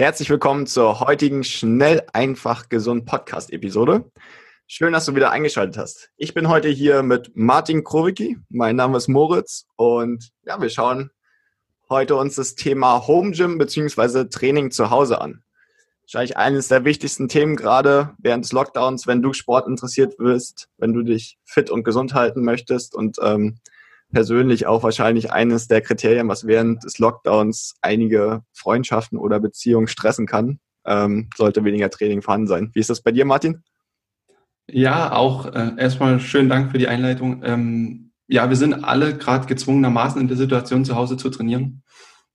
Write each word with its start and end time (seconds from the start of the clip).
Herzlich 0.00 0.30
willkommen 0.30 0.66
zur 0.66 1.00
heutigen 1.00 1.44
Schnell, 1.44 2.06
einfach, 2.14 2.70
gesund 2.70 3.04
Podcast-Episode. 3.04 4.10
Schön, 4.66 4.94
dass 4.94 5.04
du 5.04 5.14
wieder 5.14 5.30
eingeschaltet 5.30 5.76
hast. 5.76 6.08
Ich 6.16 6.32
bin 6.32 6.48
heute 6.48 6.68
hier 6.68 7.02
mit 7.02 7.32
Martin 7.34 7.84
Krowicki. 7.84 8.38
Mein 8.48 8.76
Name 8.76 8.96
ist 8.96 9.08
Moritz 9.08 9.66
und 9.76 10.30
ja, 10.46 10.58
wir 10.58 10.70
schauen 10.70 11.10
heute 11.90 12.16
uns 12.16 12.36
das 12.36 12.54
Thema 12.54 13.06
Home 13.06 13.32
Gym 13.32 13.58
bzw. 13.58 14.24
Training 14.30 14.70
zu 14.70 14.88
Hause 14.88 15.20
an. 15.20 15.42
Wahrscheinlich 16.04 16.38
eines 16.38 16.68
der 16.68 16.86
wichtigsten 16.86 17.28
Themen 17.28 17.56
gerade 17.56 18.14
während 18.16 18.46
des 18.46 18.52
Lockdowns, 18.52 19.06
wenn 19.06 19.20
du 19.20 19.34
Sport 19.34 19.68
interessiert 19.68 20.16
bist, 20.16 20.70
wenn 20.78 20.94
du 20.94 21.02
dich 21.02 21.36
fit 21.44 21.68
und 21.68 21.84
gesund 21.84 22.14
halten 22.14 22.42
möchtest 22.42 22.94
und 22.94 23.18
ähm, 23.20 23.58
persönlich 24.12 24.66
auch 24.66 24.82
wahrscheinlich 24.82 25.32
eines 25.32 25.68
der 25.68 25.80
Kriterien, 25.80 26.28
was 26.28 26.46
während 26.46 26.84
des 26.84 26.98
Lockdowns 26.98 27.76
einige 27.80 28.42
Freundschaften 28.52 29.18
oder 29.18 29.40
Beziehungen 29.40 29.88
stressen 29.88 30.26
kann. 30.26 30.60
Ähm, 30.84 31.28
sollte 31.36 31.64
weniger 31.64 31.90
Training 31.90 32.22
vorhanden 32.22 32.46
sein. 32.46 32.70
Wie 32.74 32.80
ist 32.80 32.90
das 32.90 33.02
bei 33.02 33.12
dir, 33.12 33.24
Martin? 33.24 33.62
Ja, 34.68 35.12
auch 35.12 35.46
äh, 35.46 35.72
erstmal 35.76 36.20
schönen 36.20 36.48
Dank 36.48 36.70
für 36.70 36.78
die 36.78 36.88
Einleitung. 36.88 37.42
Ähm, 37.44 38.12
ja, 38.28 38.48
wir 38.48 38.56
sind 38.56 38.84
alle 38.84 39.16
gerade 39.16 39.46
gezwungenermaßen 39.46 40.20
in 40.20 40.28
der 40.28 40.36
Situation, 40.36 40.84
zu 40.84 40.94
Hause 40.94 41.16
zu 41.16 41.30
trainieren. 41.30 41.82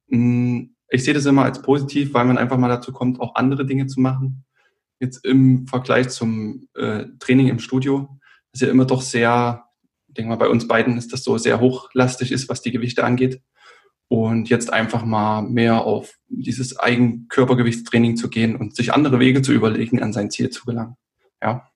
Mm, 0.07 0.63
ich 0.89 1.03
sehe 1.03 1.13
das 1.13 1.25
immer 1.25 1.44
als 1.44 1.61
positiv, 1.61 2.13
weil 2.13 2.25
man 2.25 2.38
einfach 2.38 2.57
mal 2.57 2.67
dazu 2.67 2.91
kommt, 2.91 3.19
auch 3.19 3.35
andere 3.35 3.66
Dinge 3.66 3.88
zu 3.88 4.00
machen. 4.00 4.45
Jetzt 5.00 5.25
im 5.25 5.67
Vergleich 5.67 6.09
zum 6.09 6.67
äh, 6.75 7.05
Training 7.19 7.47
im 7.47 7.59
Studio 7.59 8.19
ist 8.52 8.61
ja 8.61 8.69
immer 8.69 8.85
doch 8.85 9.02
sehr 9.02 9.64
denke 10.16 10.30
mal, 10.30 10.38
bei 10.38 10.49
uns 10.49 10.67
beiden 10.67 10.97
ist 10.97 11.13
das 11.13 11.23
so 11.23 11.38
sehr 11.38 11.59
hochlastig 11.59 12.31
ist, 12.31 12.49
was 12.49 12.61
die 12.61 12.71
Gewichte 12.71 13.03
angeht. 13.03 13.41
Und 14.08 14.49
jetzt 14.49 14.72
einfach 14.72 15.03
mal 15.03 15.41
mehr 15.41 15.83
auf 15.83 16.13
dieses 16.27 16.80
Eigenkörpergewichtstraining 16.80 18.17
zu 18.17 18.30
gehen 18.30 18.55
und 18.55 18.75
sich 18.75 18.94
andere 18.94 19.19
Wege 19.19 19.41
zu 19.41 19.52
überlegen, 19.52 20.02
an 20.02 20.13
sein 20.13 20.30
Ziel 20.30 20.49
zu 20.52 20.66
gelangen. 20.66 20.95
Ja. 21.41 21.67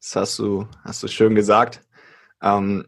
Das 0.00 0.16
hast 0.16 0.38
du, 0.38 0.66
hast 0.84 1.02
du 1.02 1.08
schön 1.08 1.34
gesagt. 1.34 1.82
Ähm, 2.42 2.86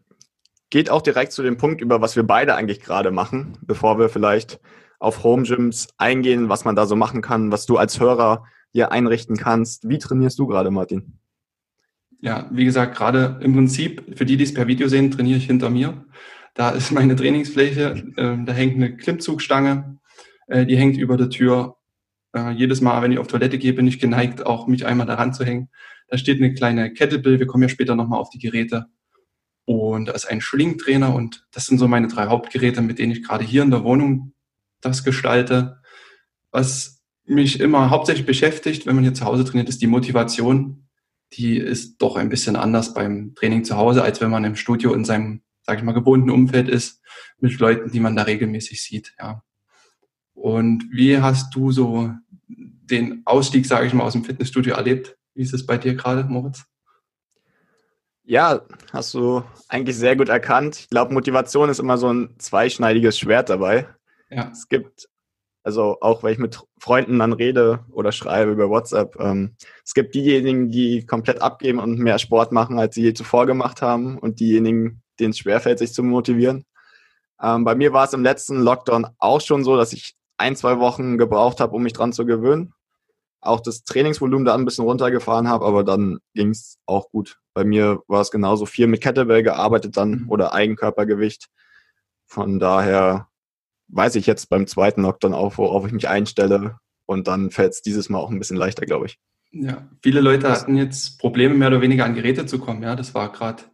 geht 0.70 0.91
auch 0.91 1.02
direkt 1.02 1.32
zu 1.32 1.42
dem 1.42 1.56
Punkt 1.56 1.80
über, 1.80 2.00
was 2.00 2.16
wir 2.16 2.22
beide 2.22 2.54
eigentlich 2.54 2.80
gerade 2.80 3.10
machen, 3.10 3.58
bevor 3.62 3.98
wir 3.98 4.08
vielleicht 4.08 4.60
auf 4.98 5.24
Home 5.24 5.42
Gyms 5.42 5.88
eingehen, 5.98 6.48
was 6.48 6.64
man 6.64 6.76
da 6.76 6.86
so 6.86 6.97
machen 6.97 7.22
kann, 7.22 7.52
was 7.52 7.66
du 7.66 7.76
als 7.76 8.00
Hörer 8.00 8.44
hier 8.70 8.92
einrichten 8.92 9.36
kannst. 9.36 9.88
Wie 9.88 9.98
trainierst 9.98 10.38
du 10.38 10.47
gerade, 10.47 10.70
Martin? 10.70 11.19
Ja, 12.23 12.48
wie 12.53 12.65
gesagt, 12.65 12.97
gerade 12.97 13.41
im 13.42 13.53
Prinzip, 13.53 14.17
für 14.17 14.25
die, 14.25 14.37
die 14.37 14.45
es 14.45 14.55
per 14.55 14.69
Video 14.69 14.87
sehen, 14.87 15.11
trainiere 15.11 15.39
ich 15.39 15.47
hinter 15.47 15.70
mir. 15.70 16.06
Da 16.55 16.70
ist 16.70 16.92
meine 16.92 17.17
Trainingsfläche, 17.17 18.05
äh, 18.17 18.37
da 18.45 18.53
hängt 18.53 18.77
eine 18.77 18.97
Klimmzugstange, 18.97 19.98
äh, 20.47 20.65
die 20.65 20.77
hängt 20.77 20.97
über 20.97 21.17
der 21.17 21.31
Tür. 21.31 21.78
Äh, 22.33 22.53
jedes 22.53 22.81
Mal, 22.81 23.03
wenn 23.03 23.11
ich 23.11 23.19
auf 23.19 23.27
Toilette 23.27 23.59
gehe, 23.59 23.73
bin 23.73 23.89
ich 23.89 23.98
geneigt, 23.98 24.47
auch 24.47 24.69
mich 24.69 24.87
einmal 24.87 25.06
daran 25.06 25.34
zu 25.34 25.45
hängen. 25.45 25.69
Da 26.06 26.17
steht 26.17 26.38
eine 26.38 26.55
kleine 26.55 26.93
Kettlebell, 26.93 27.41
wir 27.41 27.47
kommen 27.49 27.65
ja 27.65 27.69
später 27.69 27.97
nochmal 27.97 28.21
auf 28.21 28.31
die 28.31 28.38
Geräte. 28.38 28.87
Und 29.65 30.06
da 30.06 30.12
ist 30.12 30.27
ein 30.27 30.41
Schlingtrainer 30.41 31.12
und 31.12 31.44
das 31.50 31.66
sind 31.66 31.78
so 31.78 31.88
meine 31.88 32.06
drei 32.06 32.27
Hauptgeräte, 32.27 32.82
mit 32.82 33.00
denen 33.00 33.12
ich 33.12 33.25
gerade 33.25 33.44
hier 33.44 33.65
in 33.65 33.71
der 33.72 33.82
Wohnung 33.82 34.32
das 34.81 35.03
gestalte. 35.03 35.81
Was 36.53 37.03
mich 37.25 37.59
immer 37.59 37.91
hauptsächlich 37.91 38.27
beschäftigt, 38.27 38.87
wenn 38.87 38.94
man 38.94 39.05
hier 39.05 39.15
zu 39.15 39.25
Hause 39.25 39.44
trainiert, 39.44 39.69
ist 39.69 39.82
die 39.82 39.87
Motivation, 39.88 40.87
die 41.34 41.56
ist 41.56 41.98
doch 41.98 42.16
ein 42.16 42.28
bisschen 42.28 42.56
anders 42.56 42.94
beim 42.94 43.34
Training 43.34 43.65
zu 43.65 43.76
Hause, 43.76 44.03
als 44.03 44.20
wenn 44.20 44.31
man 44.31 44.44
im 44.44 44.56
Studio 44.56 44.94
in 44.94 45.04
seinem, 45.04 45.43
sage 45.62 45.78
ich 45.78 45.84
mal, 45.84 45.93
gewohnten 45.93 46.31
Umfeld 46.31 46.69
ist, 46.69 47.00
mit 47.38 47.59
Leuten, 47.59 47.91
die 47.91 48.00
man 48.00 48.16
da 48.16 48.22
regelmäßig 48.22 48.82
sieht. 48.82 49.15
Ja. 49.19 49.43
Und 50.34 50.84
wie 50.91 51.19
hast 51.19 51.54
du 51.54 51.72
so 51.72 52.12
den 52.48 53.22
Ausstieg, 53.25 53.66
sage 53.66 53.87
ich 53.87 53.94
mal, 53.94 54.04
aus 54.04 54.12
dem 54.12 54.25
Fitnessstudio 54.25 54.75
erlebt? 54.75 55.16
Wie 55.34 55.43
ist 55.43 55.54
es 55.54 55.66
bei 55.66 55.78
dir 55.78 55.94
gerade, 55.94 56.25
Moritz? 56.25 56.65
Ja, 58.25 58.62
hast 58.93 59.14
du 59.14 59.43
eigentlich 59.69 59.97
sehr 59.97 60.16
gut 60.16 60.28
erkannt. 60.28 60.78
Ich 60.78 60.88
glaube, 60.88 61.12
Motivation 61.12 61.69
ist 61.69 61.81
immer 61.81 61.99
so 61.99 62.12
ein 62.12 62.34
zweischneidiges 62.38 63.19
Schwert 63.19 63.50
dabei. 63.50 63.88
Ja. 64.31 64.50
Es 64.53 64.69
gibt 64.69 65.09
also 65.62 65.99
auch 66.00 66.23
wenn 66.23 66.33
ich 66.33 66.39
mit 66.39 66.61
Freunden 66.78 67.19
dann 67.19 67.33
rede 67.33 67.84
oder 67.91 68.12
schreibe 68.12 68.53
über 68.53 68.69
WhatsApp. 68.69 69.17
Ähm, 69.21 69.56
es 69.84 69.95
gibt 69.95 70.15
diejenigen, 70.15 70.71
die 70.71 71.06
komplett 71.06 71.41
abgeben 71.41 71.78
und 71.78 71.99
mehr 71.99 72.19
Sport 72.19 72.53
machen, 72.53 72.78
als 72.78 72.95
sie 72.95 73.03
je 73.03 73.15
zuvor 73.15 73.47
gemacht 73.47 73.83
haben 73.83 74.19
und 74.19 74.41
diejenigen, 74.41 75.03
denen 75.21 75.31
es 75.31 75.39
schwerfällt, 75.39 75.78
sich 75.78 75.93
zu 75.93 76.03
motivieren. 76.03 76.65
Ähm, 77.41 77.65
bei 77.65 77.75
mir 77.75 77.93
war 77.93 78.05
es 78.05 78.12
im 78.12 78.23
letzten 78.23 78.61
Lockdown 78.62 79.06
auch 79.19 79.41
schon 79.41 79.65
so, 79.65 79.77
dass 79.77 79.93
ich 79.93 80.15
ein, 80.37 80.56
zwei 80.56 80.78
Wochen 80.78 81.19
gebraucht 81.19 81.61
habe, 81.61 81.75
um 81.75 81.83
mich 81.83 81.93
dran 81.93 82.12
zu 82.12 82.27
gewöhnen. 82.27 82.75
Auch 83.41 83.61
das 83.61 83.84
Trainingsvolumen 83.84 84.44
da 84.44 84.55
ein 84.55 84.65
bisschen 84.65 84.84
runtergefahren 84.84 85.49
habe, 85.49 85.65
aber 85.65 85.84
dann 85.84 86.19
ging 86.34 86.50
es 86.50 86.79
auch 86.87 87.11
gut. 87.11 87.39
Bei 87.55 87.65
mir 87.65 88.00
war 88.06 88.21
es 88.21 88.31
genauso 88.31 88.67
viel 88.67 88.87
mit 88.87 89.00
Kettlebell 89.00 89.43
gearbeitet 89.43 89.97
dann 89.97 90.27
oder 90.29 90.55
Eigenkörpergewicht. 90.55 91.49
Von 92.27 92.61
daher 92.61 93.29
weiß 93.92 94.16
ich 94.16 94.26
jetzt 94.26 94.48
beim 94.48 94.66
zweiten 94.66 95.03
Lockdown 95.03 95.34
auch, 95.34 95.58
worauf 95.58 95.86
ich 95.86 95.92
mich 95.92 96.08
einstelle. 96.08 96.78
Und 97.06 97.28
dann 97.28 97.50
fällt 97.50 97.72
es 97.72 97.82
dieses 97.82 98.08
Mal 98.08 98.19
auch 98.19 98.30
ein 98.30 98.38
bisschen 98.38 98.56
leichter, 98.56 98.86
glaube 98.86 99.06
ich. 99.06 99.19
Ja, 99.53 99.88
viele 100.03 100.20
Leute 100.20 100.50
hatten 100.50 100.76
jetzt 100.76 101.20
Probleme, 101.20 101.54
mehr 101.54 101.69
oder 101.69 101.82
weniger 101.82 102.06
an 102.06 102.14
Geräte 102.14 102.47
zu 102.47 102.58
kommen. 102.58 102.82
Ja, 102.82 102.97
das 102.97 103.14
war 103.14 103.31
gerade 103.31 103.64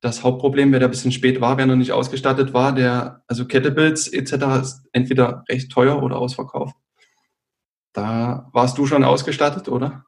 das 0.00 0.22
Hauptproblem, 0.24 0.72
wer 0.72 0.80
da 0.80 0.86
ein 0.86 0.90
bisschen 0.90 1.12
spät 1.12 1.42
war, 1.42 1.58
wer 1.58 1.66
noch 1.66 1.76
nicht 1.76 1.92
ausgestattet 1.92 2.54
war, 2.54 2.74
der, 2.74 3.22
also 3.26 3.46
Kettlebells 3.46 4.08
etc. 4.08 4.32
ist 4.62 4.82
entweder 4.92 5.44
recht 5.48 5.70
teuer 5.70 6.02
oder 6.02 6.16
ausverkauft. 6.16 6.74
Da 7.92 8.48
warst 8.52 8.78
du 8.78 8.86
schon 8.86 9.04
ausgestattet, 9.04 9.68
oder? 9.68 10.06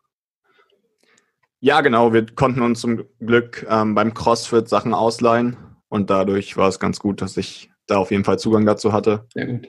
Ja, 1.60 1.80
genau. 1.82 2.12
Wir 2.12 2.24
konnten 2.26 2.62
uns 2.62 2.80
zum 2.80 3.04
Glück 3.20 3.66
ähm, 3.68 3.94
beim 3.94 4.14
CrossFit 4.14 4.68
Sachen 4.68 4.94
ausleihen 4.94 5.56
und 5.88 6.08
dadurch 6.08 6.56
war 6.56 6.68
es 6.68 6.80
ganz 6.80 6.98
gut, 6.98 7.20
dass 7.20 7.36
ich 7.36 7.71
da 7.86 7.96
auf 7.96 8.10
jeden 8.10 8.24
Fall 8.24 8.38
Zugang 8.38 8.66
dazu 8.66 8.92
hatte. 8.92 9.26
Sehr 9.34 9.46
gut. 9.46 9.68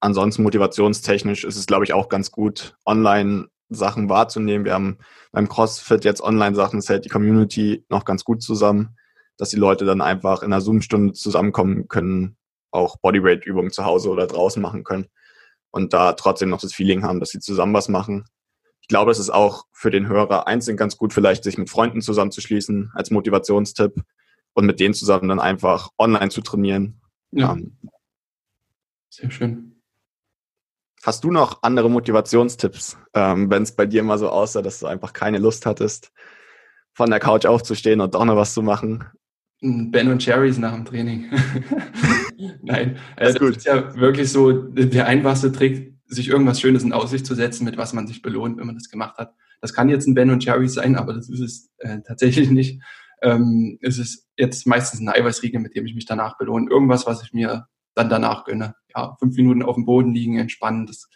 Ansonsten 0.00 0.42
motivationstechnisch 0.42 1.44
ist 1.44 1.56
es, 1.56 1.66
glaube 1.66 1.84
ich, 1.84 1.92
auch 1.92 2.08
ganz 2.08 2.30
gut, 2.30 2.76
online 2.86 3.48
Sachen 3.68 4.08
wahrzunehmen. 4.08 4.64
Wir 4.64 4.74
haben 4.74 4.98
beim 5.30 5.48
CrossFit 5.48 6.04
jetzt 6.04 6.22
Online-Sachen, 6.22 6.78
es 6.78 6.88
hält 6.88 7.04
die 7.04 7.10
Community 7.10 7.84
noch 7.88 8.04
ganz 8.04 8.24
gut 8.24 8.42
zusammen, 8.42 8.96
dass 9.36 9.50
die 9.50 9.56
Leute 9.56 9.84
dann 9.84 10.00
einfach 10.00 10.42
in 10.42 10.52
einer 10.52 10.60
Zoom-Stunde 10.60 11.12
zusammenkommen 11.12 11.86
können, 11.88 12.36
auch 12.72 12.96
Bodyweight-Übungen 12.96 13.70
zu 13.70 13.84
Hause 13.84 14.10
oder 14.10 14.26
draußen 14.26 14.60
machen 14.60 14.84
können 14.84 15.06
und 15.70 15.92
da 15.92 16.14
trotzdem 16.14 16.48
noch 16.48 16.60
das 16.60 16.74
Feeling 16.74 17.04
haben, 17.04 17.20
dass 17.20 17.30
sie 17.30 17.40
zusammen 17.40 17.74
was 17.74 17.88
machen. 17.88 18.24
Ich 18.80 18.88
glaube, 18.88 19.12
es 19.12 19.20
ist 19.20 19.30
auch 19.30 19.64
für 19.72 19.90
den 19.90 20.08
Hörer 20.08 20.48
einzeln 20.48 20.76
ganz 20.76 20.96
gut, 20.96 21.12
vielleicht 21.12 21.44
sich 21.44 21.58
mit 21.58 21.70
Freunden 21.70 22.00
zusammenzuschließen 22.00 22.90
als 22.94 23.10
Motivationstipp 23.10 24.02
und 24.54 24.66
mit 24.66 24.80
denen 24.80 24.94
zusammen 24.94 25.28
dann 25.28 25.40
einfach 25.40 25.90
online 25.96 26.30
zu 26.30 26.40
trainieren 26.40 26.99
ja. 27.32 27.52
Ähm, 27.52 27.76
Sehr 29.08 29.30
schön. 29.30 29.82
Hast 31.02 31.24
du 31.24 31.30
noch 31.30 31.62
andere 31.62 31.90
Motivationstipps, 31.90 32.98
ähm, 33.14 33.50
wenn 33.50 33.62
es 33.62 33.74
bei 33.74 33.86
dir 33.86 34.02
mal 34.02 34.18
so 34.18 34.28
aussah, 34.28 34.60
dass 34.60 34.80
du 34.80 34.86
einfach 34.86 35.14
keine 35.14 35.38
Lust 35.38 35.64
hattest, 35.64 36.12
von 36.92 37.08
der 37.08 37.20
Couch 37.20 37.46
aufzustehen 37.46 38.02
und 38.02 38.14
doch 38.14 38.24
noch 38.24 38.36
was 38.36 38.52
zu 38.52 38.62
machen? 38.62 39.04
Ben 39.62 40.08
und 40.08 40.22
Cherries 40.22 40.58
nach 40.58 40.74
dem 40.74 40.84
Training. 40.84 41.30
Nein, 42.62 42.98
das, 43.16 43.34
das 43.34 43.56
ist 43.56 43.66
ja 43.66 43.94
wirklich 43.96 44.30
so 44.30 44.52
der 44.52 45.06
einfachste 45.06 45.52
Trick, 45.52 45.94
sich 46.06 46.28
irgendwas 46.28 46.60
Schönes 46.60 46.82
in 46.82 46.92
Aussicht 46.92 47.24
zu 47.24 47.34
setzen, 47.34 47.64
mit 47.64 47.76
was 47.76 47.92
man 47.92 48.06
sich 48.06 48.20
belohnt, 48.20 48.58
wenn 48.58 48.66
man 48.66 48.74
das 48.74 48.90
gemacht 48.90 49.16
hat. 49.16 49.34
Das 49.60 49.72
kann 49.72 49.88
jetzt 49.88 50.06
ein 50.06 50.14
Ben 50.14 50.30
und 50.30 50.42
Cherries 50.42 50.74
sein, 50.74 50.96
aber 50.96 51.14
das 51.14 51.28
ist 51.28 51.40
es 51.40 51.70
äh, 51.78 52.00
tatsächlich 52.06 52.50
nicht 52.50 52.80
ähm, 53.22 53.78
ist 53.80 53.98
es 53.98 54.28
jetzt 54.40 54.66
meistens 54.66 55.00
ein 55.00 55.08
Eiweißriegel, 55.08 55.60
mit 55.60 55.76
dem 55.76 55.86
ich 55.86 55.94
mich 55.94 56.06
danach 56.06 56.38
belohne. 56.38 56.70
Irgendwas, 56.70 57.06
was 57.06 57.22
ich 57.22 57.32
mir 57.32 57.66
dann 57.94 58.08
danach 58.08 58.44
gönne. 58.44 58.74
Ja, 58.94 59.16
fünf 59.18 59.36
Minuten 59.36 59.62
auf 59.62 59.76
dem 59.76 59.84
Boden 59.84 60.12
liegen, 60.12 60.38
entspannen. 60.38 60.86
Das, 60.86 61.08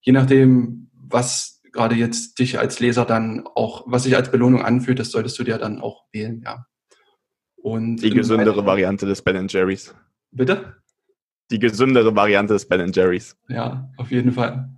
je 0.00 0.12
nachdem, 0.12 0.90
was 0.92 1.62
gerade 1.72 1.94
jetzt 1.94 2.38
dich 2.38 2.58
als 2.58 2.80
Leser 2.80 3.04
dann 3.04 3.46
auch, 3.54 3.84
was 3.86 4.02
sich 4.02 4.16
als 4.16 4.30
Belohnung 4.30 4.62
anfühlt, 4.62 4.98
das 4.98 5.10
solltest 5.10 5.38
du 5.38 5.44
dir 5.44 5.58
dann 5.58 5.80
auch 5.80 6.04
wählen, 6.12 6.42
ja. 6.44 6.66
Und 7.56 7.96
die 7.96 8.10
gesündere 8.10 8.64
Variante 8.64 9.04
des 9.04 9.22
Ben 9.22 9.48
Jerry's. 9.48 9.94
Bitte? 10.30 10.78
die 11.50 11.58
gesündere 11.58 12.14
Variante 12.14 12.52
des 12.52 12.68
Ben 12.68 12.92
Jerry's. 12.92 13.36
Ja, 13.48 13.90
auf 13.96 14.10
jeden 14.10 14.32
Fall. 14.32 14.70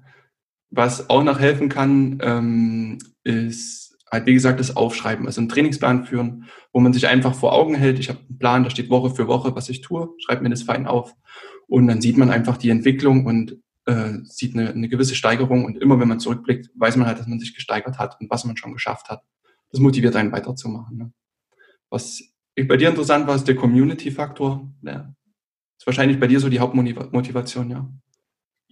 Was 0.70 1.10
auch 1.10 1.24
noch 1.24 1.40
helfen 1.40 1.68
kann, 1.68 2.18
ähm, 2.22 2.98
ist 3.24 3.89
halt, 4.10 4.26
wie 4.26 4.34
gesagt, 4.34 4.60
das 4.60 4.76
Aufschreiben, 4.76 5.26
also 5.26 5.40
einen 5.40 5.48
Trainingsplan 5.48 6.04
führen, 6.04 6.44
wo 6.72 6.80
man 6.80 6.92
sich 6.92 7.06
einfach 7.06 7.34
vor 7.34 7.52
Augen 7.52 7.74
hält. 7.74 7.98
Ich 7.98 8.08
habe 8.08 8.18
einen 8.28 8.38
Plan, 8.38 8.64
da 8.64 8.70
steht 8.70 8.90
Woche 8.90 9.10
für 9.14 9.28
Woche, 9.28 9.54
was 9.54 9.68
ich 9.68 9.80
tue, 9.80 10.10
schreibe 10.18 10.42
mir 10.42 10.50
das 10.50 10.62
fein 10.62 10.86
auf. 10.86 11.14
Und 11.68 11.86
dann 11.86 12.00
sieht 12.00 12.16
man 12.16 12.30
einfach 12.30 12.56
die 12.56 12.70
Entwicklung 12.70 13.26
und 13.26 13.58
äh, 13.86 14.18
sieht 14.24 14.54
eine, 14.54 14.70
eine 14.70 14.88
gewisse 14.88 15.14
Steigerung. 15.14 15.64
Und 15.64 15.78
immer 15.78 16.00
wenn 16.00 16.08
man 16.08 16.18
zurückblickt, 16.18 16.70
weiß 16.74 16.96
man 16.96 17.06
halt, 17.06 17.20
dass 17.20 17.28
man 17.28 17.38
sich 17.38 17.54
gesteigert 17.54 17.98
hat 17.98 18.20
und 18.20 18.30
was 18.30 18.44
man 18.44 18.56
schon 18.56 18.72
geschafft 18.72 19.08
hat. 19.08 19.22
Das 19.70 19.80
motiviert 19.80 20.16
einen 20.16 20.32
weiterzumachen. 20.32 20.96
Ne? 20.96 21.12
Was 21.90 22.22
bei 22.56 22.76
dir 22.76 22.88
interessant 22.88 23.26
war, 23.28 23.36
ist 23.36 23.46
der 23.46 23.54
Community-Faktor. 23.54 24.68
Ja. 24.82 25.14
Ist 25.78 25.86
wahrscheinlich 25.86 26.18
bei 26.18 26.26
dir 26.26 26.40
so 26.40 26.48
die 26.48 26.58
Hauptmotivation, 26.58 27.70
ja. 27.70 27.88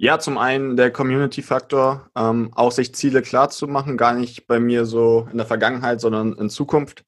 Ja, 0.00 0.20
zum 0.20 0.38
einen 0.38 0.76
der 0.76 0.92
Community-Faktor, 0.92 2.08
ähm, 2.14 2.52
auch 2.54 2.70
sich 2.70 2.94
Ziele 2.94 3.20
klar 3.20 3.50
zu 3.50 3.66
machen, 3.66 3.96
gar 3.96 4.14
nicht 4.14 4.46
bei 4.46 4.60
mir 4.60 4.86
so 4.86 5.26
in 5.32 5.38
der 5.38 5.46
Vergangenheit, 5.46 6.00
sondern 6.00 6.34
in 6.34 6.50
Zukunft. 6.50 7.04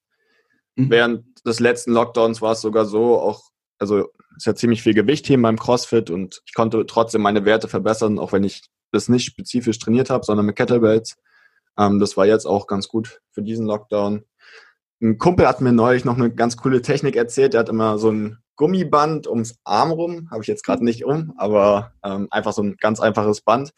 Mhm. 0.75 0.89
Während 0.89 1.47
des 1.47 1.61
letzten 1.61 1.93
Lockdowns 1.93 2.41
war 2.41 2.51
es 2.51 2.59
sogar 2.59 2.83
so, 2.83 3.17
auch, 3.17 3.43
also 3.79 4.09
ist 4.35 4.45
ja 4.45 4.55
ziemlich 4.55 4.83
viel 4.83 4.93
Gewicht 4.93 5.25
hier 5.25 5.41
beim 5.41 5.57
CrossFit 5.57 6.09
und 6.09 6.41
ich 6.45 6.53
konnte 6.53 6.85
trotzdem 6.85 7.21
meine 7.21 7.45
Werte 7.45 7.69
verbessern, 7.69 8.19
auch 8.19 8.33
wenn 8.33 8.43
ich 8.43 8.61
das 8.91 9.07
nicht 9.07 9.23
spezifisch 9.23 9.79
trainiert 9.79 10.09
habe, 10.09 10.25
sondern 10.25 10.45
mit 10.45 10.57
Kettlebells. 10.57 11.15
Ähm, 11.77 11.97
das 11.99 12.17
war 12.17 12.25
jetzt 12.25 12.45
auch 12.45 12.67
ganz 12.67 12.89
gut 12.89 13.21
für 13.31 13.41
diesen 13.41 13.67
Lockdown. 13.67 14.25
Ein 15.01 15.17
Kumpel 15.17 15.47
hat 15.47 15.61
mir 15.61 15.71
neulich 15.71 16.03
noch 16.03 16.17
eine 16.17 16.29
ganz 16.29 16.57
coole 16.57 16.81
Technik 16.81 17.15
erzählt. 17.15 17.53
Der 17.53 17.61
hat 17.61 17.69
immer 17.69 17.97
so 17.97 18.11
ein 18.11 18.40
Gummiband 18.55 19.27
ums 19.27 19.55
Arm 19.63 19.91
rum, 19.91 20.29
habe 20.31 20.41
ich 20.41 20.47
jetzt 20.47 20.63
gerade 20.63 20.83
nicht 20.83 21.05
um, 21.05 21.33
aber 21.37 21.93
ähm, 22.03 22.27
einfach 22.31 22.53
so 22.53 22.61
ein 22.61 22.75
ganz 22.79 22.99
einfaches 22.99 23.41
Band. 23.41 23.71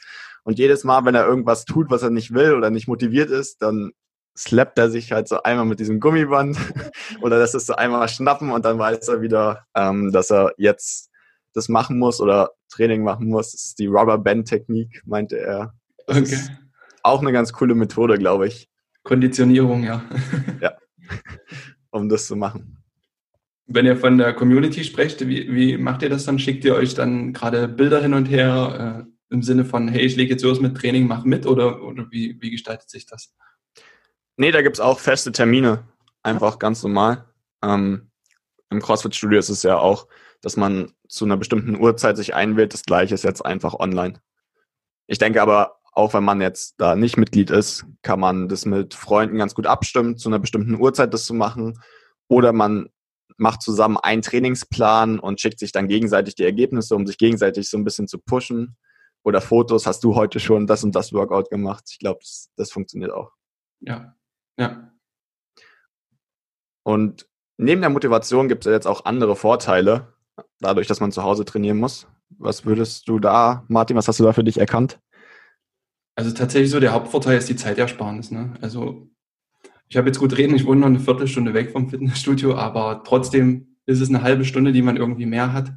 Und 0.44 0.60
jedes 0.60 0.84
Mal, 0.84 1.06
wenn 1.06 1.16
er 1.16 1.26
irgendwas 1.26 1.66
tut, 1.66 1.90
was 1.90 2.04
er 2.04 2.10
nicht 2.10 2.34
will 2.34 2.54
oder 2.54 2.70
nicht 2.70 2.88
motiviert 2.88 3.30
ist, 3.30 3.62
dann 3.62 3.92
slappt 4.38 4.78
er 4.80 4.90
sich 4.90 5.12
halt 5.12 5.28
so 5.28 5.44
einmal 5.44 5.66
mit 5.66 5.80
diesem 5.80 6.00
Gummiband 6.00 6.58
oder 7.22 7.40
das 7.40 7.54
ist 7.54 7.68
so 7.68 7.76
einmal 7.76 8.08
schnappen 8.10 8.52
und 8.52 8.66
dann 8.66 8.80
weiß 8.80 9.08
er 9.08 9.22
wieder, 9.22 9.66
ähm, 9.76 10.12
dass 10.12 10.32
er 10.32 10.54
jetzt 10.58 11.10
das 11.54 11.70
machen 11.70 12.00
muss 12.00 12.20
oder 12.20 12.52
Training 12.70 13.04
machen 13.04 13.28
muss. 13.28 13.52
Das 13.52 13.64
ist 13.64 13.80
die 13.80 13.88
Rubber 13.88 14.18
Band 14.18 14.48
Technik, 14.48 15.04
meinte 15.06 15.38
er. 15.40 15.74
Das 16.08 16.18
okay. 16.18 16.40
auch 17.04 17.22
eine 17.22 17.32
ganz 17.32 17.54
coole 17.54 17.76
Methode, 17.76 18.18
glaube 18.18 18.48
ich. 18.48 18.68
Konditionierung, 19.04 19.84
ja. 19.84 20.04
ja. 20.62 20.74
Um 21.92 22.10
das 22.10 22.26
zu 22.26 22.36
machen. 22.36 22.83
Wenn 23.66 23.86
ihr 23.86 23.98
von 23.98 24.18
der 24.18 24.34
Community 24.34 24.84
sprecht, 24.84 25.26
wie, 25.28 25.54
wie 25.54 25.78
macht 25.78 26.02
ihr 26.02 26.10
das 26.10 26.26
dann? 26.26 26.40
Schickt 26.40 26.66
ihr 26.66 26.76
euch 26.76 26.96
dann 26.96 27.34
gerade 27.34 27.68
Bilder 27.68 28.02
hin 28.02 28.14
und 28.14 28.26
her 28.26 29.06
äh, 29.08 29.34
im 29.34 29.42
Sinne 29.42 29.66
von, 29.66 29.88
hey, 29.88 30.02
ich 30.02 30.16
lege 30.16 30.32
jetzt 30.32 30.44
los 30.44 30.60
mit 30.60 30.76
Training, 30.78 31.08
mach 31.08 31.24
mit 31.24 31.46
oder, 31.46 31.82
oder 31.82 32.08
wie, 32.12 32.38
wie 32.42 32.52
gestaltet 32.52 32.90
sich 32.90 33.06
das? 33.06 33.34
Nee, 34.38 34.52
da 34.52 34.62
gibt 34.62 34.76
es 34.76 34.80
auch 34.80 35.00
feste 35.00 35.32
Termine. 35.32 35.88
Einfach 36.24 36.60
ganz 36.60 36.84
normal. 36.84 37.26
Ähm, 37.64 38.10
Im 38.70 38.82
CrossFit-Studio 38.82 39.40
ist 39.40 39.50
es 39.50 39.64
ja 39.64 39.78
auch, 39.78 40.08
dass 40.42 40.58
man 40.58 40.92
zu 41.08 41.26
einer 41.26 41.38
bestimmten 41.38 41.80
Uhrzeit 41.80 42.18
sich 42.18 42.36
einwählt. 42.36 42.74
Das 42.74 42.84
gleiche 42.84 43.14
ist 43.14 43.24
jetzt 43.24 43.46
einfach 43.46 43.74
online. 43.76 44.20
Ich 45.08 45.18
denke 45.18 45.42
aber, 45.42 45.80
auch 45.94 46.14
wenn 46.14 46.24
man 46.24 46.42
jetzt 46.42 46.76
da 46.80 46.96
nicht 46.96 47.18
Mitglied 47.18 47.52
ist, 47.52 47.86
kann 48.02 48.20
man 48.20 48.50
das 48.50 48.66
mit 48.66 48.94
Freunden 48.94 49.38
ganz 49.38 49.54
gut 49.54 49.68
abstimmen, 49.68 50.18
zu 50.18 50.30
einer 50.30 50.40
bestimmten 50.40 50.76
Uhrzeit 50.80 51.14
das 51.14 51.26
zu 51.26 51.34
machen. 51.34 51.80
Oder 52.28 52.52
man 52.52 52.90
macht 53.38 53.62
zusammen 53.62 53.98
einen 53.98 54.22
Trainingsplan 54.22 55.20
und 55.20 55.40
schickt 55.40 55.60
sich 55.60 55.72
dann 55.72 55.88
gegenseitig 55.88 56.36
die 56.36 56.44
Ergebnisse, 56.44 56.96
um 56.96 57.06
sich 57.08 57.18
gegenseitig 57.18 57.70
so 57.70 57.78
ein 57.78 57.84
bisschen 57.84 58.08
zu 58.08 58.20
pushen. 58.20 58.76
Oder 59.24 59.42
Fotos, 59.42 59.88
hast 59.88 60.04
du 60.04 60.16
heute 60.16 60.40
schon 60.40 60.68
das 60.68 60.84
und 60.84 60.94
das 60.96 61.14
Workout 61.14 61.50
gemacht? 61.50 61.86
Ich 61.90 62.00
glaube, 62.00 62.20
das, 62.22 62.52
das 62.58 62.72
funktioniert 62.72 63.12
auch. 63.12 63.32
Ja, 63.80 64.16
ja. 64.60 64.92
Und 66.84 67.28
neben 67.58 67.82
der 67.82 67.90
Motivation 67.90 68.50
gibt 68.50 68.66
es 68.66 68.72
jetzt 68.72 68.88
auch 68.88 69.06
andere 69.06 69.36
Vorteile, 69.36 70.14
dadurch, 70.60 70.88
dass 70.88 71.00
man 71.00 71.12
zu 71.12 71.24
Hause 71.24 71.46
trainieren 71.46 71.78
muss. 71.78 72.08
Was 72.38 72.66
würdest 72.66 73.08
du 73.08 73.20
da, 73.20 73.64
Martin, 73.68 73.96
was 73.96 74.08
hast 74.08 74.20
du 74.20 74.24
da 74.24 74.34
für 74.34 74.44
dich 74.44 74.60
erkannt? 74.60 75.00
Also 76.16 76.32
tatsächlich 76.32 76.72
so 76.72 76.80
der 76.80 76.94
Hauptvorteil 76.94 77.38
ist 77.38 77.50
die 77.50 77.56
Zeitersparnis. 77.56 78.32
Ne? 78.32 78.54
Also 78.62 79.10
ich 79.94 79.98
habe 79.98 80.08
jetzt 80.08 80.18
gut 80.18 80.36
reden, 80.36 80.56
ich 80.56 80.66
wohne 80.66 80.82
noch 80.82 80.88
eine 80.88 81.00
Viertelstunde 81.00 81.54
weg 81.54 81.70
vom 81.70 81.88
Fitnessstudio, 81.88 82.56
aber 82.56 83.04
trotzdem 83.06 83.78
ist 83.86 84.02
es 84.02 84.10
eine 84.10 84.24
halbe 84.24 84.44
Stunde, 84.44 84.72
die 84.72 84.82
man 84.82 84.98
irgendwie 84.98 85.28
mehr 85.28 85.54
hat. 85.54 85.72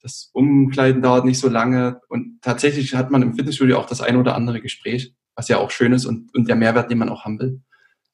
Das 0.00 0.30
Umkleiden 0.32 1.02
dauert 1.02 1.24
nicht 1.24 1.40
so 1.40 1.48
lange 1.48 2.00
und 2.08 2.40
tatsächlich 2.42 2.94
hat 2.94 3.10
man 3.10 3.22
im 3.22 3.34
Fitnessstudio 3.34 3.76
auch 3.76 3.86
das 3.86 4.02
ein 4.02 4.14
oder 4.18 4.36
andere 4.36 4.60
Gespräch, 4.60 5.16
was 5.34 5.48
ja 5.48 5.58
auch 5.58 5.72
schön 5.72 5.92
ist 5.92 6.06
und, 6.06 6.32
und 6.32 6.46
der 6.46 6.54
Mehrwert, 6.54 6.92
den 6.92 6.98
man 6.98 7.08
auch 7.08 7.24
haben 7.24 7.40
will. 7.40 7.60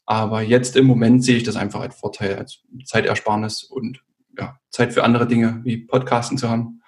Aber 0.07 0.41
jetzt 0.41 0.75
im 0.75 0.87
Moment 0.87 1.23
sehe 1.23 1.37
ich 1.37 1.43
das 1.43 1.57
einfach 1.57 1.81
als 1.81 1.97
Vorteil, 1.97 2.37
als 2.37 2.63
Zeitersparnis 2.87 3.63
und 3.63 4.03
ja, 4.39 4.59
Zeit 4.71 4.95
für 4.95 5.05
andere 5.05 5.27
Dinge 5.27 5.61
wie 5.65 5.85
Podcasten 5.85 6.39
zu 6.39 6.49
haben. 6.49 6.81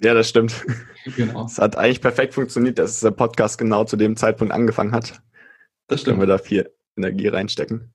Ja, 0.00 0.14
das 0.14 0.28
stimmt. 0.28 0.64
Genau. 1.16 1.44
Es 1.44 1.58
hat 1.58 1.76
eigentlich 1.76 2.00
perfekt 2.00 2.32
funktioniert, 2.32 2.78
dass 2.78 3.00
der 3.00 3.10
Podcast 3.10 3.58
genau 3.58 3.84
zu 3.84 3.96
dem 3.96 4.16
Zeitpunkt 4.16 4.54
angefangen 4.54 4.92
hat. 4.92 5.22
Das 5.86 6.00
stimmt. 6.00 6.18
Können 6.18 6.28
wir 6.28 6.34
da 6.34 6.42
viel 6.42 6.74
Energie 6.96 7.28
reinstecken. 7.28 7.94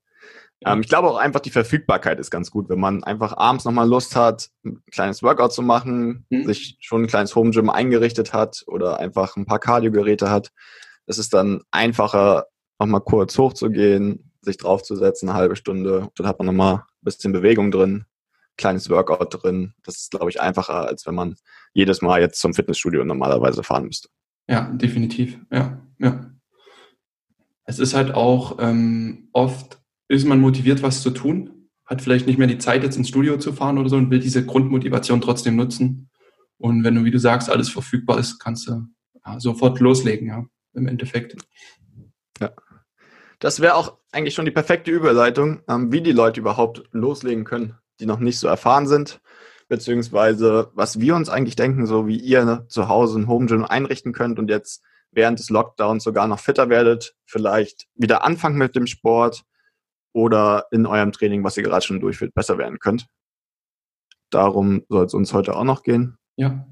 Ähm, 0.66 0.82
ich 0.82 0.90
glaube 0.90 1.10
auch 1.10 1.18
einfach 1.18 1.40
die 1.40 1.52
Verfügbarkeit 1.52 2.20
ist 2.20 2.32
ganz 2.32 2.52
gut, 2.52 2.70
wenn 2.70 2.80
man 2.80 3.04
einfach 3.04 3.38
abends 3.38 3.66
nochmal 3.66 3.88
Lust 3.88 4.16
hat, 4.16 4.50
ein 4.66 4.82
kleines 4.92 5.24
Workout 5.24 5.54
zu 5.54 5.62
machen, 5.62 6.26
mhm. 6.30 6.46
sich 6.46 6.78
schon 6.82 7.04
ein 7.04 7.08
kleines 7.08 7.36
Home 7.36 7.52
Gym 7.52 7.70
eingerichtet 7.70 8.34
hat 8.34 8.64
oder 8.68 9.00
einfach 9.00 9.38
ein 9.38 9.46
paar 9.46 9.60
Cardio-Geräte 9.60 10.30
hat. 10.30 10.52
Es 11.06 11.18
ist 11.18 11.34
dann 11.34 11.62
einfacher, 11.72 12.48
nochmal 12.78 13.02
kurz 13.02 13.38
hochzugehen, 13.38 14.32
sich 14.42 14.58
draufzusetzen, 14.58 15.30
eine 15.30 15.38
halbe 15.38 15.56
Stunde. 15.56 16.10
Dann 16.16 16.28
hat 16.28 16.40
man 16.40 16.46
nochmal 16.46 16.76
ein 16.76 16.84
bisschen 17.02 17.32
Bewegung 17.32 17.72
drin, 17.72 18.06
kleines 18.58 18.90
Workout 18.90 19.42
drin. 19.42 19.74
Das 19.84 19.96
ist, 19.96 20.12
glaube 20.12 20.30
ich, 20.30 20.42
einfacher, 20.42 20.88
als 20.88 21.06
wenn 21.06 21.16
man 21.16 21.36
jedes 21.74 22.02
Mal 22.02 22.20
jetzt 22.20 22.40
zum 22.40 22.54
Fitnessstudio 22.54 23.04
normalerweise 23.06 23.64
fahren 23.64 23.86
müsste. 23.86 24.10
Ja, 24.48 24.70
definitiv. 24.72 25.40
Ja, 25.52 25.82
ja 26.00 26.32
es 27.70 27.78
ist 27.78 27.94
halt 27.94 28.16
auch 28.16 28.58
ähm, 28.60 29.30
oft, 29.32 29.80
ist 30.08 30.26
man 30.26 30.40
motiviert, 30.40 30.82
was 30.82 31.04
zu 31.04 31.12
tun, 31.12 31.70
hat 31.86 32.02
vielleicht 32.02 32.26
nicht 32.26 32.40
mehr 32.40 32.48
die 32.48 32.58
Zeit, 32.58 32.82
jetzt 32.82 32.98
ins 32.98 33.10
Studio 33.10 33.38
zu 33.38 33.54
fahren 33.54 33.78
oder 33.78 33.90
so 33.90 33.96
und 33.96 34.10
will 34.10 34.20
diese 34.20 34.44
Grundmotivation 34.44 35.22
trotzdem 35.22 35.56
nutzen. 35.56 36.10
Und 36.58 36.84
wenn 36.84 36.96
du, 36.96 37.06
wie 37.06 37.12
du 37.12 37.20
sagst, 37.20 37.48
alles 37.48 37.70
verfügbar 37.70 38.18
ist, 38.18 38.40
kannst 38.40 38.68
du 38.68 38.88
ja, 39.24 39.40
sofort 39.40 39.80
loslegen, 39.82 40.28
ja, 40.30 40.46
im 40.74 40.88
Endeffekt. 40.88 41.36
Ja. 42.40 42.50
Das 43.38 43.60
wäre 43.60 43.76
auch 43.76 44.00
eigentlich 44.12 44.34
schon 44.34 44.46
die 44.46 44.52
perfekte 44.52 44.90
Überleitung, 44.90 45.62
ähm, 45.68 45.92
wie 45.92 46.02
die 46.02 46.12
Leute 46.12 46.40
überhaupt 46.40 46.82
loslegen 46.92 47.44
können, 47.44 47.76
die 48.00 48.08
noch 48.08 48.20
nicht 48.20 48.40
so 48.40 48.48
erfahren 48.48 48.88
sind, 48.88 49.22
beziehungsweise 49.68 50.72
was 50.74 51.00
wir 51.00 51.16
uns 51.16 51.30
eigentlich 51.30 51.56
denken, 51.56 51.86
so 51.86 52.08
wie 52.08 52.18
ihr 52.18 52.46
ne, 52.46 52.66
zu 52.68 52.88
Hause 52.88 53.20
ein 53.20 53.28
Home 53.28 53.46
Gym 53.46 53.64
einrichten 53.64 54.12
könnt 54.12 54.40
und 54.40 54.50
jetzt 54.50 54.82
während 55.20 55.38
des 55.38 55.50
Lockdowns 55.50 56.06
sogar 56.06 56.28
noch 56.28 56.40
fitter 56.40 56.70
werdet, 56.70 57.14
vielleicht 57.26 57.88
wieder 57.94 58.24
anfangen 58.24 58.58
mit 58.58 58.74
dem 58.74 58.88
Sport 58.88 59.44
oder 60.14 60.68
in 60.72 60.86
eurem 60.86 61.12
Training, 61.12 61.44
was 61.44 61.58
ihr 61.58 61.64
gerade 61.64 61.86
schon 61.86 62.00
durchführt, 62.00 62.34
besser 62.34 62.58
werden 62.58 62.80
könnt. 62.80 63.06
Darum 64.30 64.86
soll 64.88 65.06
es 65.06 65.14
uns 65.14 65.34
heute 65.34 65.58
auch 65.58 65.66
noch 65.66 65.84
gehen. 65.84 66.18
Ja. 66.38 66.66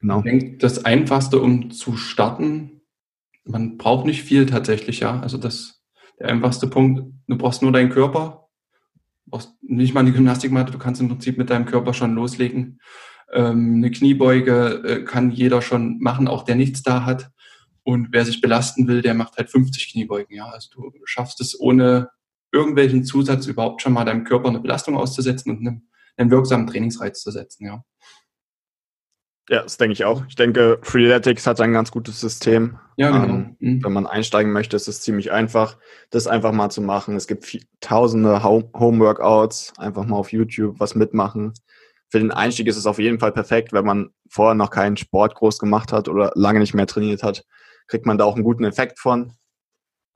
Genau. 0.00 0.18
Ich 0.18 0.24
denke, 0.24 0.58
das 0.58 0.84
Einfachste, 0.84 1.40
um 1.40 1.72
zu 1.72 1.96
starten, 1.96 2.82
man 3.44 3.76
braucht 3.78 4.06
nicht 4.06 4.22
viel 4.22 4.46
tatsächlich, 4.46 5.00
ja. 5.00 5.18
Also 5.20 5.38
das, 5.38 5.82
der 6.20 6.28
einfachste 6.28 6.68
Punkt, 6.68 7.02
du 7.26 7.36
brauchst 7.36 7.62
nur 7.62 7.72
deinen 7.72 7.90
Körper, 7.90 8.48
du 9.24 9.30
brauchst 9.32 9.52
nicht 9.60 9.92
mal 9.92 10.00
eine 10.00 10.12
Gymnastikmatte, 10.12 10.70
du 10.70 10.78
kannst 10.78 11.00
im 11.00 11.08
Prinzip 11.08 11.36
mit 11.36 11.50
deinem 11.50 11.66
Körper 11.66 11.94
schon 11.94 12.14
loslegen. 12.14 12.80
Ähm, 13.32 13.76
eine 13.76 13.90
Kniebeuge 13.90 14.82
äh, 14.84 15.04
kann 15.04 15.30
jeder 15.30 15.62
schon 15.62 15.98
machen, 16.00 16.28
auch 16.28 16.44
der 16.44 16.56
nichts 16.56 16.82
da 16.82 17.04
hat. 17.04 17.30
Und 17.82 18.08
wer 18.12 18.24
sich 18.24 18.40
belasten 18.40 18.88
will, 18.88 19.02
der 19.02 19.14
macht 19.14 19.36
halt 19.36 19.50
50 19.50 19.92
Kniebeugen. 19.92 20.36
Ja, 20.36 20.46
also 20.46 20.68
du 20.74 20.92
schaffst 21.04 21.40
es 21.40 21.58
ohne 21.58 22.10
irgendwelchen 22.52 23.04
Zusatz 23.04 23.46
überhaupt 23.46 23.82
schon 23.82 23.92
mal 23.92 24.04
deinem 24.04 24.24
Körper 24.24 24.48
eine 24.48 24.60
Belastung 24.60 24.96
auszusetzen 24.96 25.50
und 25.50 25.66
einen, 25.66 25.88
einen 26.16 26.30
wirksamen 26.30 26.66
Trainingsreiz 26.66 27.22
zu 27.22 27.30
setzen. 27.30 27.66
Ja. 27.66 27.84
Ja, 29.48 29.62
das 29.62 29.78
denke 29.78 29.94
ich 29.94 30.04
auch. 30.04 30.24
Ich 30.28 30.36
denke, 30.36 30.78
Freeletics 30.82 31.46
hat 31.46 31.60
ein 31.60 31.72
ganz 31.72 31.90
gutes 31.90 32.20
System. 32.20 32.78
Ja, 32.96 33.10
genau. 33.10 33.34
Ähm, 33.34 33.56
mhm. 33.58 33.82
Wenn 33.82 33.92
man 33.92 34.06
einsteigen 34.06 34.52
möchte, 34.52 34.76
ist 34.76 34.86
es 34.86 35.00
ziemlich 35.00 35.32
einfach, 35.32 35.76
das 36.10 36.28
einfach 36.28 36.52
mal 36.52 36.70
zu 36.70 36.82
machen. 36.82 37.16
Es 37.16 37.26
gibt 37.26 37.44
viel, 37.44 37.62
tausende 37.80 38.44
Home-Workouts, 38.44 39.72
einfach 39.76 40.04
mal 40.04 40.16
auf 40.16 40.30
YouTube 40.32 40.78
was 40.78 40.94
mitmachen 40.94 41.52
für 42.10 42.18
den 42.18 42.32
Einstieg 42.32 42.66
ist 42.66 42.76
es 42.76 42.86
auf 42.86 42.98
jeden 42.98 43.20
Fall 43.20 43.32
perfekt, 43.32 43.72
wenn 43.72 43.84
man 43.84 44.10
vorher 44.28 44.54
noch 44.54 44.70
keinen 44.70 44.96
Sport 44.96 45.36
groß 45.36 45.58
gemacht 45.58 45.92
hat 45.92 46.08
oder 46.08 46.32
lange 46.34 46.58
nicht 46.58 46.74
mehr 46.74 46.86
trainiert 46.86 47.22
hat, 47.22 47.44
kriegt 47.86 48.04
man 48.04 48.18
da 48.18 48.24
auch 48.24 48.34
einen 48.34 48.44
guten 48.44 48.64
Effekt 48.64 48.98
von. 48.98 49.32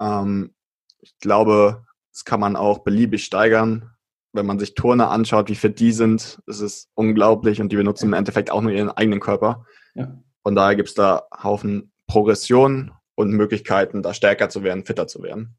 Ähm, 0.01 0.55
ich 1.01 1.17
glaube, 1.21 1.85
das 2.13 2.25
kann 2.25 2.41
man 2.41 2.57
auch 2.57 2.79
beliebig 2.79 3.25
steigern. 3.25 3.91
wenn 4.37 4.47
man 4.47 4.59
sich 4.59 4.75
Turner 4.75 5.13
anschaut, 5.13 5.49
wie 5.49 5.55
fit 5.55 5.79
die 5.79 5.93
sind, 5.93 6.43
ist 6.47 6.61
es 6.61 6.91
unglaublich 6.95 7.61
und 7.61 7.71
die 7.71 7.77
benutzen 7.77 8.07
im 8.07 8.15
Endeffekt 8.15 8.51
auch 8.51 8.63
nur 8.63 8.73
ihren 8.73 8.91
eigenen 8.91 9.21
Körper. 9.21 9.65
Ja. 9.95 10.19
Von 10.43 10.57
daher 10.57 10.75
gibt 10.75 10.89
es 10.89 10.97
da 10.97 11.29
Haufen 11.41 11.93
Progression 12.09 12.91
und 13.15 13.31
Möglichkeiten, 13.31 14.03
da 14.03 14.13
stärker 14.13 14.49
zu 14.49 14.65
werden, 14.65 14.85
fitter 14.85 15.07
zu 15.07 15.23
werden. 15.23 15.57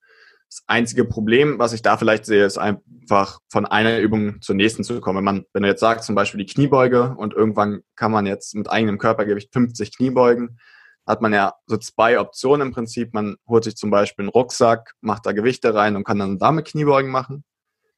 Das 0.49 0.63
einzige 0.67 1.05
Problem, 1.05 1.59
was 1.59 1.73
ich 1.73 1.81
da 1.81 1.97
vielleicht 1.97 2.25
sehe, 2.25 2.45
ist 2.45 2.57
einfach 2.57 3.39
von 3.49 3.65
einer 3.65 3.99
Übung 3.99 4.41
zur 4.41 4.55
nächsten 4.55 4.83
zu 4.83 5.01
kommen. 5.01 5.17
Wenn 5.17 5.23
man, 5.23 5.45
wenn 5.53 5.63
du 5.63 5.69
jetzt 5.69 5.81
sagst, 5.81 6.05
zum 6.05 6.15
Beispiel 6.15 6.43
die 6.43 6.51
Kniebeuge 6.51 7.15
und 7.17 7.33
irgendwann 7.33 7.81
kann 7.95 8.11
man 8.11 8.25
jetzt 8.25 8.55
mit 8.55 8.69
eigenem 8.69 8.97
Körpergewicht 8.97 9.51
50 9.51 9.97
Kniebeugen, 9.97 10.59
hat 11.05 11.21
man 11.21 11.33
ja 11.33 11.53
so 11.67 11.77
zwei 11.77 12.19
Optionen 12.19 12.69
im 12.69 12.73
Prinzip. 12.73 13.13
Man 13.13 13.35
holt 13.47 13.63
sich 13.63 13.75
zum 13.75 13.91
Beispiel 13.91 14.23
einen 14.23 14.29
Rucksack, 14.29 14.93
macht 15.01 15.25
da 15.25 15.33
Gewichte 15.33 15.73
rein 15.73 15.95
und 15.95 16.03
kann 16.03 16.19
dann 16.19 16.39
damit 16.39 16.65
Kniebeugen 16.65 17.11
machen, 17.11 17.43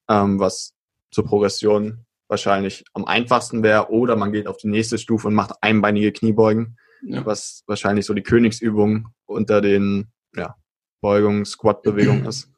ähm, 0.10 0.40
was 0.40 0.74
zur 1.12 1.26
Progression 1.26 2.06
wahrscheinlich 2.28 2.84
am 2.94 3.06
einfachsten 3.06 3.64
wäre. 3.64 3.92
Oder 3.92 4.16
man 4.16 4.32
geht 4.32 4.48
auf 4.48 4.58
die 4.58 4.68
nächste 4.68 4.98
Stufe 4.98 5.28
und 5.28 5.36
macht 5.36 5.54
einbeinige 5.62 6.12
Kniebeugen, 6.12 6.78
ja. 7.04 7.26
was 7.26 7.64
wahrscheinlich 7.68 8.06
so 8.06 8.14
die 8.14 8.24
Königsübung 8.24 9.10
unter 9.26 9.62
den 9.62 10.12
ja, 10.36 10.56
Beugung, 11.02 11.46
Squat-Bewegung 11.46 12.26
ist. 12.28 12.52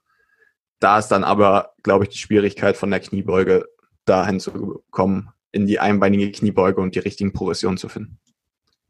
Da 0.79 0.97
ist 0.97 1.09
dann 1.09 1.23
aber, 1.23 1.73
glaube 1.83 2.05
ich, 2.05 2.09
die 2.09 2.17
Schwierigkeit 2.17 2.77
von 2.77 2.89
der 2.89 3.01
Kniebeuge 3.01 3.65
dahin 4.05 4.39
zu 4.39 4.83
kommen, 4.91 5.29
in 5.51 5.65
die 5.65 5.79
einbeinige 5.79 6.31
Kniebeuge 6.31 6.81
und 6.81 6.95
die 6.95 6.99
richtigen 6.99 7.33
Progressionen 7.33 7.77
zu 7.77 7.89
finden. 7.89 8.19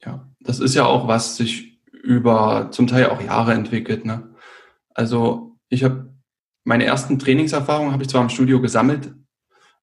Ja, 0.04 0.30
das 0.40 0.60
ist 0.60 0.76
ja 0.76 0.86
auch, 0.86 1.08
was 1.08 1.36
sich 1.36 1.80
über 1.92 2.70
zum 2.72 2.88
Teil 2.88 3.08
auch 3.08 3.22
Jahre 3.22 3.54
entwickelt. 3.54 4.06
Ne? 4.06 4.34
Also 4.94 5.58
ich 5.70 5.84
habe 5.84 6.14
meine 6.64 6.86
ersten 6.86 7.20
Trainingserfahrungen 7.20 7.92
habe 7.92 8.04
ich 8.04 8.10
zwar 8.10 8.22
im 8.22 8.30
Studio 8.30 8.62
gesammelt. 8.62 9.14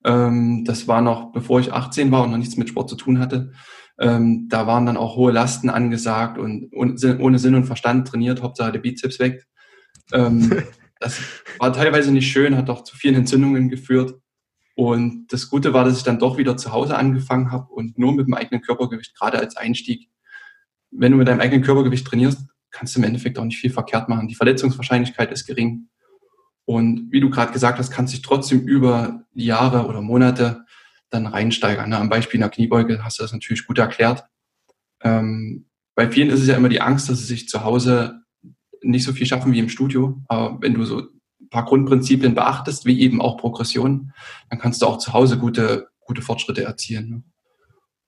Ähm, 0.04 0.64
das 0.64 0.86
war 0.86 1.02
noch, 1.02 1.32
bevor 1.32 1.60
ich 1.60 1.72
18 1.72 2.10
war 2.12 2.22
und 2.22 2.30
noch 2.30 2.38
nichts 2.38 2.56
mit 2.56 2.68
Sport 2.68 2.88
zu 2.88 2.96
tun 2.96 3.18
hatte. 3.18 3.52
Ähm, 3.98 4.46
da 4.48 4.66
waren 4.66 4.86
dann 4.86 4.96
auch 4.96 5.16
hohe 5.16 5.32
Lasten 5.32 5.70
angesagt 5.70 6.38
und 6.38 6.70
ohne 6.74 7.38
Sinn 7.38 7.54
und 7.54 7.64
Verstand 7.64 8.08
trainiert, 8.08 8.42
Hauptsache 8.42 8.72
der 8.72 8.78
Bizeps 8.78 9.18
weg. 9.18 9.46
Ähm, 10.12 10.62
das 11.00 11.20
war 11.58 11.72
teilweise 11.72 12.12
nicht 12.12 12.30
schön, 12.30 12.56
hat 12.56 12.70
auch 12.70 12.84
zu 12.84 12.96
vielen 12.96 13.14
Entzündungen 13.14 13.68
geführt. 13.68 14.14
Und 14.74 15.28
das 15.28 15.48
Gute 15.48 15.72
war, 15.72 15.84
dass 15.84 15.96
ich 15.96 16.04
dann 16.04 16.18
doch 16.18 16.36
wieder 16.36 16.56
zu 16.56 16.72
Hause 16.72 16.96
angefangen 16.96 17.50
habe 17.50 17.72
und 17.72 17.98
nur 17.98 18.12
mit 18.12 18.26
dem 18.26 18.34
eigenen 18.34 18.60
Körpergewicht, 18.60 19.16
gerade 19.18 19.38
als 19.38 19.56
Einstieg. 19.56 20.10
Wenn 20.90 21.12
du 21.12 21.18
mit 21.18 21.28
deinem 21.28 21.40
eigenen 21.40 21.62
Körpergewicht 21.62 22.06
trainierst, 22.06 22.46
kannst 22.70 22.94
du 22.94 23.00
im 23.00 23.04
Endeffekt 23.04 23.38
auch 23.38 23.44
nicht 23.44 23.58
viel 23.58 23.70
verkehrt 23.70 24.08
machen. 24.08 24.28
Die 24.28 24.34
Verletzungswahrscheinlichkeit 24.34 25.32
ist 25.32 25.46
gering. 25.46 25.88
Und 26.66 27.10
wie 27.10 27.20
du 27.20 27.30
gerade 27.30 27.52
gesagt 27.52 27.78
hast, 27.78 27.90
kannst 27.90 28.12
du 28.12 28.16
dich 28.16 28.26
trotzdem 28.26 28.66
über 28.66 29.24
Jahre 29.32 29.86
oder 29.86 30.02
Monate 30.02 30.64
dann 31.08 31.26
reinsteigern. 31.26 31.92
Am 31.92 32.10
Beispiel 32.10 32.40
einer 32.42 32.50
Kniebeuge 32.50 33.02
hast 33.02 33.18
du 33.18 33.22
das 33.22 33.32
natürlich 33.32 33.66
gut 33.66 33.78
erklärt. 33.78 34.24
Ähm, 35.00 35.66
bei 35.94 36.10
vielen 36.10 36.28
ist 36.28 36.40
es 36.40 36.48
ja 36.48 36.56
immer 36.56 36.68
die 36.68 36.82
Angst, 36.82 37.08
dass 37.08 37.18
sie 37.18 37.24
sich 37.24 37.48
zu 37.48 37.64
Hause 37.64 38.25
nicht 38.82 39.04
so 39.04 39.12
viel 39.12 39.26
schaffen 39.26 39.52
wie 39.52 39.58
im 39.58 39.68
Studio. 39.68 40.20
Aber 40.28 40.60
wenn 40.60 40.74
du 40.74 40.84
so 40.84 41.00
ein 41.40 41.48
paar 41.50 41.64
Grundprinzipien 41.64 42.34
beachtest, 42.34 42.86
wie 42.86 43.00
eben 43.00 43.20
auch 43.20 43.36
Progression, 43.36 44.12
dann 44.50 44.58
kannst 44.58 44.82
du 44.82 44.86
auch 44.86 44.98
zu 44.98 45.12
Hause 45.12 45.38
gute, 45.38 45.88
gute 46.00 46.22
Fortschritte 46.22 46.64
erzielen. 46.64 47.10
Ne? 47.10 47.22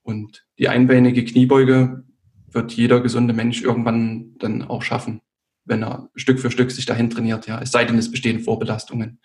Und 0.01 0.45
die 0.57 0.69
einbeinige 0.69 1.23
Kniebeuge 1.23 2.03
wird 2.51 2.71
jeder 2.73 2.99
gesunde 2.99 3.33
Mensch 3.33 3.61
irgendwann 3.61 4.35
dann 4.39 4.63
auch 4.63 4.81
schaffen, 4.81 5.21
wenn 5.65 5.83
er 5.83 6.09
Stück 6.15 6.39
für 6.39 6.49
Stück 6.49 6.71
sich 6.71 6.85
dahin 6.85 7.09
trainiert. 7.09 7.47
Ja, 7.47 7.61
es 7.61 7.71
sei 7.71 7.85
denn, 7.85 7.97
es 7.97 8.11
bestehen 8.11 8.39
Vorbelastungen. 8.39 9.19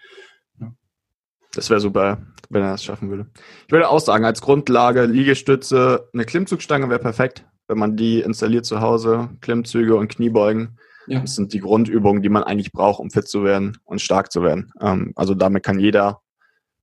Das 1.55 1.71
wäre 1.71 1.81
super, 1.81 2.21
wenn 2.51 2.63
er 2.63 2.73
das 2.73 2.85
schaffen 2.85 3.11
würde. 3.11 3.27
Ich 3.67 3.73
würde 3.73 3.89
auch 3.89 4.01
sagen, 4.01 4.25
als 4.25 4.41
Grundlage 4.41 5.05
Liegestütze, 5.05 6.09
eine 6.13 6.25
Klimmzugstange 6.25 6.89
wäre 6.89 6.99
perfekt, 6.99 7.47
wenn 7.69 7.79
man 7.79 7.97
die 7.97 8.21
installiert 8.21 8.67
zu 8.67 8.81
Hause, 8.81 9.31
Klimmzüge 9.41 9.95
und 9.97 10.09
Kniebeugen. 10.09 10.79
Ja. 11.07 11.21
Das 11.21 11.35
sind 11.35 11.53
die 11.53 11.61
Grundübungen, 11.61 12.23
die 12.23 12.29
man 12.29 12.43
eigentlich 12.43 12.73
braucht, 12.73 13.01
um 13.01 13.11
fit 13.11 13.29
zu 13.29 13.45
werden 13.45 13.79
und 13.85 14.01
stark 14.01 14.33
zu 14.33 14.43
werden. 14.43 14.73
Ähm, 14.81 15.13
also 15.17 15.35
damit 15.35 15.63
kann 15.63 15.79
jeder 15.79 16.21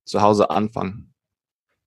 zu 0.04 0.22
Hause 0.22 0.50
anfangen. 0.50 1.12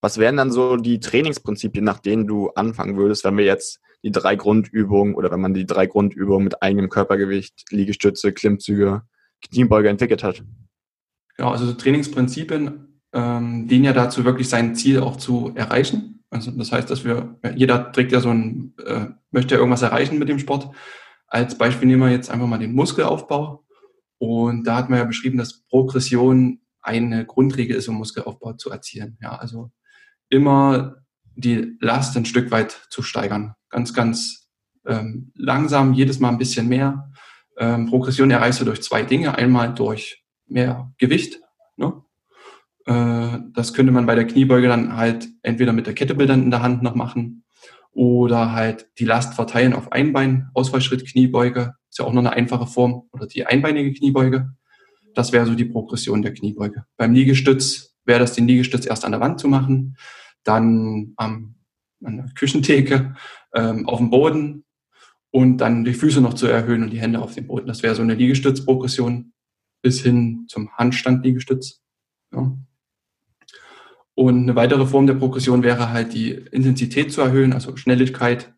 Was 0.02 0.18
wären 0.18 0.38
dann 0.38 0.52
so 0.52 0.78
die 0.78 1.00
Trainingsprinzipien, 1.00 1.84
nach 1.84 2.00
denen 2.00 2.28
du 2.28 2.50
anfangen 2.50 2.98
würdest, 2.98 3.24
wenn 3.24 3.38
wir 3.38 3.46
jetzt 3.46 3.80
die 4.04 4.12
drei 4.12 4.36
Grundübungen 4.36 5.16
oder 5.16 5.32
wenn 5.32 5.42
man 5.42 5.54
die 5.54 5.66
drei 5.66 5.88
Grundübungen 5.88 6.44
mit 6.44 6.62
eigenem 6.62 6.90
Körpergewicht, 6.90 7.64
Liegestütze, 7.72 8.32
Klimmzüge, 8.32 9.02
Kniebeuge 9.42 9.90
entwickelt 9.90 10.24
hat? 10.24 10.44
Ja, 11.38 11.50
also 11.50 11.74
Trainingsprinzipien 11.74 13.02
ähm, 13.14 13.68
dienen 13.68 13.86
ja 13.86 13.94
dazu, 13.94 14.24
wirklich 14.26 14.48
sein 14.48 14.76
Ziel 14.76 15.00
auch 15.00 15.16
zu 15.16 15.52
erreichen. 15.56 16.24
Also 16.30 16.52
das 16.52 16.72
heißt, 16.72 16.90
dass 16.90 17.04
wir, 17.04 17.40
jeder 17.56 17.92
trägt 17.92 18.12
ja 18.12 18.20
so 18.20 18.30
ein, 18.30 18.74
äh, 18.86 19.08
möchte 19.32 19.56
ja 19.56 19.60
irgendwas 19.60 19.82
erreichen 19.82 20.20
mit 20.20 20.30
dem 20.30 20.40
Sport. 20.40 20.70
Als 21.28 21.58
Beispiel 21.58 21.88
nehmen 21.88 22.04
wir 22.04 22.12
jetzt 22.12 22.30
einfach 22.30 22.48
mal 22.48 22.60
den 22.60 22.74
Muskelaufbau. 22.74 23.66
Und 24.18 24.64
da 24.66 24.78
hat 24.78 24.90
man 24.90 25.00
ja 25.00 25.06
beschrieben, 25.06 25.38
dass 25.38 25.64
Progression 25.68 26.62
eine 26.82 27.26
Grundregel 27.26 27.76
ist, 27.76 27.88
um 27.88 27.96
Muskelaufbau 27.96 28.54
zu 28.54 28.70
erzielen. 28.70 29.18
Ja, 29.22 29.36
also 29.36 29.72
immer 30.30 30.96
die 31.36 31.78
Last 31.80 32.16
ein 32.16 32.26
Stück 32.26 32.52
weit 32.52 32.88
zu 32.90 33.02
steigern. 33.02 33.56
Ganz, 33.70 33.94
ganz 33.94 34.50
ähm, 34.86 35.32
langsam, 35.36 35.94
jedes 35.94 36.20
Mal 36.20 36.30
ein 36.30 36.38
bisschen 36.38 36.68
mehr. 36.68 37.12
Ähm, 37.58 37.88
Progression 37.88 38.32
erreichst 38.32 38.62
du 38.62 38.66
durch 38.66 38.82
zwei 38.82 39.04
Dinge. 39.04 39.36
Einmal 39.36 39.74
durch 39.74 40.24
mehr 40.48 40.94
Gewicht. 40.98 41.40
Ne? 41.76 42.02
Äh, 42.86 43.40
das 43.54 43.74
könnte 43.74 43.92
man 43.92 44.06
bei 44.06 44.16
der 44.16 44.28
Kniebeuge 44.28 44.68
dann 44.68 44.96
halt 44.96 45.28
entweder 45.42 45.74
mit 45.74 45.88
der 45.88 45.96
Kettlebell 45.96 46.30
in 46.30 46.52
der 46.52 46.62
Hand 46.62 46.84
noch 46.84 46.96
machen 46.96 47.45
oder 47.96 48.52
halt 48.52 48.90
die 49.00 49.06
Last 49.06 49.34
verteilen 49.34 49.74
auf 49.74 49.92
ein 49.94 50.12
Bein, 50.12 50.50
Ausfallschritt, 50.54 51.08
Kniebeuge, 51.08 51.76
ist 51.90 51.98
ja 51.98 52.06
auch 52.06 52.12
noch 52.12 52.20
eine 52.20 52.34
einfache 52.34 52.68
Form, 52.68 53.04
oder 53.14 53.26
die 53.26 53.46
einbeinige 53.46 53.94
Kniebeuge. 53.94 54.54
Das 55.14 55.32
wäre 55.32 55.46
so 55.46 55.56
die 55.56 55.66
Progression 55.66 56.22
der 56.22 56.34
Kniebeuge. 56.34 56.84
Beim 56.98 57.14
Liegestütz 57.14 57.96
wäre 58.04 58.20
das 58.20 58.34
den 58.34 58.48
Liegestütz 58.48 58.86
erst 58.86 59.06
an 59.06 59.14
der 59.14 59.22
Wand 59.22 59.40
zu 59.40 59.48
machen, 59.48 59.96
dann 60.44 61.14
am, 61.16 61.56
an 62.04 62.18
der 62.18 62.26
Küchentheke, 62.36 63.16
ähm, 63.54 63.88
auf 63.88 64.00
dem 64.00 64.10
Boden 64.10 64.66
und 65.32 65.58
dann 65.58 65.86
die 65.86 65.94
Füße 65.94 66.20
noch 66.20 66.34
zu 66.34 66.48
erhöhen 66.48 66.84
und 66.84 66.90
die 66.90 67.00
Hände 67.00 67.22
auf 67.22 67.34
dem 67.34 67.48
Boden. 67.48 67.68
Das 67.68 67.82
wäre 67.82 67.96
so 67.96 68.02
eine 68.02 68.16
Liegestützprogression 68.16 69.32
bis 69.82 70.02
hin 70.02 70.46
zum 70.50 70.70
Handstand-Liegestütz. 70.74 71.82
Ja. 72.34 72.58
Und 74.16 74.44
eine 74.44 74.56
weitere 74.56 74.86
Form 74.86 75.08
der 75.08 75.16
Progression 75.16 75.62
wäre 75.62 75.90
halt 75.92 76.14
die 76.14 76.32
Intensität 76.32 77.12
zu 77.12 77.22
erhöhen, 77.22 77.52
also 77.52 77.76
Schnelligkeit 77.76 78.54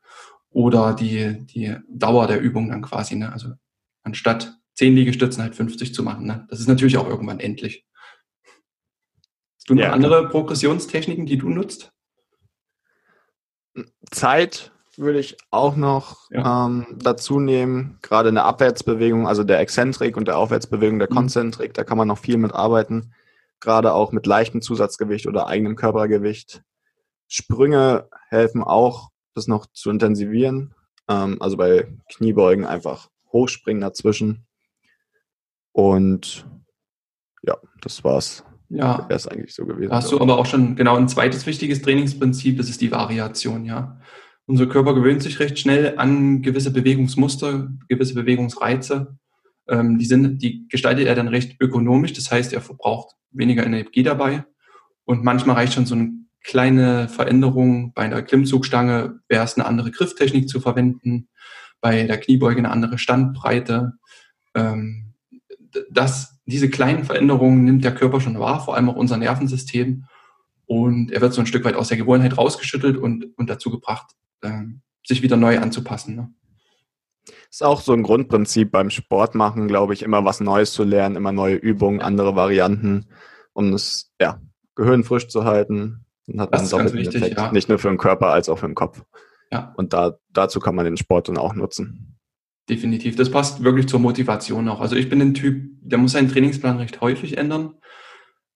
oder 0.52 0.94
die, 0.94 1.46
die 1.48 1.76
Dauer 1.90 2.28
der 2.28 2.40
Übung 2.40 2.70
dann 2.70 2.84
quasi. 2.84 3.16
Ne? 3.16 3.34
Also 3.34 3.50
anstatt 4.04 4.54
10 4.76 4.96
Liegestützen 4.96 5.42
halt 5.42 5.56
50 5.56 5.96
zu 5.96 6.04
machen. 6.04 6.28
Ne? 6.28 6.46
Das 6.50 6.60
ist 6.60 6.68
natürlich 6.68 6.98
auch 6.98 7.08
irgendwann 7.08 7.40
endlich. 7.40 7.86
Hast 9.56 9.70
du 9.70 9.74
noch 9.74 9.82
ja, 9.82 9.92
andere 9.92 10.30
Progressionstechniken, 10.30 11.26
die 11.26 11.40
du 11.40 11.50
nutzt? 11.50 11.92
Zeit 14.12 14.72
würde 14.96 15.20
ich 15.20 15.38
auch 15.50 15.76
noch 15.76 16.30
ja. 16.30 16.68
ähm, 16.68 16.86
dazu 16.98 17.40
nehmen, 17.40 17.98
gerade 18.04 18.30
eine 18.30 18.44
Abwärtsbewegung, 18.44 19.28
also 19.28 19.44
der 19.44 19.60
Exzentrik 19.60 20.18
und 20.18 20.28
der 20.28 20.38
Aufwärtsbewegung 20.38 21.00
der 21.00 21.10
mhm. 21.10 21.16
Konzentrik, 21.16 21.74
da 21.74 21.84
kann 21.84 21.98
man 21.98 22.08
noch 22.08 22.20
viel 22.20 22.38
mit 22.38 22.54
arbeiten 22.54 23.12
gerade 23.60 23.94
auch 23.94 24.12
mit 24.12 24.26
leichtem 24.26 24.62
Zusatzgewicht 24.62 25.28
oder 25.28 25.48
eigenem 25.48 25.76
Körpergewicht. 25.76 26.62
Sprünge 27.28 28.08
helfen 28.30 28.64
auch, 28.64 29.10
das 29.34 29.48
noch 29.48 29.66
zu 29.68 29.90
intensivieren. 29.90 30.74
Ähm, 31.10 31.38
also 31.40 31.58
bei 31.58 31.88
Kniebeugen 32.14 32.66
einfach 32.66 33.10
hochspringen 33.32 33.82
dazwischen. 33.82 34.46
Und 35.72 36.48
ja, 37.44 37.58
das 37.82 38.04
war's. 38.04 38.44
Ja. 38.70 39.08
Wäre 39.08 39.14
es 39.14 39.28
eigentlich 39.28 39.54
so 39.56 39.66
gewesen. 39.66 39.92
Hast 39.92 40.12
du 40.12 40.20
aber 40.20 40.38
auch 40.38 40.46
schon 40.46 40.76
genau 40.76 40.98
ein 40.98 41.08
zweites 41.08 41.46
wichtiges 41.46 41.82
Trainingsprinzip, 41.82 42.58
das 42.58 42.70
ist 42.70 42.82
die 42.82 42.92
Variation, 42.92 43.66
ja. 43.66 44.00
Unser 44.46 44.68
Körper 44.68 44.94
gewöhnt 44.94 45.22
sich 45.22 45.40
recht 45.40 45.60
schnell 45.60 45.98
an 45.98 46.42
gewisse 46.42 46.72
Bewegungsmuster, 46.72 47.70
gewisse 47.90 48.14
Bewegungsreize. 48.14 49.18
Ähm, 49.70 49.98
die, 49.98 50.06
sind, 50.06 50.42
die 50.42 50.68
gestaltet 50.68 51.08
er 51.08 51.16
dann 51.16 51.28
recht 51.28 51.58
ökonomisch, 51.60 52.14
das 52.14 52.32
heißt, 52.32 52.54
er 52.54 52.62
verbraucht 52.62 53.16
weniger 53.32 53.66
Energie 53.66 54.04
dabei. 54.04 54.46
Und 55.06 55.24
manchmal 55.24 55.56
reicht 55.56 55.74
schon 55.74 55.86
so 55.86 55.96
eine 55.96 56.12
kleine 56.44 57.10
Veränderung. 57.10 57.94
Bei 57.94 58.04
einer 58.04 58.22
Klimmzugstange 58.22 59.20
wäre 59.28 59.44
es 59.44 59.56
eine 59.56 59.66
andere 59.66 59.92
Grifftechnik 59.92 60.50
zu 60.50 60.60
verwenden, 60.60 61.30
bei 61.82 62.04
der 62.04 62.20
Kniebeuge 62.20 62.60
eine 62.60 62.72
andere 62.72 62.98
Standbreite. 62.98 63.94
Ähm, 64.56 65.14
das, 65.92 66.40
diese 66.46 66.70
kleinen 66.70 67.04
Veränderungen 67.04 67.66
nimmt 67.66 67.84
der 67.84 67.94
Körper 67.94 68.22
schon 68.22 68.40
wahr, 68.40 68.64
vor 68.64 68.76
allem 68.76 68.90
auch 68.90 68.96
unser 68.96 69.18
Nervensystem. 69.18 70.06
Und 70.66 71.12
er 71.12 71.22
wird 71.22 71.34
so 71.34 71.42
ein 71.42 71.48
Stück 71.48 71.64
weit 71.66 71.76
aus 71.76 71.90
der 71.90 71.98
Gewohnheit 71.98 72.38
rausgeschüttelt 72.38 72.98
und, 72.98 73.28
und 73.38 73.50
dazu 73.50 73.70
gebracht, 73.70 74.12
ähm, 74.44 74.82
sich 75.06 75.22
wieder 75.22 75.38
neu 75.38 75.60
anzupassen. 75.60 76.16
Ne? 76.16 76.34
Ist 77.50 77.64
auch 77.64 77.82
so 77.82 77.94
ein 77.94 78.04
Grundprinzip 78.04 78.72
beim 78.72 78.90
Sport 78.90 79.36
machen, 79.36 79.68
glaube 79.68 79.94
ich, 79.94 80.04
immer 80.04 80.26
was 80.26 80.40
Neues 80.40 80.74
zu 80.74 80.84
lernen, 80.84 81.16
immer 81.16 81.32
neue 81.32 81.56
Übungen, 81.56 82.02
andere 82.02 82.36
Varianten, 82.36 83.08
um 83.54 83.74
es 83.74 84.14
ja 84.20 84.42
Gehirn 84.76 85.04
frisch 85.04 85.28
zu 85.28 85.44
halten. 85.46 86.06
Dann 86.28 86.42
hat 86.42 86.54
das 86.54 86.72
man 86.72 86.82
einen 86.82 86.94
wichtig, 86.94 87.16
Effekt, 87.16 87.38
ja. 87.38 87.52
nicht 87.52 87.70
nur 87.70 87.80
für 87.80 87.90
den 87.90 87.98
Körper 87.98 88.28
als 88.28 88.50
auch 88.50 88.60
für 88.60 88.68
den 88.68 88.76
Kopf. 88.76 89.02
Ja. 89.52 89.74
Und 89.78 89.94
da, 89.94 90.18
dazu 90.32 90.60
kann 90.60 90.76
man 90.76 90.86
den 90.86 90.98
Sport 90.98 91.30
dann 91.30 91.38
auch 91.38 91.54
nutzen. 91.54 92.18
Definitiv. 92.70 93.16
Das 93.16 93.32
passt 93.32 93.64
wirklich 93.64 93.88
zur 93.88 94.02
Motivation 94.02 94.68
auch. 94.68 94.82
Also 94.82 94.98
ich 94.98 95.08
bin 95.10 95.22
ein 95.22 95.34
Typ, 95.34 95.70
der 95.82 95.98
muss 95.98 96.12
seinen 96.12 96.30
Trainingsplan 96.30 96.78
recht 96.78 97.00
häufig 97.00 97.38
ändern. 97.38 97.76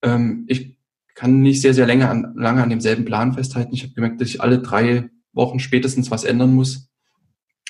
Ähm, 0.02 0.46
ich 0.48 0.78
kann 1.16 1.42
nicht 1.42 1.62
sehr, 1.62 1.74
sehr 1.74 1.88
lange 1.88 2.10
an, 2.10 2.34
lange 2.36 2.62
an 2.62 2.70
demselben 2.70 3.06
Plan 3.06 3.34
festhalten. 3.34 3.74
Ich 3.74 3.84
habe 3.84 3.94
gemerkt, 3.94 4.20
dass 4.20 4.28
ich 4.28 4.42
alle 4.42 4.60
drei 4.60 5.10
Wochen 5.32 5.60
spätestens 5.60 6.12
was 6.12 6.26
ändern 6.26 6.54
muss. 6.54 6.91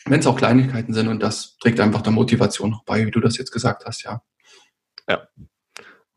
Wenn 0.05 0.19
es 0.19 0.27
auch 0.27 0.37
Kleinigkeiten 0.37 0.93
sind 0.93 1.07
und 1.07 1.21
das 1.21 1.57
trägt 1.57 1.79
einfach 1.79 2.01
der 2.01 2.11
Motivation 2.11 2.71
noch 2.71 2.83
bei, 2.83 3.05
wie 3.05 3.11
du 3.11 3.19
das 3.19 3.37
jetzt 3.37 3.51
gesagt 3.51 3.85
hast, 3.85 4.03
ja. 4.03 4.21
Ja. 5.07 5.27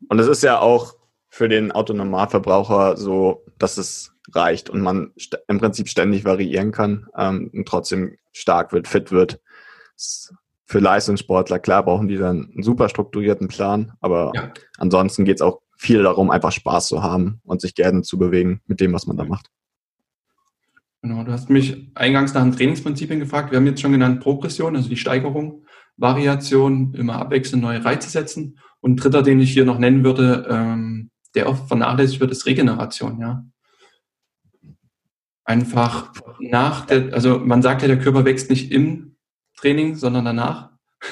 Und 0.09 0.19
es 0.19 0.27
ist 0.27 0.43
ja 0.43 0.59
auch 0.59 0.95
für 1.29 1.49
den 1.49 1.71
Autonomalverbraucher 1.71 2.97
so, 2.97 3.43
dass 3.57 3.77
es 3.77 4.13
reicht 4.33 4.69
und 4.69 4.81
man 4.81 5.13
im 5.47 5.59
Prinzip 5.59 5.89
ständig 5.89 6.25
variieren 6.25 6.71
kann 6.71 7.07
ähm, 7.17 7.51
und 7.53 7.67
trotzdem 7.67 8.17
stark 8.31 8.73
wird, 8.73 8.87
fit 8.87 9.11
wird. 9.11 9.39
Für 10.65 10.79
Leistungssportler, 10.79 11.59
klar, 11.59 11.83
brauchen 11.83 12.07
die 12.07 12.17
dann 12.17 12.49
einen 12.53 12.63
super 12.63 12.89
strukturierten 12.89 13.47
Plan, 13.47 13.93
aber 13.99 14.31
ja. 14.33 14.51
ansonsten 14.77 15.25
geht 15.25 15.37
es 15.37 15.41
auch 15.41 15.61
viel 15.77 16.03
darum, 16.03 16.31
einfach 16.31 16.51
Spaß 16.51 16.87
zu 16.87 17.03
haben 17.03 17.41
und 17.43 17.61
sich 17.61 17.75
gerne 17.75 18.01
zu 18.01 18.17
bewegen 18.17 18.61
mit 18.65 18.79
dem, 18.79 18.93
was 18.93 19.05
man 19.05 19.17
da 19.17 19.25
macht. 19.25 19.51
Genau, 21.07 21.23
du 21.23 21.31
hast 21.31 21.51
mich 21.51 21.91
eingangs 21.93 22.33
nach 22.33 22.41
den 22.41 22.53
Trainingsprinzipien 22.53 23.19
gefragt. 23.19 23.51
Wir 23.51 23.59
haben 23.59 23.67
jetzt 23.67 23.79
schon 23.79 23.91
genannt 23.91 24.21
Progression, 24.21 24.75
also 24.75 24.89
die 24.89 24.97
Steigerung, 24.97 25.63
Variation, 25.97 26.95
immer 26.95 27.17
abwechselnd 27.17 27.61
neue 27.61 27.85
Reize 27.85 28.09
setzen. 28.09 28.57
Und 28.79 28.95
dritter, 28.95 29.21
den 29.21 29.39
ich 29.39 29.53
hier 29.53 29.65
noch 29.65 29.77
nennen 29.77 30.03
würde, 30.03 30.47
ähm, 30.49 31.11
der 31.35 31.47
oft 31.47 31.67
vernachlässigt 31.67 32.21
wird, 32.21 32.31
ist 32.31 32.47
Regeneration, 32.47 33.19
ja. 33.19 33.45
Einfach 35.43 36.11
nach 36.39 36.87
der, 36.87 37.13
also 37.13 37.37
man 37.37 37.61
sagt 37.61 37.83
ja, 37.83 37.87
der 37.87 37.99
Körper 37.99 38.25
wächst 38.25 38.49
nicht 38.49 38.71
im 38.71 39.17
Training, 39.57 39.93
sondern 39.93 40.25
danach. 40.25 40.71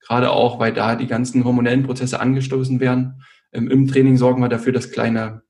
Gerade 0.00 0.32
auch, 0.32 0.58
weil 0.58 0.72
da 0.72 0.96
die 0.96 1.06
ganzen 1.06 1.44
hormonellen 1.44 1.84
Prozesse 1.84 2.18
angestoßen 2.18 2.80
werden. 2.80 3.22
Ähm, 3.52 3.70
Im 3.70 3.86
Training 3.86 4.16
sorgen 4.16 4.42
wir 4.42 4.48
dafür, 4.48 4.72
dass 4.72 4.90
kleine 4.90 5.42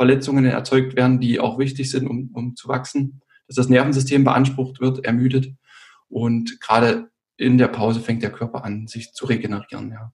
Muskelverletzungen 0.00 0.44
erzeugt 0.46 0.96
werden, 0.96 1.20
die 1.20 1.40
auch 1.40 1.58
wichtig 1.58 1.90
sind, 1.90 2.08
um, 2.08 2.30
um 2.32 2.56
zu 2.56 2.68
wachsen. 2.68 3.20
Dass 3.46 3.56
das 3.56 3.68
Nervensystem 3.68 4.24
beansprucht 4.24 4.80
wird, 4.80 5.04
ermüdet. 5.04 5.52
Und 6.08 6.60
gerade 6.60 7.10
in 7.36 7.58
der 7.58 7.68
Pause 7.68 8.00
fängt 8.00 8.22
der 8.22 8.32
Körper 8.32 8.64
an, 8.64 8.86
sich 8.86 9.12
zu 9.12 9.26
regenerieren. 9.26 9.90
Ja. 9.90 10.12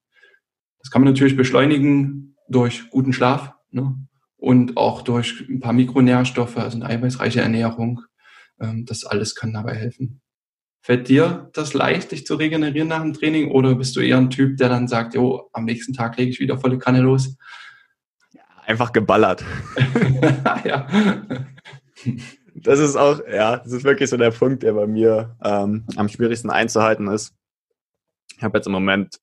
Das 0.80 0.90
kann 0.90 1.02
man 1.02 1.12
natürlich 1.12 1.36
beschleunigen 1.36 2.36
durch 2.48 2.90
guten 2.90 3.12
Schlaf. 3.12 3.52
Ne? 3.70 4.06
und 4.38 4.76
auch 4.76 5.02
durch 5.02 5.44
ein 5.48 5.60
paar 5.60 5.72
Mikronährstoffe, 5.72 6.56
also 6.58 6.76
eine 6.76 6.86
eiweißreiche 6.86 7.40
Ernährung. 7.40 8.02
Ähm, 8.60 8.84
das 8.84 9.04
alles 9.04 9.34
kann 9.34 9.52
dabei 9.52 9.74
helfen. 9.74 10.20
Fällt 10.82 11.08
dir 11.08 11.50
das 11.52 11.74
leicht, 11.74 12.12
dich 12.12 12.26
zu 12.26 12.36
regenerieren 12.36 12.88
nach 12.88 13.02
dem 13.02 13.12
Training 13.12 13.50
oder 13.50 13.74
bist 13.74 13.96
du 13.96 14.00
eher 14.00 14.18
ein 14.18 14.30
Typ, 14.30 14.56
der 14.58 14.68
dann 14.68 14.86
sagt, 14.86 15.14
jo, 15.14 15.48
am 15.52 15.64
nächsten 15.64 15.94
Tag 15.94 16.16
lege 16.16 16.30
ich 16.30 16.38
wieder 16.38 16.58
volle 16.58 16.78
Kanne 16.78 17.00
los? 17.00 17.36
Einfach 18.66 18.92
geballert. 18.92 19.44
ja. 20.64 20.86
Das 22.54 22.80
ist 22.80 22.96
auch, 22.96 23.20
ja, 23.26 23.58
das 23.58 23.72
ist 23.72 23.84
wirklich 23.84 24.10
so 24.10 24.16
der 24.16 24.32
Punkt, 24.32 24.62
der 24.62 24.72
bei 24.72 24.86
mir 24.86 25.36
ähm, 25.42 25.86
am 25.96 26.08
schwierigsten 26.08 26.50
einzuhalten 26.50 27.06
ist. 27.08 27.34
Ich 28.36 28.42
habe 28.42 28.58
jetzt 28.58 28.66
im 28.66 28.72
Moment 28.72 29.20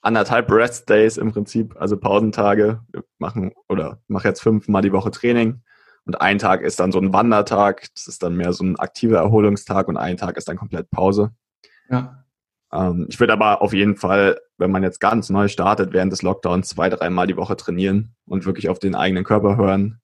anderthalb 0.00 0.50
Rest 0.50 0.88
Days 0.88 1.18
im 1.18 1.32
Prinzip, 1.32 1.76
also 1.78 1.98
Pausentage. 1.98 2.80
Wir 2.90 3.04
machen 3.18 3.52
oder 3.68 4.00
mache 4.08 4.28
jetzt 4.28 4.40
fünfmal 4.40 4.82
die 4.82 4.92
Woche 4.92 5.10
Training 5.10 5.62
und 6.06 6.20
ein 6.22 6.38
Tag 6.38 6.62
ist 6.62 6.80
dann 6.80 6.90
so 6.90 6.98
ein 6.98 7.12
Wandertag. 7.12 7.86
Das 7.94 8.06
ist 8.06 8.22
dann 8.22 8.34
mehr 8.34 8.54
so 8.54 8.64
ein 8.64 8.78
aktiver 8.78 9.18
Erholungstag 9.18 9.88
und 9.88 9.98
ein 9.98 10.16
Tag 10.16 10.38
ist 10.38 10.48
dann 10.48 10.56
komplett 10.56 10.90
Pause. 10.90 11.32
Ja. 11.90 12.24
Ähm, 12.72 13.06
ich 13.08 13.18
würde 13.20 13.32
aber 13.32 13.62
auf 13.62 13.72
jeden 13.72 13.96
Fall, 13.96 14.40
wenn 14.58 14.70
man 14.70 14.82
jetzt 14.82 15.00
ganz 15.00 15.30
neu 15.30 15.48
startet, 15.48 15.92
während 15.92 16.12
des 16.12 16.22
Lockdowns 16.22 16.68
zwei, 16.68 16.88
dreimal 16.88 17.26
die 17.26 17.36
Woche 17.36 17.56
trainieren 17.56 18.14
und 18.26 18.46
wirklich 18.46 18.68
auf 18.68 18.78
den 18.78 18.94
eigenen 18.94 19.24
Körper 19.24 19.56
hören. 19.56 20.00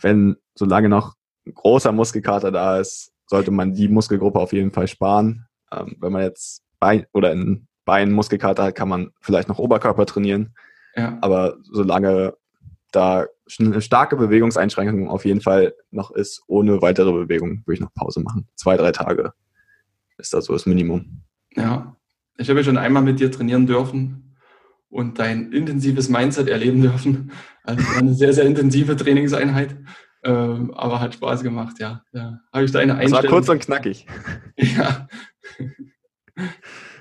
Wenn 0.00 0.36
solange 0.54 0.88
noch 0.88 1.14
ein 1.46 1.54
großer 1.54 1.92
Muskelkater 1.92 2.50
da 2.50 2.78
ist, 2.78 3.12
sollte 3.26 3.50
man 3.50 3.74
die 3.74 3.88
Muskelgruppe 3.88 4.38
auf 4.38 4.52
jeden 4.52 4.72
Fall 4.72 4.88
sparen. 4.88 5.46
Ähm, 5.72 5.96
wenn 6.00 6.12
man 6.12 6.22
jetzt 6.22 6.62
bei 6.78 7.06
oder 7.12 7.32
in 7.32 7.66
Bein, 7.84 8.12
Muskelkater 8.12 8.64
hat, 8.64 8.74
kann 8.76 8.88
man 8.88 9.10
vielleicht 9.20 9.48
noch 9.48 9.58
Oberkörper 9.58 10.06
trainieren. 10.06 10.54
Ja. 10.94 11.18
Aber 11.20 11.56
solange 11.62 12.34
da 12.92 13.26
eine 13.58 13.80
starke 13.80 14.16
Bewegungseinschränkung 14.16 15.08
auf 15.08 15.24
jeden 15.24 15.40
Fall 15.40 15.74
noch 15.90 16.10
ist, 16.10 16.42
ohne 16.46 16.80
weitere 16.80 17.10
Bewegung, 17.12 17.62
würde 17.66 17.74
ich 17.74 17.80
noch 17.80 17.92
Pause 17.94 18.20
machen. 18.20 18.46
Zwei, 18.54 18.76
drei 18.76 18.92
Tage 18.92 19.32
ist 20.18 20.32
da 20.32 20.40
so 20.40 20.52
das 20.52 20.66
Minimum. 20.66 21.22
Ja, 21.56 21.96
ich 22.38 22.48
habe 22.48 22.60
ja 22.60 22.64
schon 22.64 22.78
einmal 22.78 23.02
mit 23.02 23.20
dir 23.20 23.30
trainieren 23.30 23.66
dürfen 23.66 24.36
und 24.88 25.18
dein 25.18 25.52
intensives 25.52 26.08
Mindset 26.08 26.48
erleben 26.48 26.82
dürfen. 26.82 27.32
Also 27.64 27.84
eine 27.96 28.14
sehr, 28.14 28.32
sehr 28.32 28.44
intensive 28.44 28.96
Trainingseinheit. 28.96 29.76
Ähm, 30.24 30.72
aber 30.74 31.00
hat 31.00 31.14
Spaß 31.14 31.42
gemacht, 31.42 31.80
ja. 31.80 32.02
ja. 32.12 32.38
Habe 32.52 32.64
ich 32.64 32.70
deine 32.70 32.94
Einstellung. 32.94 33.22
Das 33.22 33.24
war 33.24 33.30
kurz 33.30 33.48
und 33.48 33.60
knackig. 33.60 34.06
ja. 34.56 35.08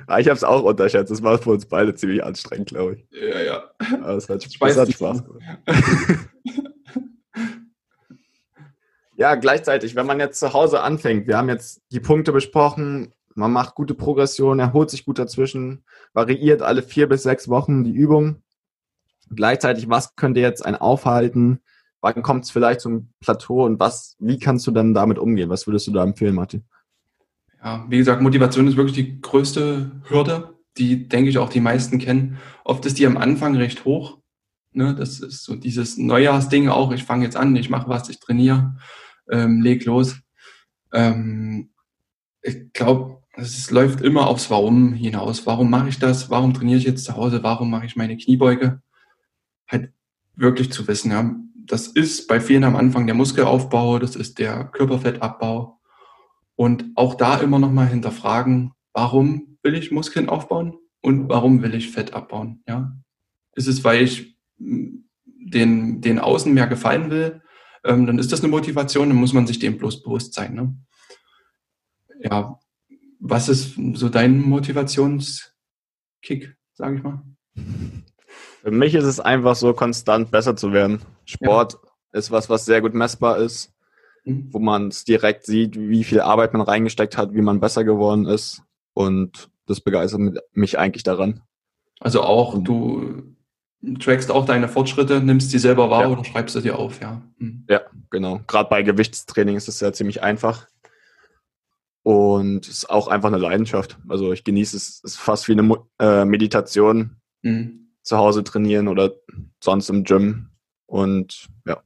Ah, 0.07 0.19
ich 0.19 0.27
habe 0.27 0.35
es 0.35 0.43
auch 0.43 0.63
unterschätzt. 0.63 1.11
Das 1.11 1.21
war 1.21 1.37
für 1.37 1.51
uns 1.51 1.67
beide 1.67 1.93
ziemlich 1.93 2.23
anstrengend, 2.23 2.69
glaube 2.69 2.95
ich. 2.95 3.07
Ja, 3.11 3.41
ja. 3.41 3.63
Aber 4.01 4.15
es 4.15 4.27
hat, 4.27 4.43
es 4.43 4.77
hat 4.77 4.91
Spaß 4.91 5.23
gemacht. 5.23 5.43
ja, 9.17 9.35
gleichzeitig, 9.35 9.95
wenn 9.95 10.07
man 10.07 10.19
jetzt 10.19 10.39
zu 10.39 10.53
Hause 10.53 10.81
anfängt, 10.81 11.27
wir 11.27 11.37
haben 11.37 11.49
jetzt 11.49 11.81
die 11.91 11.99
Punkte 11.99 12.31
besprochen, 12.31 13.13
man 13.35 13.51
macht 13.51 13.75
gute 13.75 13.93
Progression, 13.93 14.59
erholt 14.59 14.89
sich 14.89 15.05
gut 15.05 15.19
dazwischen, 15.19 15.83
variiert 16.13 16.61
alle 16.61 16.83
vier 16.83 17.07
bis 17.07 17.23
sechs 17.23 17.47
Wochen 17.47 17.83
die 17.83 17.93
Übung. 17.93 18.43
Gleichzeitig, 19.29 19.89
was 19.89 20.15
könnte 20.15 20.39
jetzt 20.41 20.65
ein 20.65 20.75
aufhalten? 20.75 21.61
Wann 22.01 22.21
kommt 22.23 22.45
es 22.45 22.51
vielleicht 22.51 22.81
zum 22.81 23.11
Plateau 23.19 23.65
und 23.65 23.79
was, 23.79 24.15
wie 24.19 24.39
kannst 24.39 24.65
du 24.67 24.71
dann 24.71 24.93
damit 24.93 25.19
umgehen? 25.19 25.49
Was 25.49 25.67
würdest 25.67 25.87
du 25.87 25.91
da 25.91 26.03
empfehlen, 26.03 26.35
Martin? 26.35 26.65
ja, 27.63 27.85
wie 27.89 27.97
gesagt, 27.97 28.21
Motivation 28.21 28.67
ist 28.67 28.77
wirklich 28.77 28.95
die 28.95 29.21
größte 29.21 29.91
Hürde, 30.05 30.55
die, 30.77 31.07
denke 31.07 31.29
ich, 31.29 31.37
auch 31.37 31.49
die 31.49 31.59
meisten 31.59 31.99
kennen. 31.99 32.37
Oft 32.63 32.85
ist 32.85 32.97
die 32.97 33.05
am 33.05 33.17
Anfang 33.17 33.55
recht 33.55 33.85
hoch. 33.85 34.19
Ne? 34.71 34.95
Das 34.95 35.19
ist 35.19 35.43
so 35.43 35.55
dieses 35.55 35.97
Neujahrsding 35.97 36.69
auch, 36.69 36.91
ich 36.91 37.03
fange 37.03 37.25
jetzt 37.25 37.37
an, 37.37 37.55
ich 37.55 37.69
mache 37.69 37.89
was, 37.89 38.09
ich 38.09 38.19
trainiere, 38.19 38.77
ähm, 39.29 39.61
leg 39.61 39.85
los. 39.85 40.15
Ähm, 40.93 41.71
ich 42.41 42.73
glaube, 42.73 43.20
es 43.33 43.71
läuft 43.71 44.01
immer 44.01 44.27
aufs 44.27 44.49
Warum 44.49 44.93
hinaus. 44.93 45.45
Warum 45.45 45.69
mache 45.69 45.89
ich 45.89 45.99
das? 45.99 46.29
Warum 46.29 46.53
trainiere 46.53 46.77
ich 46.77 46.85
jetzt 46.85 47.05
zu 47.05 47.15
Hause? 47.15 47.43
Warum 47.43 47.69
mache 47.69 47.85
ich 47.85 47.95
meine 47.95 48.17
Kniebeuge? 48.17 48.81
Halt 49.67 49.91
wirklich 50.35 50.71
zu 50.71 50.87
wissen, 50.87 51.11
ja. 51.11 51.35
Das 51.55 51.87
ist 51.87 52.27
bei 52.27 52.41
vielen 52.41 52.63
am 52.63 52.75
Anfang 52.75 53.05
der 53.05 53.15
Muskelaufbau, 53.15 53.99
das 53.99 54.15
ist 54.15 54.39
der 54.39 54.65
Körperfettabbau, 54.65 55.79
und 56.55 56.85
auch 56.95 57.15
da 57.15 57.37
immer 57.37 57.59
noch 57.59 57.71
mal 57.71 57.87
hinterfragen, 57.87 58.73
warum 58.93 59.57
will 59.63 59.75
ich 59.75 59.91
Muskeln 59.91 60.29
aufbauen 60.29 60.77
und 61.01 61.29
warum 61.29 61.63
will 61.63 61.73
ich 61.73 61.89
Fett 61.89 62.13
abbauen? 62.13 62.61
Ja? 62.67 62.95
Ist 63.55 63.67
es, 63.67 63.83
weil 63.83 64.03
ich 64.03 64.37
hm, 64.57 65.09
den, 65.25 66.01
den 66.01 66.19
Außen 66.19 66.53
mehr 66.53 66.67
gefallen 66.67 67.09
will? 67.09 67.41
Ähm, 67.83 68.05
dann 68.05 68.19
ist 68.19 68.31
das 68.31 68.41
eine 68.41 68.49
Motivation, 68.49 69.09
dann 69.09 69.17
muss 69.17 69.33
man 69.33 69.47
sich 69.47 69.59
dem 69.59 69.77
bloß 69.77 70.03
bewusst 70.03 70.33
sein. 70.33 70.53
Ne? 70.53 70.75
Ja, 72.19 72.59
was 73.21 73.47
ist 73.47 73.79
so 73.93 74.09
dein 74.09 74.41
Motivationskick, 74.41 76.57
sage 76.73 76.97
ich 76.97 77.03
mal? 77.03 77.21
Für 78.61 78.71
mich 78.71 78.95
ist 78.95 79.05
es 79.05 79.19
einfach 79.19 79.55
so, 79.55 79.73
konstant 79.73 80.31
besser 80.31 80.55
zu 80.55 80.73
werden. 80.73 81.01
Sport 81.25 81.73
ja. 81.73 82.19
ist 82.19 82.31
was, 82.31 82.49
was 82.49 82.65
sehr 82.65 82.81
gut 82.81 82.93
messbar 82.93 83.37
ist 83.37 83.73
wo 84.25 84.59
man 84.59 84.89
es 84.89 85.03
direkt 85.03 85.45
sieht, 85.45 85.77
wie 85.77 86.03
viel 86.03 86.21
Arbeit 86.21 86.53
man 86.53 86.61
reingesteckt 86.61 87.17
hat, 87.17 87.33
wie 87.33 87.41
man 87.41 87.59
besser 87.59 87.83
geworden 87.83 88.25
ist. 88.25 88.61
Und 88.93 89.49
das 89.67 89.81
begeistert 89.81 90.39
mich 90.53 90.77
eigentlich 90.77 91.03
daran. 91.03 91.41
Also 91.99 92.21
auch, 92.21 92.61
du 92.61 93.23
trackst 93.99 94.31
auch 94.31 94.45
deine 94.45 94.67
Fortschritte, 94.67 95.21
nimmst 95.21 95.49
sie 95.49 95.59
selber 95.59 95.89
wahr 95.89 96.03
ja. 96.03 96.09
oder 96.09 96.23
schreibst 96.23 96.55
du 96.55 96.61
dir 96.61 96.77
auf, 96.77 97.01
ja. 97.01 97.21
Mhm. 97.37 97.65
Ja, 97.69 97.81
genau. 98.09 98.41
Gerade 98.47 98.69
bei 98.69 98.83
Gewichtstraining 98.83 99.55
ist 99.55 99.67
es 99.67 99.79
ja 99.79 99.91
ziemlich 99.91 100.21
einfach. 100.21 100.67
Und 102.03 102.67
es 102.67 102.77
ist 102.77 102.89
auch 102.89 103.07
einfach 103.07 103.29
eine 103.29 103.37
Leidenschaft. 103.37 103.97
Also 104.07 104.31
ich 104.31 104.43
genieße 104.43 104.75
es, 104.75 105.01
es 105.03 105.13
ist 105.13 105.19
fast 105.19 105.47
wie 105.47 105.53
eine 105.53 105.77
äh, 105.99 106.25
Meditation. 106.25 107.17
Mhm. 107.43 107.89
Zu 108.03 108.17
Hause 108.17 108.43
trainieren 108.43 108.87
oder 108.87 109.11
sonst 109.63 109.89
im 109.89 110.03
Gym. 110.03 110.49
Und 110.87 111.49
ja, 111.67 111.81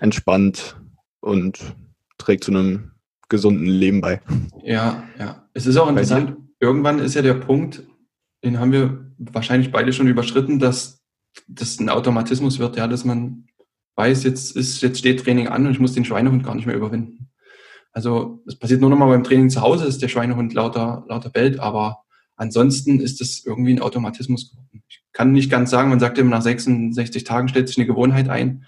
entspannt 0.00 0.76
und 1.20 1.76
trägt 2.18 2.44
zu 2.44 2.50
einem 2.50 2.90
gesunden 3.28 3.66
Leben 3.66 4.00
bei. 4.00 4.20
Ja, 4.62 5.04
ja. 5.18 5.48
Es 5.54 5.66
ist 5.66 5.76
auch 5.76 5.88
interessant. 5.88 6.36
Irgendwann 6.60 6.98
ist 6.98 7.14
ja 7.14 7.22
der 7.22 7.34
Punkt, 7.34 7.82
den 8.44 8.58
haben 8.58 8.72
wir 8.72 9.12
wahrscheinlich 9.18 9.72
beide 9.72 9.92
schon 9.92 10.08
überschritten, 10.08 10.58
dass 10.58 11.02
das 11.48 11.78
ein 11.78 11.88
Automatismus 11.88 12.58
wird, 12.58 12.76
ja, 12.76 12.86
dass 12.88 13.04
man 13.04 13.46
weiß, 13.96 14.24
jetzt 14.24 14.56
ist, 14.56 14.82
jetzt 14.82 14.98
steht 14.98 15.24
Training 15.24 15.48
an 15.48 15.66
und 15.66 15.72
ich 15.72 15.80
muss 15.80 15.94
den 15.94 16.04
Schweinehund 16.04 16.44
gar 16.44 16.54
nicht 16.54 16.66
mehr 16.66 16.76
überwinden. 16.76 17.21
Also 17.92 18.42
das 18.46 18.58
passiert 18.58 18.80
nur 18.80 18.90
noch 18.90 18.98
mal 18.98 19.08
beim 19.08 19.24
Training 19.24 19.50
zu 19.50 19.60
Hause, 19.60 19.86
ist 19.86 20.02
der 20.02 20.08
Schweinehund 20.08 20.54
lauter, 20.54 21.04
lauter 21.08 21.30
bellt, 21.30 21.60
aber 21.60 22.02
ansonsten 22.36 23.00
ist 23.00 23.20
das 23.20 23.44
irgendwie 23.44 23.74
ein 23.74 23.82
Automatismus 23.82 24.50
geworden. 24.50 24.82
Ich 24.88 25.02
kann 25.12 25.32
nicht 25.32 25.50
ganz 25.50 25.70
sagen, 25.70 25.90
man 25.90 26.00
sagt 26.00 26.18
immer 26.18 26.30
nach 26.30 26.42
66 26.42 27.24
Tagen 27.24 27.48
stellt 27.48 27.68
sich 27.68 27.76
eine 27.76 27.86
Gewohnheit 27.86 28.28
ein, 28.28 28.64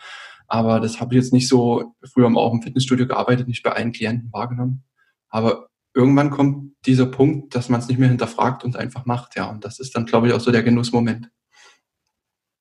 aber 0.47 0.79
das 0.79 1.01
habe 1.01 1.15
ich 1.15 1.23
jetzt 1.23 1.33
nicht 1.33 1.49
so 1.49 1.95
früher 2.13 2.35
auch 2.37 2.53
im 2.53 2.63
Fitnessstudio 2.63 3.07
gearbeitet, 3.07 3.49
nicht 3.49 3.63
bei 3.63 3.73
allen 3.73 3.93
Klienten 3.93 4.31
wahrgenommen. 4.33 4.85
Aber 5.31 5.69
irgendwann 5.95 6.31
kommt 6.31 6.75
dieser 6.87 7.07
Punkt, 7.07 7.55
dass 7.55 7.69
man 7.69 7.81
es 7.81 7.89
nicht 7.89 7.99
mehr 7.99 8.09
hinterfragt 8.09 8.63
und 8.63 8.77
einfach 8.77 9.07
macht, 9.07 9.37
ja. 9.37 9.51
Und 9.51 9.65
das 9.65 9.81
ist 9.81 9.97
dann, 9.97 10.07
glaube 10.07 10.29
ich, 10.29 10.35
auch 10.35 10.41
so 10.41 10.51
der 10.51 10.63
Genussmoment. 10.63 11.31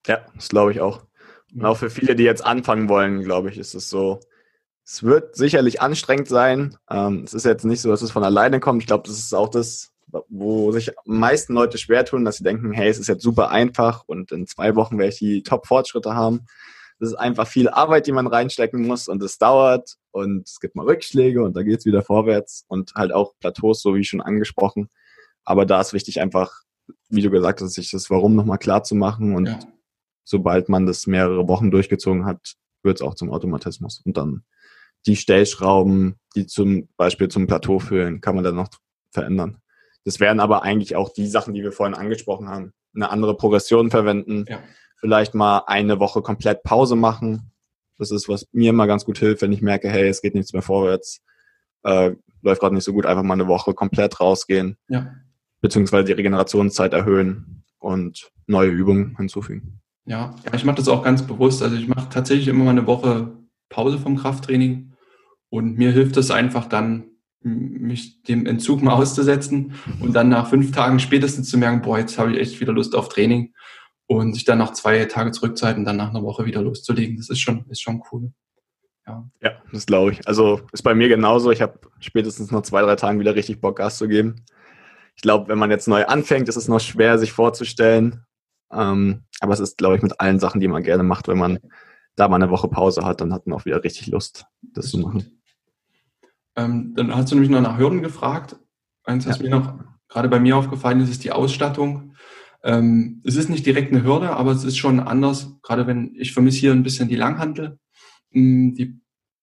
Ja, 0.08 0.26
das 0.36 0.50
glaube 0.50 0.72
ich 0.72 0.82
auch. 0.82 1.06
Und 1.54 1.66
auch 1.66 1.78
für 1.78 1.90
viele, 1.90 2.16
die 2.16 2.24
jetzt 2.24 2.46
anfangen 2.46 2.90
wollen, 2.90 3.22
glaube 3.24 3.50
ich, 3.50 3.58
ist 3.58 3.74
es 3.74 3.90
so, 3.90 4.20
es 4.86 5.04
wird 5.04 5.36
sicherlich 5.36 5.82
anstrengend 5.82 6.28
sein. 6.28 6.78
Ähm, 6.90 7.24
es 7.26 7.34
ist 7.34 7.46
jetzt 7.46 7.66
nicht 7.66 7.82
so, 7.82 7.90
dass 7.90 8.02
es 8.02 8.12
von 8.12 8.24
alleine 8.24 8.60
kommt. 8.60 8.82
Ich 8.82 8.88
glaube, 8.88 9.08
das 9.08 9.18
ist 9.18 9.34
auch 9.34 9.50
das, 9.50 9.94
wo 10.30 10.72
sich 10.72 10.92
meisten 11.06 11.54
Leute 11.54 11.78
schwer 11.78 12.06
tun, 12.06 12.26
dass 12.26 12.38
sie 12.38 12.44
denken, 12.44 12.72
hey, 12.72 12.90
es 12.90 13.00
ist 13.00 13.08
jetzt 13.08 13.24
super 13.24 13.50
einfach 13.50 14.04
und 14.06 14.32
in 14.32 14.46
zwei 14.46 14.76
Wochen 14.76 14.98
werde 14.98 15.14
ich 15.14 15.20
die 15.20 15.44
Top-Fortschritte 15.44 16.14
haben. 16.14 16.46
Das 17.00 17.10
ist 17.10 17.16
einfach 17.16 17.48
viel 17.48 17.70
Arbeit, 17.70 18.08
die 18.08 18.12
man 18.12 18.28
reinstecken 18.28 18.86
muss 18.86 19.08
und 19.08 19.24
es 19.24 19.38
dauert 19.38 19.96
und 20.12 20.48
es 20.48 20.60
gibt 20.60 20.76
mal 20.76 20.86
Rückschläge 20.86 21.44
und 21.44 21.56
da 21.56 21.64
geht 21.64 21.80
es 21.80 21.86
wieder 21.86 22.04
vorwärts 22.04 22.66
und 22.68 22.94
halt 22.96 23.12
auch 23.12 23.34
Plateaus, 23.40 23.82
so 23.82 23.96
wie 23.96 24.04
schon 24.04 24.22
angesprochen. 24.22 24.90
Aber 25.44 25.66
da 25.66 25.82
ist 25.82 25.94
wichtig 25.94 26.22
einfach, 26.22 26.62
wie 27.10 27.22
du 27.22 27.32
gesagt 27.32 27.62
hast, 27.62 27.74
sich 27.74 27.90
das 27.90 28.10
Warum 28.10 28.36
nochmal 28.36 28.60
klar 28.60 28.84
zu 28.84 28.96
machen 28.96 29.36
und 29.36 29.48
ja. 29.48 29.60
sobald 30.24 30.70
man 30.70 30.86
das 30.86 31.08
mehrere 31.08 31.48
Wochen 31.48 31.72
durchgezogen 31.72 32.26
hat, 32.26 32.54
wird 32.84 32.98
es 32.98 33.02
auch 33.02 33.16
zum 33.16 33.32
Automatismus 33.32 34.02
und 34.06 34.18
dann 34.18 34.44
die 35.06 35.16
Stellschrauben, 35.16 36.16
die 36.36 36.48
zum 36.48 36.88
Beispiel 36.98 37.28
zum 37.28 37.48
Plateau 37.48 37.80
führen, 37.80 38.22
kann 38.22 38.36
man 38.36 38.44
dann 38.44 38.56
noch 38.56 38.70
verändern. 39.12 39.58
Das 40.06 40.20
wären 40.20 40.40
aber 40.40 40.64
eigentlich 40.64 40.96
auch 40.96 41.14
die 41.14 41.28
Sachen, 41.28 41.54
die 41.54 41.64
wir 41.64 41.72
vorhin 41.72 41.96
angesprochen 41.96 42.50
haben. 42.50 42.74
Eine 42.96 43.10
andere 43.10 43.36
Progression 43.38 43.90
verwenden, 43.90 44.46
ja. 44.48 44.60
vielleicht 45.00 45.34
mal 45.34 45.64
eine 45.68 46.00
Woche 46.00 46.22
komplett 46.22 46.64
Pause 46.64 46.96
machen. 46.96 47.52
Das 47.98 48.12
ist, 48.12 48.28
was 48.28 48.48
mir 48.52 48.70
immer 48.70 48.88
ganz 48.88 49.06
gut 49.06 49.18
hilft, 49.18 49.42
wenn 49.42 49.52
ich 49.52 49.62
merke, 49.62 49.90
hey, 49.90 50.08
es 50.08 50.22
geht 50.22 50.36
nichts 50.36 50.54
mehr 50.54 50.62
vorwärts, 50.62 51.22
äh, 51.84 52.12
läuft 52.42 52.62
gerade 52.62 52.76
nicht 52.76 52.84
so 52.84 52.94
gut, 52.94 53.06
einfach 53.06 53.24
mal 53.24 53.36
eine 53.36 53.48
Woche 53.48 53.74
komplett 53.74 54.20
rausgehen, 54.20 54.78
ja. 54.90 55.14
beziehungsweise 55.62 56.06
die 56.06 56.14
Regenerationszeit 56.14 56.94
erhöhen 56.94 57.64
und 57.80 58.32
neue 58.48 58.70
Übungen 58.70 59.16
hinzufügen. 59.18 59.80
Ja, 60.06 60.36
ich 60.54 60.66
mache 60.66 60.78
das 60.78 60.90
auch 60.90 61.04
ganz 61.04 61.26
bewusst. 61.26 61.64
Also 61.64 61.78
ich 61.78 61.88
mache 61.88 62.10
tatsächlich 62.10 62.50
immer 62.50 62.66
mal 62.66 62.72
eine 62.72 62.88
Woche 62.88 63.32
Pause 63.70 63.98
vom 63.98 64.18
Krafttraining 64.18 64.93
und 65.54 65.78
mir 65.78 65.92
hilft 65.92 66.18
es 66.18 66.32
einfach 66.32 66.66
dann, 66.66 67.12
mich 67.42 68.24
dem 68.24 68.48
Entzug 68.48 68.82
mal 68.82 68.94
auszusetzen 68.94 69.76
und 70.00 70.14
dann 70.14 70.30
nach 70.30 70.50
fünf 70.50 70.72
Tagen 70.72 70.98
spätestens 70.98 71.48
zu 71.48 71.60
merken, 71.60 71.84
boah, 71.84 72.00
jetzt 72.00 72.18
habe 72.18 72.32
ich 72.32 72.40
echt 72.40 72.60
wieder 72.60 72.74
Lust 72.74 72.96
auf 72.96 73.08
Training 73.08 73.54
und 74.08 74.34
sich 74.34 74.46
dann 74.46 74.58
nach 74.58 74.74
zwei 74.74 75.06
Tage 75.06 75.30
zurückzuhalten 75.30 75.82
und 75.82 75.86
dann 75.86 75.98
nach 75.98 76.10
einer 76.10 76.24
Woche 76.24 76.46
wieder 76.46 76.64
loszulegen. 76.64 77.18
Das 77.18 77.30
ist 77.30 77.40
schon, 77.40 77.66
ist 77.70 77.84
schon 77.84 78.02
cool. 78.12 78.32
Ja, 79.06 79.30
ja 79.44 79.52
das 79.72 79.86
glaube 79.86 80.14
ich. 80.14 80.28
Also 80.28 80.62
ist 80.72 80.82
bei 80.82 80.96
mir 80.96 81.08
genauso. 81.08 81.52
Ich 81.52 81.62
habe 81.62 81.80
spätestens 82.00 82.50
nach 82.50 82.64
zwei, 82.64 82.82
drei 82.82 82.96
Tagen 82.96 83.20
wieder 83.20 83.36
richtig 83.36 83.62
Bock, 83.62 83.76
Gas 83.76 84.00
zu 84.00 84.08
geben. 84.08 84.44
Ich 85.16 85.22
glaube, 85.22 85.50
wenn 85.50 85.60
man 85.60 85.70
jetzt 85.70 85.88
neu 85.88 86.04
anfängt, 86.08 86.50
ist 86.50 86.56
es 86.56 86.68
noch 86.68 86.80
schwer, 86.80 87.20
sich 87.20 87.32
vorzustellen. 87.32 88.26
Ähm, 88.72 89.26
aber 89.40 89.54
es 89.54 89.60
ist, 89.60 89.78
glaube 89.78 89.98
ich, 89.98 90.02
mit 90.02 90.20
allen 90.20 90.40
Sachen, 90.40 90.60
die 90.60 90.68
man 90.68 90.82
gerne 90.82 91.04
macht, 91.04 91.28
wenn 91.28 91.38
man 91.38 91.60
da 92.16 92.28
mal 92.28 92.38
eine 92.38 92.50
Woche 92.50 92.70
Pause 92.70 93.06
hat, 93.06 93.22
dann 93.22 93.32
hat 93.32 93.46
man 93.46 93.60
auch 93.60 93.66
wieder 93.66 93.84
richtig 93.84 94.08
Lust, 94.08 94.48
das, 94.62 94.86
das 94.86 94.92
zu 94.92 94.98
machen. 94.98 95.43
Ähm, 96.56 96.94
dann 96.96 97.16
hast 97.16 97.32
du 97.32 97.36
nämlich 97.36 97.52
noch 97.52 97.62
nach 97.62 97.78
Hürden 97.78 98.02
gefragt. 98.02 98.58
Eins, 99.04 99.28
was 99.28 99.40
ja. 99.40 99.44
mir 99.44 99.50
noch 99.50 99.80
gerade 100.08 100.30
bei 100.30 100.40
mir 100.40 100.58
aufgefallen 100.58 101.02
ist, 101.02 101.10
ist 101.10 101.24
die 101.24 101.32
Ausstattung. 101.32 102.16
Ähm, 102.64 103.22
es 103.26 103.36
ist 103.36 103.50
nicht 103.50 103.66
direkt 103.66 103.92
eine 103.92 104.04
Hürde, 104.04 104.32
aber 104.32 104.52
es 104.52 104.64
ist 104.64 104.78
schon 104.78 105.00
anders. 105.00 105.58
Gerade 105.64 105.88
wenn 105.88 106.14
ich 106.16 106.34
vermisse 106.34 106.60
hier 106.60 106.72
ein 106.72 106.84
bisschen 106.84 107.10
die 107.10 107.16
Langhantel. 107.16 107.80
Hm, 108.32 108.76
die 108.76 109.02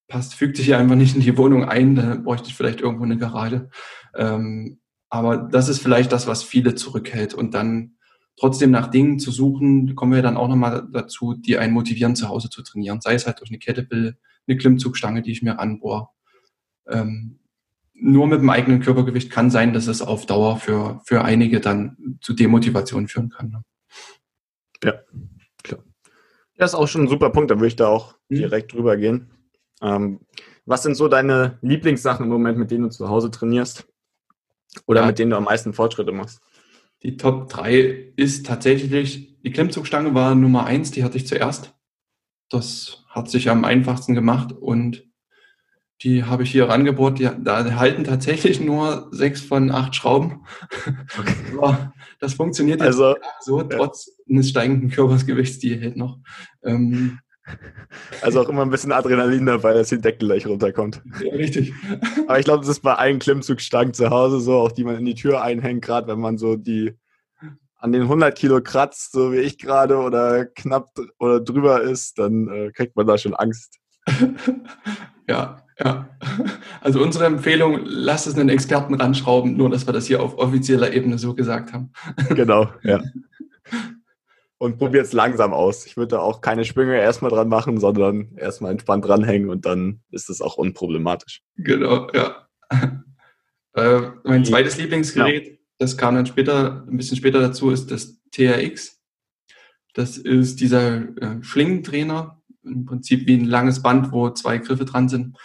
passt, 0.09 0.35
fügt 0.35 0.57
sich 0.57 0.66
hier 0.66 0.79
einfach 0.79 0.96
nicht 0.96 1.14
in 1.14 1.23
die 1.23 1.37
Wohnung 1.37 1.64
ein. 1.64 1.96
Da 1.96 2.14
bräuchte 2.16 2.49
ich 2.49 2.55
vielleicht 2.55 2.81
irgendwo 2.81 3.05
eine 3.05 3.18
Garage. 3.18 3.68
Ähm, 4.14 4.81
aber 5.09 5.37
das 5.37 5.68
ist 5.68 5.83
vielleicht 5.83 6.12
das, 6.12 6.27
was 6.27 6.42
viele 6.42 6.77
zurückhält. 6.77 7.35
Und 7.35 7.55
dann 7.55 7.96
trotzdem 8.38 8.70
nach 8.70 8.87
Dingen 8.87 9.18
zu 9.18 9.33
suchen, 9.33 9.94
kommen 9.96 10.12
wir 10.12 10.23
dann 10.23 10.37
auch 10.37 10.49
nochmal 10.49 10.88
dazu, 10.92 11.35
die 11.35 11.59
einen 11.59 11.75
motivieren, 11.75 12.16
zu 12.16 12.29
Hause 12.29 12.49
zu 12.49 12.62
trainieren. 12.62 13.01
Sei 13.01 13.14
es 13.14 13.27
halt 13.27 13.40
durch 13.40 13.51
eine 13.51 13.59
Kettlebell, 13.59 14.16
eine 14.46 14.57
Klimmzugstange, 14.57 15.23
die 15.23 15.33
ich 15.33 15.42
mir 15.42 15.59
ranbohre 15.59 16.09
ähm, 16.90 17.40
nur 17.94 18.26
mit 18.26 18.40
dem 18.40 18.50
eigenen 18.50 18.81
Körpergewicht 18.81 19.31
kann 19.31 19.50
sein, 19.50 19.72
dass 19.72 19.87
es 19.87 20.03
auf 20.03 20.26
Dauer 20.26 20.59
für, 20.59 21.00
für 21.05 21.22
einige 21.22 21.61
dann 21.61 22.18
zu 22.20 22.33
Demotivation 22.33 23.09
führen 23.09 23.29
kann. 23.29 23.50
Ne? 23.50 23.62
Ja, 24.83 24.94
klar. 25.62 25.85
Das 26.57 26.72
ist 26.72 26.74
auch 26.74 26.88
schon 26.88 27.03
ein 27.03 27.09
super 27.09 27.31
Punkt, 27.31 27.50
da 27.50 27.57
würde 27.57 27.68
ich 27.68 27.76
da 27.76 27.88
auch 27.88 28.14
mhm. 28.29 28.37
direkt 28.37 28.72
drüber 28.72 28.96
gehen. 28.96 29.31
Ähm, 29.83 30.20
was 30.64 30.83
sind 30.83 30.94
so 30.94 31.09
deine 31.09 31.59
Lieblingssachen 31.62 32.24
im 32.24 32.33
Moment, 32.33 32.59
mit 32.59 32.70
denen 32.70 32.85
du 32.85 32.90
zu 32.90 33.09
Hause 33.09 33.31
trainierst? 33.31 33.87
Oder 34.87 35.00
ja. 35.00 35.07
mit 35.07 35.18
denen 35.18 35.31
du 35.31 35.37
am 35.37 35.44
meisten 35.44 35.72
Fortschritte 35.72 36.12
machst? 36.12 36.40
Die 37.03 37.16
Top 37.16 37.48
3 37.48 38.12
ist 38.16 38.46
tatsächlich, 38.46 39.40
die 39.42 39.53
Klimmzugstange 39.53 40.14
war 40.14 40.35
Nummer 40.35 40.66
1, 40.66 40.90
die 40.90 41.03
hatte 41.03 41.16
ich 41.16 41.26
zuerst. 41.26 41.74
Das 42.50 43.05
hat 43.09 43.31
sich 43.31 43.48
am 43.48 43.64
einfachsten 43.64 44.14
gemacht 44.14 44.53
und 44.53 45.10
die 46.03 46.25
habe 46.25 46.43
ich 46.43 46.51
hier 46.51 46.69
rangebohrt. 46.69 47.19
Die, 47.19 47.29
da 47.43 47.75
halten 47.77 48.05
tatsächlich 48.05 48.61
nur 48.61 49.09
sechs 49.11 49.43
von 49.43 49.71
acht 49.71 49.95
Schrauben. 49.95 50.45
Okay. 51.19 51.77
das 52.21 52.35
funktioniert 52.35 52.81
jetzt 52.81 52.87
also, 52.87 53.17
so, 53.41 53.63
trotz 53.63 54.07
ja. 54.07 54.35
eines 54.35 54.49
steigenden 54.51 54.91
Körpersgewichts, 54.91 55.59
die 55.59 55.77
hält 55.77 55.97
noch. 55.97 56.19
Ähm, 56.65 57.19
also 58.23 58.41
auch 58.41 58.49
immer 58.49 58.63
ein 58.63 58.71
bisschen 58.71 58.93
Adrenalin 58.93 59.47
dabei, 59.47 59.75
dass 59.75 59.89
die 59.89 60.01
Deckel 60.01 60.29
gleich 60.29 60.47
runterkommt. 60.47 61.03
Ja, 61.23 61.33
richtig. 61.33 61.73
Aber 62.27 62.39
ich 62.39 62.45
glaube, 62.45 62.61
das 62.61 62.69
ist 62.69 62.83
bei 62.83 62.95
allen 62.95 63.19
Klimmzugstangen 63.19 63.95
zu 63.95 64.11
Hause 64.11 64.41
so, 64.41 64.59
auch 64.59 64.73
die 64.73 64.85
man 64.85 64.97
in 64.97 65.05
die 65.05 65.15
Tür 65.15 65.43
einhängt, 65.43 65.83
gerade 65.83 66.07
wenn 66.07 66.21
man 66.21 66.39
so 66.39 66.57
die 66.57 66.95
an 67.77 67.93
den 67.93 68.03
100 68.03 68.37
Kilo 68.37 68.61
kratzt, 68.61 69.13
so 69.13 69.33
wie 69.33 69.39
ich 69.39 69.59
gerade, 69.59 69.97
oder 69.97 70.45
knapp 70.45 70.91
oder 71.19 71.41
drüber 71.41 71.81
ist, 71.81 72.19
dann 72.19 72.49
äh, 72.49 72.73
kriegt 72.73 72.95
man 72.95 73.07
da 73.07 73.17
schon 73.17 73.35
Angst. 73.35 73.79
ja, 75.29 75.63
ja, 75.83 76.09
also 76.81 77.03
unsere 77.03 77.27
Empfehlung, 77.27 77.81
lasst 77.85 78.27
es 78.27 78.37
einen 78.37 78.49
Experten 78.49 78.95
ranschrauben, 78.95 79.57
nur 79.57 79.71
dass 79.71 79.87
wir 79.87 79.93
das 79.93 80.07
hier 80.07 80.23
auf 80.23 80.37
offizieller 80.38 80.93
Ebene 80.93 81.19
so 81.19 81.35
gesagt 81.35 81.73
haben. 81.73 81.93
Genau, 82.31 82.69
ja. 82.83 83.03
Und 84.59 84.77
probiert 84.77 85.07
es 85.07 85.14
langsam 85.14 85.55
aus. 85.55 85.87
Ich 85.87 85.97
würde 85.97 86.16
da 86.16 86.19
auch 86.19 86.43
keine 86.43 86.66
Sprünge 86.66 86.99
erstmal 86.99 87.31
dran 87.31 87.49
machen, 87.49 87.81
sondern 87.81 88.37
erstmal 88.37 88.73
entspannt 88.73 89.07
dranhängen 89.07 89.49
und 89.49 89.64
dann 89.64 90.01
ist 90.11 90.29
es 90.29 90.43
auch 90.43 90.57
unproblematisch. 90.57 91.43
Genau, 91.57 92.09
ja. 92.12 92.47
Äh, 93.73 94.11
mein 94.25 94.45
zweites 94.45 94.79
Lieblingsgerät, 94.79 95.47
ja. 95.47 95.55
das 95.79 95.97
kam 95.97 96.16
dann 96.16 96.27
später, 96.27 96.85
ein 96.90 96.97
bisschen 96.97 97.16
später 97.16 97.38
dazu, 97.38 97.71
ist 97.71 97.93
das 97.93 98.21
TRX. 98.33 99.01
Das 99.95 100.19
ist 100.19 100.59
dieser 100.59 101.03
äh, 101.19 101.40
Schlingentrainer, 101.40 102.43
im 102.64 102.85
Prinzip 102.85 103.29
wie 103.29 103.37
ein 103.37 103.45
langes 103.45 103.81
Band, 103.81 104.11
wo 104.11 104.29
zwei 104.31 104.59
Griffe 104.59 104.85
dran 104.85 105.09
sind 105.09 105.38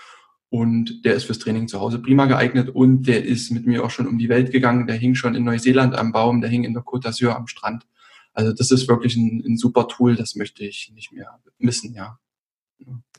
und 0.49 1.03
der 1.05 1.15
ist 1.15 1.25
fürs 1.25 1.39
Training 1.39 1.67
zu 1.67 1.79
Hause 1.79 1.99
prima 1.99 2.25
geeignet 2.25 2.69
und 2.69 3.03
der 3.07 3.25
ist 3.25 3.51
mit 3.51 3.65
mir 3.65 3.83
auch 3.83 3.89
schon 3.89 4.07
um 4.07 4.17
die 4.17 4.29
Welt 4.29 4.51
gegangen. 4.51 4.87
Der 4.87 4.95
hing 4.95 5.15
schon 5.15 5.35
in 5.35 5.43
Neuseeland 5.43 5.95
am 5.95 6.11
Baum, 6.11 6.41
der 6.41 6.49
hing 6.49 6.63
in 6.63 6.73
der 6.73 6.83
Côte 6.83 7.07
d'Azur 7.07 7.35
am 7.35 7.47
Strand. 7.47 7.85
Also 8.33 8.53
das 8.53 8.71
ist 8.71 8.87
wirklich 8.87 9.15
ein, 9.15 9.43
ein, 9.45 9.57
super 9.57 9.87
Tool, 9.87 10.15
das 10.15 10.35
möchte 10.35 10.65
ich 10.65 10.91
nicht 10.93 11.11
mehr 11.11 11.39
missen, 11.57 11.93
ja. 11.93 12.19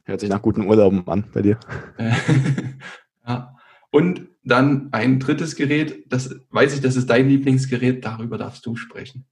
Hört 0.04 0.20
sich 0.20 0.28
nach 0.28 0.42
guten 0.42 0.66
Urlauben 0.66 1.06
an 1.08 1.24
bei 1.32 1.42
dir. 1.42 1.58
ja. 3.26 3.56
Und 3.90 4.28
dann 4.44 4.92
ein 4.92 5.18
drittes 5.18 5.56
Gerät, 5.56 6.04
das 6.12 6.34
weiß 6.50 6.74
ich, 6.74 6.80
das 6.80 6.96
ist 6.96 7.08
dein 7.08 7.28
Lieblingsgerät, 7.28 8.04
darüber 8.04 8.38
darfst 8.38 8.64
du 8.66 8.76
sprechen. 8.76 9.24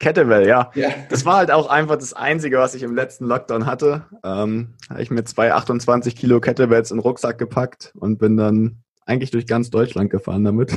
Kettlebell, 0.00 0.48
ja. 0.48 0.70
ja. 0.74 0.88
Das 1.10 1.26
war 1.26 1.36
halt 1.36 1.50
auch 1.50 1.68
einfach 1.68 1.96
das 1.96 2.14
Einzige, 2.14 2.58
was 2.58 2.74
ich 2.74 2.82
im 2.82 2.94
letzten 2.94 3.26
Lockdown 3.26 3.66
hatte. 3.66 4.06
Ähm, 4.24 4.74
habe 4.88 5.02
ich 5.02 5.10
mir 5.10 5.24
zwei 5.24 5.52
28 5.52 6.16
Kilo 6.16 6.40
Kettlebells 6.40 6.90
in 6.90 6.96
den 6.96 7.02
Rucksack 7.02 7.38
gepackt 7.38 7.92
und 8.00 8.18
bin 8.18 8.36
dann 8.38 8.82
eigentlich 9.04 9.30
durch 9.30 9.46
ganz 9.46 9.70
Deutschland 9.70 10.10
gefahren 10.10 10.42
damit. 10.42 10.76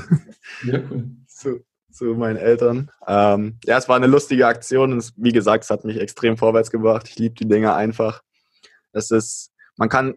Ja, 0.65 0.79
cool. 0.91 1.05
zu, 1.27 1.63
zu 1.89 2.05
meinen 2.15 2.37
Eltern. 2.37 2.91
Ähm, 3.07 3.59
ja, 3.63 3.77
es 3.77 3.87
war 3.87 3.95
eine 3.95 4.07
lustige 4.07 4.45
Aktion 4.45 4.91
und 4.91 4.97
es, 4.97 5.13
wie 5.15 5.31
gesagt, 5.31 5.63
es 5.63 5.69
hat 5.69 5.85
mich 5.85 5.99
extrem 5.99 6.35
vorwärts 6.35 6.69
gebracht. 6.69 7.07
Ich 7.07 7.17
liebe 7.17 7.35
die 7.35 7.47
Dinge 7.47 7.73
einfach. 7.73 8.21
Es 8.91 9.09
ist, 9.09 9.51
man 9.77 9.87
kann 9.87 10.15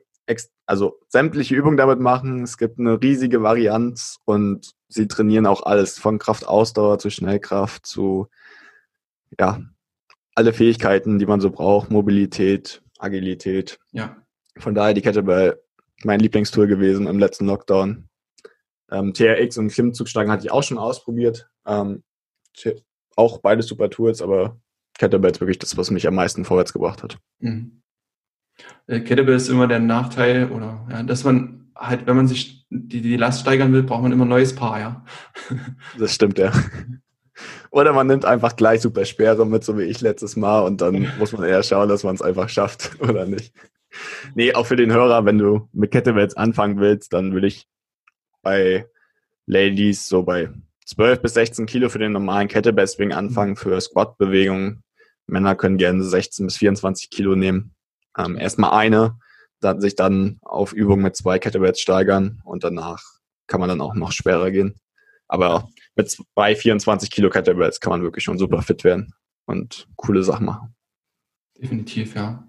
also 0.66 0.98
sämtliche 1.08 1.54
Übungen 1.54 1.76
damit 1.76 2.00
machen. 2.00 2.42
Es 2.42 2.58
gibt 2.58 2.80
eine 2.80 3.00
riesige 3.00 3.42
Varianz 3.42 4.18
und 4.24 4.72
sie 4.88 5.06
trainieren 5.06 5.46
auch 5.46 5.62
alles 5.62 5.98
von 5.98 6.18
Kraftausdauer 6.18 6.98
zu 6.98 7.08
Schnellkraft 7.10 7.86
zu 7.86 8.28
ja, 9.38 9.60
alle 10.34 10.52
Fähigkeiten, 10.52 11.18
die 11.18 11.26
man 11.26 11.40
so 11.40 11.50
braucht, 11.50 11.90
Mobilität, 11.90 12.82
Agilität. 12.98 13.78
Ja. 13.92 14.16
Von 14.58 14.74
daher 14.74 14.94
die 14.94 15.02
Kettlebell 15.02 15.60
mein 16.04 16.20
Lieblingstool 16.20 16.66
gewesen 16.66 17.06
im 17.06 17.18
letzten 17.18 17.46
Lockdown. 17.46 18.08
Ähm, 18.90 19.12
TRX 19.12 19.58
und 19.58 19.72
Klimmzugstangen 19.72 20.30
hatte 20.30 20.44
ich 20.44 20.52
auch 20.52 20.62
schon 20.62 20.78
ausprobiert. 20.78 21.48
Ähm, 21.66 22.02
auch 23.16 23.38
beide 23.38 23.62
super 23.62 23.90
Tools, 23.90 24.22
aber 24.22 24.60
Kettlebell 24.98 25.30
ist 25.30 25.40
wirklich 25.40 25.58
das, 25.58 25.76
was 25.76 25.90
mich 25.90 26.06
am 26.06 26.14
meisten 26.14 26.44
vorwärts 26.44 26.72
gebracht 26.72 27.02
hat. 27.02 27.18
Mhm. 27.38 27.82
Äh, 28.86 29.00
Kettlebell 29.00 29.36
ist 29.36 29.48
immer 29.48 29.66
der 29.66 29.80
Nachteil, 29.80 30.50
oder 30.50 30.86
ja, 30.90 31.02
dass 31.02 31.24
man 31.24 31.72
halt, 31.74 32.06
wenn 32.06 32.16
man 32.16 32.28
sich 32.28 32.66
die, 32.70 33.00
die 33.00 33.16
Last 33.16 33.40
steigern 33.40 33.72
will, 33.72 33.82
braucht 33.82 34.02
man 34.02 34.12
immer 34.12 34.24
ein 34.24 34.30
neues 34.30 34.54
Paar, 34.54 34.80
ja. 34.80 35.04
Das 35.98 36.14
stimmt, 36.14 36.38
ja. 36.38 36.52
Oder 37.70 37.92
man 37.92 38.06
nimmt 38.06 38.24
einfach 38.24 38.56
gleich 38.56 38.80
super 38.80 39.04
Sperre 39.04 39.46
mit, 39.46 39.64
so 39.64 39.78
wie 39.78 39.84
ich 39.84 40.00
letztes 40.00 40.36
Mal, 40.36 40.60
und 40.60 40.80
dann 40.80 41.12
muss 41.18 41.32
man 41.32 41.44
eher 41.44 41.62
schauen, 41.62 41.88
dass 41.88 42.04
man 42.04 42.14
es 42.14 42.22
einfach 42.22 42.48
schafft, 42.48 42.92
oder 43.00 43.26
nicht. 43.26 43.54
Nee, 44.34 44.54
auch 44.54 44.66
für 44.66 44.76
den 44.76 44.92
Hörer, 44.92 45.24
wenn 45.24 45.38
du 45.38 45.68
mit 45.72 45.90
Kettlebells 45.90 46.36
anfangen 46.36 46.78
willst, 46.80 47.12
dann 47.12 47.32
würde 47.32 47.46
ich 47.46 47.66
bei 48.42 48.86
Ladies 49.46 50.08
so 50.08 50.22
bei 50.22 50.50
12 50.86 51.22
bis 51.22 51.34
16 51.34 51.66
Kilo 51.66 51.88
für 51.88 51.98
den 51.98 52.12
normalen 52.12 52.48
Kettlebell 52.48 52.86
Swing 52.86 53.12
anfangen 53.12 53.56
für 53.56 53.80
Squat-Bewegungen. 53.80 54.82
Männer 55.26 55.56
können 55.56 55.78
gerne 55.78 56.04
16 56.04 56.46
bis 56.46 56.58
24 56.58 57.10
Kilo 57.10 57.34
nehmen. 57.34 57.74
Ähm, 58.16 58.36
erstmal 58.38 58.70
eine, 58.72 59.18
dann 59.60 59.80
sich 59.80 59.96
dann 59.96 60.38
auf 60.42 60.72
Übung 60.72 61.02
mit 61.02 61.16
zwei 61.16 61.38
Kettlebells 61.38 61.80
steigern 61.80 62.40
und 62.44 62.64
danach 62.64 63.02
kann 63.46 63.60
man 63.60 63.68
dann 63.68 63.80
auch 63.80 63.94
noch 63.94 64.12
schwerer 64.12 64.50
gehen. 64.50 64.76
Aber 65.28 65.68
mit 65.96 66.10
zwei 66.10 66.54
24 66.54 67.10
Kilo 67.10 67.30
Kettlebells 67.30 67.80
kann 67.80 67.90
man 67.90 68.02
wirklich 68.02 68.24
schon 68.24 68.38
super 68.38 68.62
fit 68.62 68.84
werden 68.84 69.14
und 69.46 69.88
coole 69.96 70.22
Sachen 70.22 70.46
machen. 70.46 70.74
Definitiv, 71.58 72.14
ja. 72.14 72.46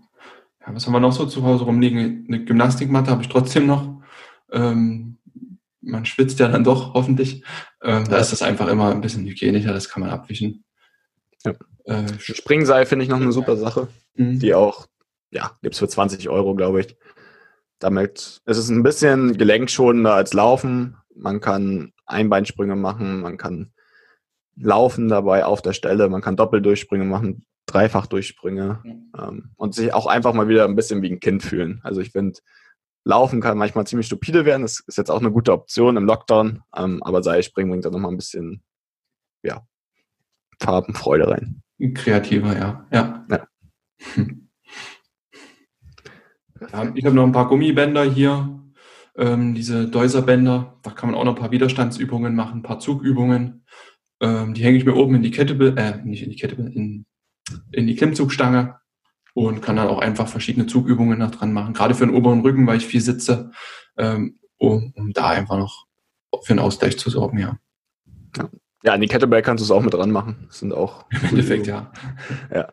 Ja, 0.61 0.75
was 0.75 0.85
haben 0.85 0.93
wir 0.93 0.99
noch 0.99 1.13
so 1.13 1.25
zu 1.25 1.43
Hause 1.43 1.63
rumliegen? 1.63 2.25
Eine 2.27 2.43
Gymnastikmatte 2.43 3.09
habe 3.09 3.21
ich 3.21 3.29
trotzdem 3.29 3.65
noch. 3.65 4.01
Ähm, 4.51 5.17
man 5.81 6.05
schwitzt 6.05 6.39
ja 6.39 6.49
dann 6.49 6.65
doch, 6.65 6.93
hoffentlich. 6.93 7.43
Ähm, 7.81 8.05
da 8.09 8.17
ist 8.17 8.33
das 8.33 8.41
einfach 8.41 8.67
immer 8.67 8.91
ein 8.91 9.01
bisschen 9.01 9.25
hygienischer, 9.25 9.73
das 9.73 9.89
kann 9.89 10.01
man 10.01 10.09
abwischen. 10.09 10.65
Ja. 11.45 11.53
Äh, 11.85 12.19
Springseil 12.19 12.85
finde 12.85 13.03
ich 13.03 13.09
noch 13.09 13.21
eine 13.21 13.31
super 13.31 13.55
Sache, 13.55 13.87
mhm. 14.15 14.39
die 14.39 14.53
auch, 14.53 14.87
ja, 15.31 15.51
gibt 15.61 15.75
es 15.75 15.79
für 15.79 15.87
20 15.87 16.27
Euro, 16.27 16.53
glaube 16.55 16.81
ich. 16.81 16.97
Damit 17.79 18.41
es 18.43 18.57
ist 18.57 18.69
ein 18.69 18.83
bisschen 18.83 19.37
gelenkschonender 19.37 20.13
als 20.13 20.33
Laufen. 20.33 20.97
Man 21.15 21.39
kann 21.39 21.93
Einbeinsprünge 22.07 22.75
machen, 22.75 23.21
man 23.21 23.37
kann 23.37 23.71
laufen 24.55 25.07
dabei 25.07 25.45
auf 25.45 25.61
der 25.61 25.73
Stelle, 25.73 26.09
man 26.09 26.21
kann 26.21 26.35
Doppeldurchsprünge 26.35 27.05
machen, 27.05 27.45
Dreifachdurchsprünge 27.67 28.81
ähm, 29.17 29.51
und 29.55 29.75
sich 29.75 29.93
auch 29.93 30.07
einfach 30.07 30.33
mal 30.33 30.47
wieder 30.47 30.65
ein 30.65 30.75
bisschen 30.75 31.01
wie 31.01 31.11
ein 31.11 31.19
Kind 31.19 31.43
fühlen. 31.43 31.79
Also 31.83 32.01
ich 32.01 32.11
finde, 32.11 32.39
Laufen 33.03 33.39
kann 33.39 33.57
manchmal 33.57 33.87
ziemlich 33.87 34.07
stupide 34.07 34.43
werden. 34.45 34.63
Das 34.63 34.81
ist 34.85 34.97
jetzt 34.97 35.09
auch 35.09 35.21
eine 35.21 35.31
gute 35.31 35.53
Option 35.53 35.95
im 35.95 36.05
Lockdown, 36.05 36.61
ähm, 36.75 37.01
aber 37.03 37.23
Seilspringen 37.23 37.71
bringt 37.71 37.85
da 37.85 37.89
nochmal 37.89 38.11
ein 38.11 38.17
bisschen 38.17 38.63
ja, 39.43 39.65
Farbenfreude 40.59 41.29
rein. 41.29 41.61
Kreativer, 41.93 42.57
ja. 42.57 42.85
Ja. 42.91 43.25
ja. 43.29 43.47
ja 46.63 46.83
ich 46.95 47.05
habe 47.05 47.15
noch 47.15 47.23
ein 47.23 47.31
paar 47.31 47.47
Gummibänder 47.47 48.03
hier, 48.03 48.59
ähm, 49.17 49.55
diese 49.55 49.87
Deuserbänder. 49.87 50.77
Da 50.83 50.91
kann 50.91 51.09
man 51.09 51.19
auch 51.19 51.25
noch 51.25 51.35
ein 51.35 51.39
paar 51.39 51.51
Widerstandsübungen 51.51 52.35
machen, 52.35 52.59
ein 52.59 52.63
paar 52.63 52.79
Zugübungen. 52.79 53.65
Ähm, 54.19 54.53
die 54.53 54.63
hänge 54.63 54.77
ich 54.77 54.85
mir 54.85 54.95
oben 54.95 55.15
in 55.15 55.23
die 55.23 55.31
Kette, 55.31 55.53
äh, 55.77 56.03
nicht 56.03 56.23
in 56.23 56.29
die 56.29 56.37
Kette, 56.37 56.55
in 56.55 57.05
in 57.71 57.87
die 57.87 57.95
Klimmzugstange 57.95 58.79
und 59.33 59.61
kann 59.61 59.75
dann 59.75 59.87
auch 59.87 59.99
einfach 59.99 60.27
verschiedene 60.27 60.67
Zugübungen 60.67 61.19
noch 61.19 61.31
dran 61.31 61.53
machen, 61.53 61.73
gerade 61.73 61.93
für 61.95 62.05
den 62.05 62.15
oberen 62.15 62.41
Rücken, 62.41 62.65
weil 62.67 62.77
ich 62.77 62.85
viel 62.85 63.01
sitze, 63.01 63.51
ähm, 63.97 64.39
um, 64.57 64.93
um 64.95 65.13
da 65.13 65.29
einfach 65.29 65.57
noch 65.57 65.85
für 66.43 66.51
einen 66.51 66.59
Ausgleich 66.59 66.97
zu 66.97 67.09
sorgen, 67.09 67.37
ja. 67.37 67.57
Ja, 68.83 68.93
an 68.93 69.01
die 69.01 69.07
Kettlebell 69.07 69.41
kannst 69.41 69.61
du 69.61 69.65
es 69.65 69.71
auch 69.71 69.81
mit 69.81 69.93
dran 69.93 70.11
machen. 70.11 70.45
Das 70.47 70.59
sind 70.59 70.73
auch. 70.73 71.05
Im 71.09 71.29
Endeffekt, 71.29 71.67
ja. 71.67 71.91
Ja. 72.53 72.69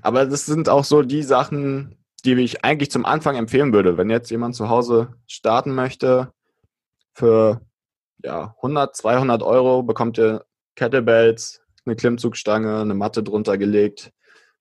Aber 0.00 0.26
das 0.26 0.46
sind 0.46 0.68
auch 0.68 0.84
so 0.84 1.02
die 1.02 1.22
Sachen, 1.22 1.96
die 2.24 2.34
ich 2.34 2.64
eigentlich 2.64 2.90
zum 2.90 3.04
Anfang 3.04 3.36
empfehlen 3.36 3.72
würde. 3.72 3.96
Wenn 3.96 4.10
jetzt 4.10 4.30
jemand 4.30 4.54
zu 4.54 4.68
Hause 4.68 5.14
starten 5.26 5.74
möchte, 5.74 6.32
für 7.14 7.60
ja, 8.22 8.54
100, 8.56 8.96
200 8.96 9.42
Euro 9.42 9.82
bekommt 9.82 10.18
ihr 10.18 10.44
Kettlebells, 10.74 11.60
eine 11.84 11.96
Klimmzugstange, 11.96 12.80
eine 12.80 12.94
Matte 12.94 13.22
drunter 13.22 13.58
gelegt, 13.58 14.12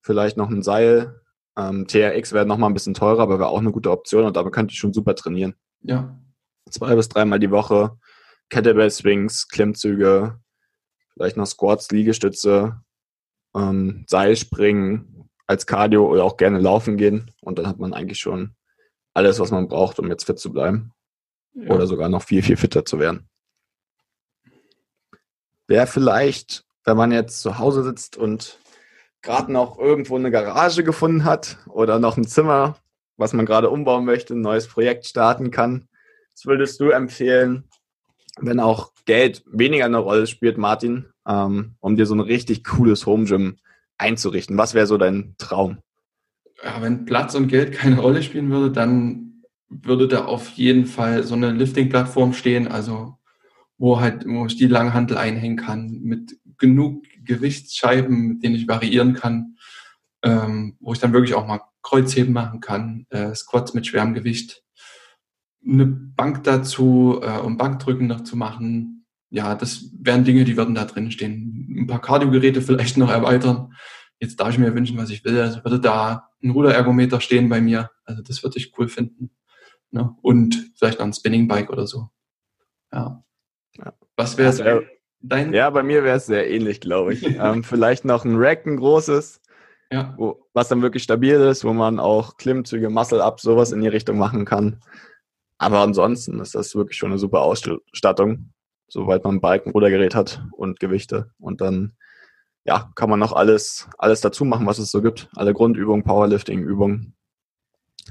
vielleicht 0.02 0.38
noch 0.38 0.50
ein 0.50 0.62
Seil. 0.62 1.22
Ähm, 1.58 1.88
TRX 1.88 2.34
wäre 2.34 2.46
nochmal 2.46 2.70
ein 2.70 2.74
bisschen 2.74 2.94
teurer, 2.94 3.22
aber 3.22 3.40
wäre 3.40 3.50
auch 3.50 3.60
eine 3.60 3.72
gute 3.72 3.92
Option 3.92 4.26
und 4.26 4.36
damit 4.36 4.54
könnte 4.54 4.74
ich 4.74 4.80
schon 4.80 4.94
super 4.94 5.16
trainieren. 5.16 5.56
Ja. 5.82 6.20
Zwei 6.70 6.96
bis 6.96 7.10
dreimal 7.10 7.40
die 7.40 7.52
Woche, 7.52 7.98
Kettlebell 8.50 8.90
Swings, 8.90 9.48
Klimmzüge, 9.48 10.40
vielleicht 11.14 11.38
noch 11.38 11.46
Squats, 11.46 11.92
Liegestütze, 11.92 12.82
ähm, 13.56 14.04
Seilspringen 14.08 15.13
als 15.48 15.66
Cardio 15.66 16.06
oder 16.08 16.24
auch 16.24 16.38
gerne 16.38 16.60
laufen 16.60 16.98
gehen 16.98 17.32
und 17.42 17.60
dann 17.60 17.68
hat 17.68 17.80
man 17.80 17.94
eigentlich 17.94 18.20
schon 18.20 18.56
alles, 19.14 19.40
was 19.40 19.52
man 19.52 19.68
braucht, 19.68 20.00
um 20.00 20.10
jetzt 20.10 20.26
fit 20.26 20.40
zu 20.40 20.52
bleiben. 20.52 20.92
Ja. 21.54 21.70
Oder 21.74 21.86
sogar 21.86 22.10
noch 22.10 22.24
viel, 22.24 22.42
viel 22.42 22.58
fitter 22.58 22.84
zu 22.84 23.00
werden. 23.00 23.30
Wäre 25.68 25.88
vielleicht 25.88 26.66
wenn 26.86 26.98
man 26.98 27.12
jetzt 27.12 27.42
zu 27.42 27.60
Hause 27.60 27.84
sitzt 27.84 28.18
und 28.18 28.60
gerade 29.22 29.52
noch 29.52 29.80
irgendwo 29.80 30.16
eine 30.16 30.32
Garage 30.32 30.84
gefunden 30.84 31.24
hat 31.24 31.58
oder 31.68 32.00
noch 32.00 32.18
ein 32.18 32.28
Zimmer, 32.28 32.78
was 33.18 33.34
man 33.34 33.46
gerade 33.46 33.70
umbauen 33.70 34.06
möchte, 34.06 34.34
ein 34.34 34.42
neues 34.42 34.68
Projekt 34.68 35.06
starten 35.06 35.52
kann. 35.52 35.88
Was 36.34 36.46
würdest 36.46 36.80
du 36.80 36.90
empfehlen, 36.90 37.70
wenn 38.40 38.60
auch 38.60 38.92
Geld 39.06 39.44
weniger 39.46 39.86
eine 39.86 40.00
Rolle 40.00 40.28
spielt, 40.28 40.58
Martin, 40.58 41.06
ähm, 41.28 41.76
um 41.80 41.96
dir 41.96 42.06
so 42.06 42.16
ein 42.16 42.20
richtig 42.20 42.64
cooles 42.64 43.06
Home 43.06 43.26
Gym 43.26 43.58
einzurichten? 44.04 44.58
Was 44.58 44.74
wäre 44.74 44.86
so 44.86 44.98
dein 44.98 45.36
Traum? 45.38 45.80
Ja, 46.64 46.82
wenn 46.82 47.06
Platz 47.06 47.36
und 47.36 47.48
Geld 47.48 47.72
keine 47.74 48.00
Rolle 48.00 48.22
spielen 48.22 48.50
würde, 48.50 48.72
dann 48.72 49.44
würde 49.70 50.08
da 50.08 50.26
auf 50.26 50.50
jeden 50.52 50.86
Fall 50.86 51.24
so 51.24 51.34
eine 51.34 51.52
Lifting-Plattform 51.52 52.34
stehen, 52.34 52.68
also 52.68 53.18
wo 53.78 54.00
halt, 54.00 54.26
wo 54.28 54.46
ich 54.46 54.56
die 54.56 54.68
Langhantel 54.68 55.18
einhängen 55.18 55.58
kann 55.58 56.00
mit 56.04 56.38
genug 56.58 57.04
Gewichtsscheiben, 57.24 58.28
mit 58.28 58.44
denen 58.44 58.56
ich 58.56 58.68
variieren 58.68 59.16
kann, 59.16 59.58
ähm, 60.22 60.78
wo 60.80 60.94
ich 60.94 61.00
dann 61.00 61.14
wirklich 61.14 61.34
auch 61.34 61.48
mal 61.48 61.62
Kreuzheben 61.82 62.34
machen 62.34 62.60
kann, 62.60 63.08
äh, 63.10 63.34
Squats 63.34 63.74
mit 63.74 63.88
schwerem 63.88 64.14
Gewicht, 64.14 64.64
eine 65.66 65.86
Bank 65.86 66.44
dazu, 66.44 67.20
äh, 67.22 67.40
um 67.40 67.58
Bankdrücken 67.58 68.08
noch 68.08 68.22
zu 68.22 68.38
machen. 68.38 68.93
Ja, 69.34 69.56
das 69.56 69.90
wären 70.00 70.24
Dinge, 70.24 70.44
die 70.44 70.58
würden 70.58 70.76
da 70.76 70.86
drin 70.86 71.10
stehen. 71.10 71.76
Ein 71.76 71.88
paar 71.88 72.00
Kardiogeräte 72.02 72.62
vielleicht 72.62 72.98
noch 72.98 73.10
erweitern. 73.10 73.74
Jetzt 74.20 74.40
darf 74.40 74.50
ich 74.50 74.60
mir 74.60 74.76
wünschen, 74.76 74.96
was 75.00 75.10
ich 75.10 75.26
will. 75.26 75.40
Also 75.42 75.64
würde 75.64 75.80
da 75.80 76.30
ein 76.44 76.52
Ruderergometer 76.52 77.20
stehen 77.20 77.50
bei 77.50 77.60
mir. 77.60 77.90
Also 78.06 78.22
das 78.22 78.44
würde 78.44 78.60
ich 78.60 78.78
cool 78.78 78.88
finden. 78.88 79.32
Ne? 79.90 80.16
Und 80.22 80.72
vielleicht 80.78 81.00
noch 81.00 81.08
ein 81.08 81.14
Spinning 81.14 81.48
Bike 81.48 81.72
oder 81.72 81.88
so. 81.88 82.10
Ja. 82.94 83.24
Was 84.16 84.38
wäre 84.38 84.50
also, 84.50 84.86
Dein 85.26 85.52
ja, 85.52 85.68
bei 85.72 85.82
mir 85.82 86.04
wäre 86.04 86.18
es 86.18 86.28
sehr 86.28 86.48
ähnlich, 86.48 86.80
glaube 86.80 87.14
ich. 87.14 87.24
ähm, 87.40 87.64
vielleicht 87.64 88.06
noch 88.06 88.26
ein 88.26 88.36
Rack, 88.36 88.68
ein 88.68 88.78
großes, 88.78 89.42
ja. 89.90 90.14
wo, 90.16 90.48
was 90.54 90.68
dann 90.68 90.84
wirklich 90.84 91.02
stabil 91.02 91.36
ist, 91.36 91.64
wo 91.64 91.74
man 91.74 92.00
auch 92.00 92.38
Klimmzüge, 92.38 92.92
Muscle-Up, 92.92 93.40
sowas 93.40 93.72
in 93.72 93.82
die 93.82 93.88
Richtung 93.88 94.20
machen 94.20 94.46
kann. 94.46 94.80
Aber 95.58 95.80
ansonsten 95.80 96.40
ist 96.40 96.54
das 96.54 96.76
wirklich 96.76 96.98
schon 97.00 97.10
eine 97.10 97.18
super 97.18 97.42
Ausstattung, 97.42 98.53
soweit 98.94 99.24
man 99.24 99.36
ein 99.36 99.42
Balken 99.42 99.72
oder 99.72 99.90
Gerät 99.90 100.14
hat 100.14 100.44
und 100.52 100.80
Gewichte. 100.80 101.32
Und 101.40 101.62
dann 101.62 101.94
ja, 102.64 102.92
kann 102.96 103.10
man 103.10 103.20
noch 103.20 103.34
alles, 103.34 103.90
alles 103.98 104.22
dazu 104.22 104.46
machen, 104.46 104.68
was 104.68 104.78
es 104.78 104.92
so 104.92 105.02
gibt. 105.02 105.30
Alle 105.36 105.54
Grundübungen, 105.54 106.04
Powerlifting-Übungen. 106.04 107.16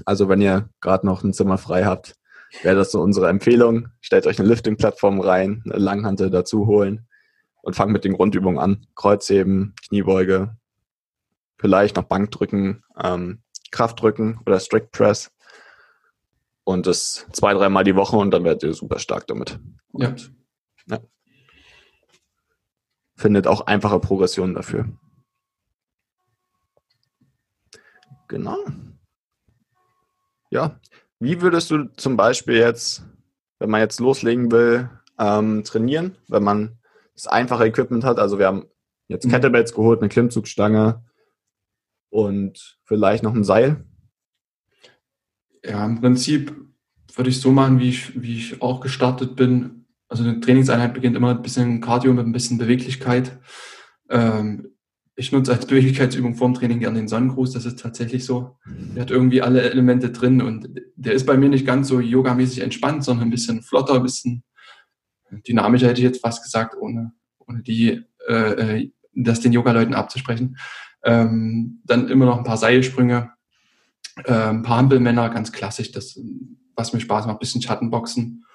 Also 0.05 0.27
wenn 0.27 0.41
ihr 0.41 0.69
gerade 0.81 1.05
noch 1.05 1.23
ein 1.23 1.31
Zimmer 1.31 1.57
frei 1.57 1.85
habt, 1.85 2.15
wäre 2.63 2.75
das 2.75 2.91
so 2.91 3.01
unsere 3.01 3.29
Empfehlung. 3.29 3.87
Stellt 4.01 4.27
euch 4.27 4.39
eine 4.39 4.49
Lifting-Plattform 4.49 5.21
rein, 5.21 5.63
eine 5.65 5.77
Langhantel 5.77 6.29
dazu 6.29 6.67
holen 6.67 7.07
und 7.61 7.77
fangt 7.77 7.93
mit 7.93 8.03
den 8.03 8.13
Grundübungen 8.13 8.59
an. 8.59 8.85
Kreuzheben, 8.93 9.75
Kniebeuge, 9.87 10.57
vielleicht 11.57 11.95
noch 11.95 12.03
Bankdrücken, 12.03 12.83
ähm, 13.01 13.41
Kraftdrücken 13.71 14.41
oder 14.45 14.59
Strict 14.59 14.89
Press. 14.91 15.31
Und 16.65 16.87
das 16.87 17.25
zwei, 17.31 17.53
dreimal 17.53 17.85
die 17.85 17.95
Woche 17.95 18.17
und 18.17 18.31
dann 18.31 18.43
werdet 18.43 18.63
ihr 18.63 18.73
super 18.73 18.99
stark 18.99 19.27
damit. 19.27 19.59
Und, 19.93 20.03
ja. 20.03 20.15
Ja. 20.87 20.99
Findet 23.15 23.47
auch 23.47 23.67
einfache 23.67 23.99
Progressionen 23.99 24.55
dafür. 24.55 24.87
Genau. 28.27 28.57
Ja, 30.49 30.79
wie 31.19 31.41
würdest 31.41 31.71
du 31.71 31.85
zum 31.95 32.17
Beispiel 32.17 32.55
jetzt, 32.55 33.03
wenn 33.59 33.69
man 33.69 33.81
jetzt 33.81 33.99
loslegen 33.99 34.51
will, 34.51 34.89
ähm, 35.19 35.63
trainieren, 35.63 36.15
wenn 36.27 36.43
man 36.43 36.79
das 37.13 37.27
einfache 37.27 37.65
Equipment 37.65 38.03
hat? 38.03 38.19
Also 38.19 38.39
wir 38.39 38.47
haben 38.47 38.65
jetzt 39.07 39.25
mhm. 39.25 39.31
Kettlebells 39.31 39.73
geholt, 39.73 40.01
eine 40.01 40.09
Klimmzugstange, 40.09 41.03
und 42.13 42.77
vielleicht 42.83 43.23
noch 43.23 43.33
ein 43.33 43.43
Seil. 43.43 43.83
Ja, 45.65 45.83
im 45.83 45.99
Prinzip 45.99 46.55
würde 47.15 47.31
ich 47.31 47.41
so 47.41 47.51
machen, 47.51 47.79
wie 47.79 47.89
ich, 47.89 48.21
wie 48.21 48.37
ich 48.37 48.61
auch 48.61 48.81
gestartet 48.81 49.35
bin. 49.35 49.82
Also 50.13 50.25
eine 50.25 50.39
Trainingseinheit 50.41 50.93
beginnt 50.93 51.15
immer 51.15 51.31
ein 51.31 51.41
bisschen 51.41 51.81
Cardio 51.81 52.13
mit 52.13 52.23
ein 52.23 52.33
bisschen 52.33 52.59
Beweglichkeit. 52.59 53.39
Ähm, 54.11 54.75
ich 55.15 55.31
nutze 55.31 55.51
als 55.51 55.65
Beweglichkeitsübung 55.65 56.35
vorm 56.35 56.53
Training 56.53 56.81
gerne 56.81 56.99
den 56.99 57.07
Sonnengruß, 57.07 57.51
das 57.53 57.65
ist 57.65 57.79
tatsächlich 57.79 58.23
so. 58.23 58.55
Der 58.67 59.01
hat 59.01 59.09
irgendwie 59.09 59.41
alle 59.41 59.63
Elemente 59.63 60.11
drin 60.11 60.43
und 60.43 60.69
der 60.95 61.13
ist 61.13 61.25
bei 61.25 61.35
mir 61.35 61.49
nicht 61.49 61.65
ganz 61.65 61.87
so 61.87 61.99
yogamäßig 61.99 62.59
entspannt, 62.61 63.03
sondern 63.03 63.27
ein 63.27 63.31
bisschen 63.31 63.63
flotter, 63.63 63.95
ein 63.95 64.03
bisschen 64.03 64.43
dynamischer, 65.47 65.87
hätte 65.87 66.01
ich 66.01 66.05
jetzt 66.05 66.21
fast 66.21 66.43
gesagt, 66.43 66.75
ohne, 66.79 67.13
ohne 67.39 67.63
die, 67.63 68.03
äh, 68.27 68.83
äh 68.83 68.91
das 69.15 69.39
den 69.39 69.53
Yoga-Leuten 69.53 69.95
abzusprechen. 69.95 70.57
Ähm, 71.03 71.81
dann 71.85 72.07
immer 72.07 72.25
noch 72.25 72.37
ein 72.37 72.43
paar 72.43 72.57
Seilsprünge, 72.57 73.31
äh, 74.25 74.31
ein 74.31 74.61
paar 74.61 74.77
Hampelmänner, 74.77 75.31
ganz 75.31 75.51
klassisch, 75.51 75.91
das, 75.91 76.19
was 76.75 76.93
mir 76.93 76.99
Spaß 76.99 77.25
macht, 77.25 77.37
ein 77.37 77.39
bisschen 77.39 77.63
Schattenboxen. 77.63 78.45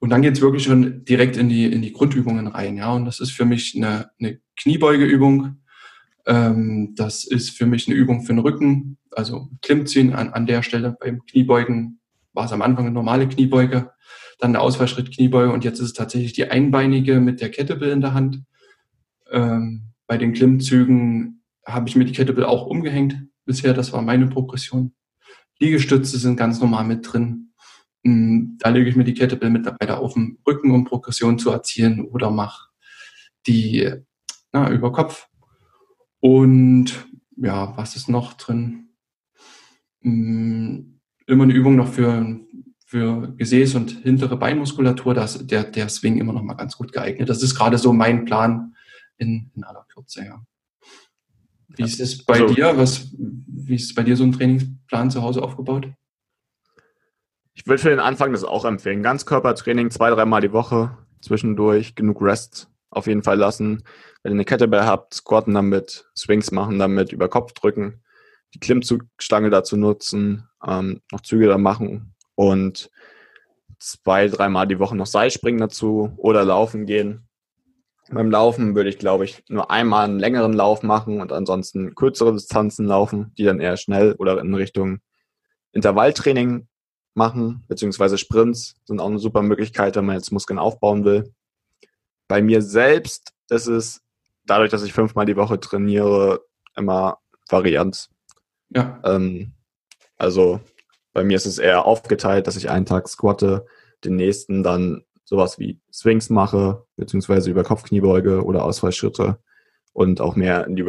Und 0.00 0.10
dann 0.10 0.22
geht's 0.22 0.40
wirklich 0.40 0.64
schon 0.64 1.04
direkt 1.04 1.36
in 1.36 1.48
die, 1.48 1.64
in 1.64 1.82
die 1.82 1.92
Grundübungen 1.92 2.46
rein, 2.46 2.76
ja. 2.76 2.92
Und 2.92 3.04
das 3.04 3.20
ist 3.20 3.32
für 3.32 3.44
mich 3.44 3.74
eine, 3.76 4.10
eine 4.20 4.40
Kniebeugeübung, 4.56 5.58
ähm, 6.26 6.94
das 6.94 7.24
ist 7.24 7.50
für 7.50 7.66
mich 7.66 7.88
eine 7.88 7.96
Übung 7.96 8.22
für 8.22 8.32
den 8.32 8.40
Rücken, 8.40 8.98
also 9.12 9.48
Klimmziehen 9.62 10.12
an, 10.12 10.28
an 10.28 10.46
der 10.46 10.62
Stelle. 10.62 10.96
Beim 11.00 11.24
Kniebeugen 11.24 12.00
war 12.32 12.44
es 12.44 12.52
am 12.52 12.62
Anfang 12.62 12.86
eine 12.86 12.94
normale 12.94 13.28
Kniebeuge, 13.28 13.90
dann 14.38 14.50
eine 14.50 14.60
Ausfallschritt 14.60 15.12
Kniebeuge 15.12 15.52
und 15.52 15.64
jetzt 15.64 15.80
ist 15.80 15.86
es 15.86 15.92
tatsächlich 15.94 16.34
die 16.34 16.48
einbeinige 16.48 17.18
mit 17.18 17.40
der 17.40 17.50
Kettlebell 17.50 17.90
in 17.90 18.00
der 18.00 18.14
Hand. 18.14 18.44
Ähm, 19.32 19.94
bei 20.06 20.18
den 20.18 20.32
Klimmzügen 20.32 21.42
habe 21.66 21.88
ich 21.88 21.96
mir 21.96 22.04
die 22.04 22.12
Kettlebell 22.12 22.44
auch 22.44 22.66
umgehängt 22.66 23.16
bisher, 23.44 23.74
das 23.74 23.92
war 23.92 24.02
meine 24.02 24.26
Progression. 24.26 24.92
Liegestütze 25.58 26.18
sind 26.18 26.36
ganz 26.36 26.60
normal 26.60 26.84
mit 26.84 27.10
drin. 27.10 27.47
Hm, 28.08 28.56
da 28.58 28.70
lege 28.70 28.88
ich 28.88 28.96
mir 28.96 29.04
die 29.04 29.12
Kettlebell 29.12 29.50
mittlerweile 29.50 29.98
auf 29.98 30.14
den 30.14 30.38
Rücken, 30.46 30.70
um 30.70 30.84
Progression 30.84 31.38
zu 31.38 31.50
erzielen 31.50 32.06
oder 32.06 32.30
mache 32.30 32.70
die 33.46 33.92
na, 34.50 34.70
über 34.70 34.92
Kopf 34.92 35.28
und 36.20 37.06
ja, 37.36 37.76
was 37.76 37.96
ist 37.96 38.08
noch 38.08 38.32
drin? 38.32 38.88
Hm, 40.00 41.00
immer 41.26 41.44
eine 41.44 41.52
Übung 41.52 41.76
noch 41.76 41.88
für, 41.88 42.40
für 42.86 43.34
Gesäß 43.36 43.74
und 43.74 43.90
hintere 43.90 44.38
Beinmuskulatur. 44.38 45.12
Da 45.12 45.24
ist 45.24 45.46
der, 45.50 45.64
der 45.64 45.90
Swing 45.90 46.16
immer 46.16 46.32
noch 46.32 46.42
mal 46.42 46.54
ganz 46.54 46.78
gut 46.78 46.92
geeignet. 46.92 47.28
Das 47.28 47.42
ist 47.42 47.54
gerade 47.54 47.76
so 47.76 47.92
mein 47.92 48.24
Plan 48.24 48.74
in, 49.18 49.50
in 49.54 49.64
aller 49.64 49.84
Kürze, 49.92 50.24
ja. 50.24 50.42
Wie 51.68 51.82
ist 51.82 52.00
es 52.00 52.24
bei 52.24 52.40
also, 52.40 52.54
dir? 52.54 52.76
Was, 52.76 53.12
wie 53.12 53.74
ist 53.74 53.94
bei 53.94 54.02
dir 54.02 54.16
so 54.16 54.24
ein 54.24 54.32
Trainingsplan 54.32 55.10
zu 55.10 55.22
Hause 55.22 55.42
aufgebaut? 55.42 55.92
Ich 57.58 57.66
würde 57.66 57.82
für 57.82 57.90
den 57.90 57.98
Anfang 57.98 58.30
das 58.30 58.44
auch 58.44 58.64
empfehlen. 58.64 59.02
Ganzkörpertraining 59.02 59.90
zwei, 59.90 60.10
dreimal 60.10 60.40
die 60.40 60.52
Woche, 60.52 60.96
zwischendurch 61.20 61.96
genug 61.96 62.22
Rest 62.22 62.70
auf 62.88 63.08
jeden 63.08 63.24
Fall 63.24 63.36
lassen. 63.36 63.82
Wenn 64.22 64.30
ihr 64.30 64.36
eine 64.36 64.44
Kettlebell 64.44 64.84
habt, 64.84 65.14
squatten 65.14 65.54
damit, 65.54 66.08
Swings 66.16 66.52
machen 66.52 66.78
damit, 66.78 67.10
über 67.12 67.28
Kopf 67.28 67.52
drücken, 67.54 68.00
die 68.54 68.60
Klimmzugstange 68.60 69.50
dazu 69.50 69.76
nutzen, 69.76 70.48
ähm, 70.64 71.00
noch 71.10 71.20
Züge 71.22 71.48
da 71.48 71.58
machen 71.58 72.14
und 72.36 72.92
zwei, 73.80 74.28
dreimal 74.28 74.68
die 74.68 74.78
Woche 74.78 74.96
noch 74.96 75.06
Seilspringen 75.06 75.60
dazu 75.60 76.12
oder 76.16 76.44
laufen 76.44 76.86
gehen. 76.86 77.26
Beim 78.08 78.30
Laufen 78.30 78.76
würde 78.76 78.88
ich, 78.88 78.98
glaube 78.98 79.24
ich, 79.24 79.42
nur 79.48 79.68
einmal 79.68 80.04
einen 80.04 80.20
längeren 80.20 80.52
Lauf 80.52 80.84
machen 80.84 81.20
und 81.20 81.32
ansonsten 81.32 81.96
kürzere 81.96 82.32
Distanzen 82.32 82.86
laufen, 82.86 83.32
die 83.36 83.42
dann 83.42 83.58
eher 83.58 83.76
schnell 83.76 84.12
oder 84.12 84.38
in 84.38 84.54
Richtung 84.54 85.00
Intervalltraining 85.72 86.68
machen, 87.18 87.64
beziehungsweise 87.68 88.16
Sprints 88.16 88.76
sind 88.84 89.00
auch 89.00 89.08
eine 89.08 89.18
super 89.18 89.42
Möglichkeit, 89.42 89.96
wenn 89.96 90.06
man 90.06 90.16
jetzt 90.16 90.32
Muskeln 90.32 90.58
aufbauen 90.58 91.04
will. 91.04 91.34
Bei 92.28 92.40
mir 92.40 92.62
selbst 92.62 93.34
ist 93.50 93.66
es 93.66 94.00
dadurch, 94.46 94.70
dass 94.70 94.82
ich 94.82 94.94
fünfmal 94.94 95.26
die 95.26 95.36
Woche 95.36 95.60
trainiere, 95.60 96.40
immer 96.74 97.18
Varianz. 97.50 98.08
Ja. 98.70 99.00
Ähm, 99.04 99.52
also 100.16 100.60
bei 101.12 101.24
mir 101.24 101.36
ist 101.36 101.46
es 101.46 101.58
eher 101.58 101.84
aufgeteilt, 101.84 102.46
dass 102.46 102.56
ich 102.56 102.70
einen 102.70 102.86
Tag 102.86 103.08
squatte, 103.08 103.66
den 104.04 104.16
nächsten 104.16 104.62
dann 104.62 105.04
sowas 105.24 105.58
wie 105.58 105.80
Swings 105.92 106.30
mache, 106.30 106.86
beziehungsweise 106.96 107.50
über 107.50 107.64
Kopfkniebeuge 107.64 108.44
oder 108.44 108.64
Ausfallschritte 108.64 109.38
und 109.92 110.20
auch 110.20 110.36
mehr 110.36 110.66
in 110.66 110.76
die 110.76 110.86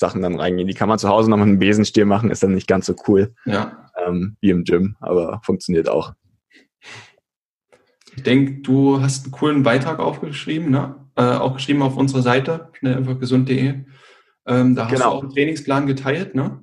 Weightlifting-Sachen 0.00 0.22
dann 0.22 0.38
reingehen. 0.38 0.68
Die 0.68 0.74
kann 0.74 0.88
man 0.88 0.98
zu 0.98 1.08
Hause 1.08 1.30
noch 1.30 1.36
mit 1.36 1.46
einem 1.46 1.58
Besenstiel 1.58 2.04
machen, 2.04 2.30
ist 2.30 2.42
dann 2.42 2.54
nicht 2.54 2.66
ganz 2.66 2.86
so 2.86 2.94
cool 3.08 3.34
ja. 3.44 3.90
ähm, 4.04 4.36
wie 4.40 4.50
im 4.50 4.64
Gym, 4.64 4.96
aber 5.00 5.40
funktioniert 5.44 5.88
auch. 5.88 6.14
Ich 8.16 8.22
denke, 8.22 8.60
du 8.62 9.00
hast 9.00 9.24
einen 9.24 9.32
coolen 9.32 9.62
Beitrag 9.62 10.00
aufgeschrieben, 10.00 10.70
ne? 10.70 10.96
Äh, 11.16 11.22
auch 11.22 11.54
geschrieben 11.54 11.82
auf 11.82 11.96
unserer 11.96 12.22
Seite, 12.22 12.70
schnelleinfachgesund.de. 12.78 13.84
Ähm, 14.46 14.74
da 14.74 14.84
hast 14.84 14.92
genau. 14.92 15.10
du 15.10 15.16
auch 15.16 15.22
einen 15.22 15.32
Trainingsplan 15.32 15.86
geteilt, 15.86 16.34
ne? 16.34 16.62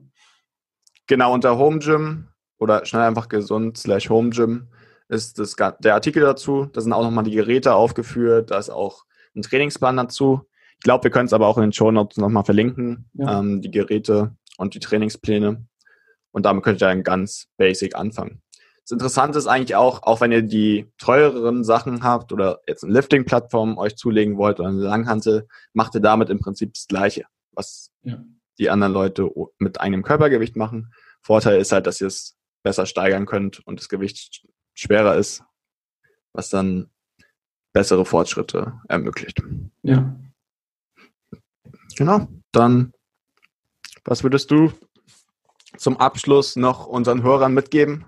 Genau, 1.08 1.34
unter 1.34 1.58
Home 1.58 1.80
Gym 1.80 2.28
oder 2.58 2.86
schnell 2.86 3.04
einfach 3.04 3.30
gesund 3.30 3.78
slash 3.78 4.10
Home 4.10 4.32
Gym 4.32 4.68
ist 5.10 5.40
das, 5.40 5.56
der 5.80 5.94
Artikel 5.94 6.22
dazu. 6.22 6.66
Da 6.66 6.82
sind 6.82 6.92
auch 6.92 7.04
nochmal 7.04 7.24
die 7.24 7.32
Geräte 7.32 7.74
aufgeführt, 7.74 8.52
da 8.52 8.58
ist 8.58 8.70
auch 8.70 9.06
ein 9.36 9.42
Trainingsplan 9.42 9.96
dazu. 9.96 10.48
Ich 10.78 10.84
glaube, 10.84 11.06
wir 11.06 11.12
können 11.12 11.26
es 11.26 11.34
aber 11.34 11.48
auch 11.48 11.58
in 11.58 11.64
den 11.64 11.74
Show 11.74 11.92
Notes 11.92 12.18
nochmal 12.18 12.46
verlinken, 12.46 13.10
ja. 13.14 13.40
ähm, 13.40 13.62
die 13.62 13.72
Geräte 13.72 14.36
und 14.58 14.74
die 14.74 14.80
Trainingspläne. 14.80 15.66
Und 16.32 16.46
damit 16.46 16.64
könnt 16.64 16.82
ihr 16.82 16.88
dann 16.88 17.04
ganz 17.04 17.48
basic 17.58 17.96
anfangen. 17.96 18.42
Das 18.84 18.94
Interessante 18.94 19.38
ist 19.38 19.48
eigentlich 19.48 19.76
auch, 19.76 20.04
auch 20.04 20.22
wenn 20.22 20.32
ihr 20.32 20.44
die 20.44 20.90
teureren 20.98 21.66
Sachen 21.66 22.04
habt 22.04 22.32
oder 22.32 22.62
jetzt 22.68 22.86
eine 22.86 22.94
Lifting-Plattform 22.94 23.78
euch 23.78 23.98
zulegen 23.98 24.38
wollt 24.38 24.60
oder 24.60 24.70
eine 24.70 24.80
Langhantel, 24.80 25.48
macht 25.74 25.96
ihr 25.96 26.00
damit 26.00 26.30
im 26.30 26.40
Prinzip 26.40 26.74
das 26.74 26.88
Gleiche, 26.88 27.26
was 27.52 27.92
ja. 28.04 28.24
die 28.60 28.70
anderen 28.70 28.94
Leute 28.94 29.30
mit 29.58 29.82
einem 29.82 30.04
Körpergewicht 30.04 30.56
machen. 30.56 30.94
Vorteil 31.22 31.60
ist 31.60 31.74
halt, 31.74 31.86
dass 31.86 32.00
ihr 32.00 32.08
es 32.08 32.38
besser 32.64 32.86
steigern 32.86 33.26
könnt 33.26 33.60
und 33.68 33.82
das 33.82 33.90
Gewicht 33.90 34.48
schwerer 34.74 35.16
ist, 35.16 35.44
was 36.32 36.50
dann 36.50 36.90
bessere 37.74 38.06
Fortschritte 38.06 38.74
ermöglicht. 38.88 39.44
Ja. 39.82 40.18
Genau. 41.98 42.28
Dann, 42.52 42.94
was 44.06 44.24
würdest 44.24 44.52
du 44.52 44.72
zum 45.78 45.98
Abschluss 45.98 46.56
noch 46.56 46.88
unseren 46.88 47.24
Hörern 47.24 47.54
mitgeben? 47.54 48.06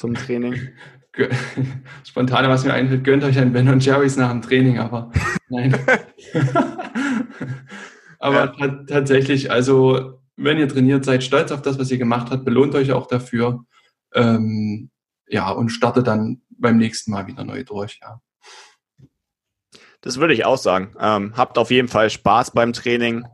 zum 0.00 0.14
Training? 0.14 0.54
Spontane, 2.04 2.48
was 2.48 2.64
mir 2.64 2.72
einfällt, 2.72 3.02
gönnt 3.02 3.24
euch 3.24 3.38
ein 3.38 3.52
Ben 3.52 3.68
und 3.68 3.84
Jerry's 3.84 4.16
nach 4.16 4.30
dem 4.30 4.42
Training, 4.42 4.78
aber 4.78 5.10
nein. 5.48 5.76
aber 8.20 8.54
ja. 8.56 8.84
tatsächlich, 8.86 9.50
also 9.50 10.20
wenn 10.36 10.58
ihr 10.58 10.68
trainiert, 10.68 11.04
seid 11.04 11.24
stolz 11.24 11.50
auf 11.50 11.62
das, 11.62 11.80
was 11.80 11.90
ihr 11.90 11.98
gemacht 11.98 12.30
habt, 12.30 12.44
belohnt 12.44 12.76
euch 12.76 12.92
auch 12.92 13.08
dafür. 13.08 13.64
Ähm, 14.14 14.90
ja, 15.28 15.50
und 15.50 15.70
startet 15.70 16.06
dann 16.06 16.42
beim 16.48 16.78
nächsten 16.78 17.10
Mal 17.10 17.26
wieder 17.26 17.44
neu 17.44 17.64
durch, 17.64 17.98
ja. 18.00 18.20
Das 20.00 20.18
würde 20.18 20.34
ich 20.34 20.44
auch 20.44 20.58
sagen. 20.58 20.94
Ähm, 20.98 21.34
habt 21.36 21.58
auf 21.58 21.70
jeden 21.70 21.88
Fall 21.88 22.10
Spaß 22.10 22.52
beim 22.52 22.72
Training. 22.72 23.26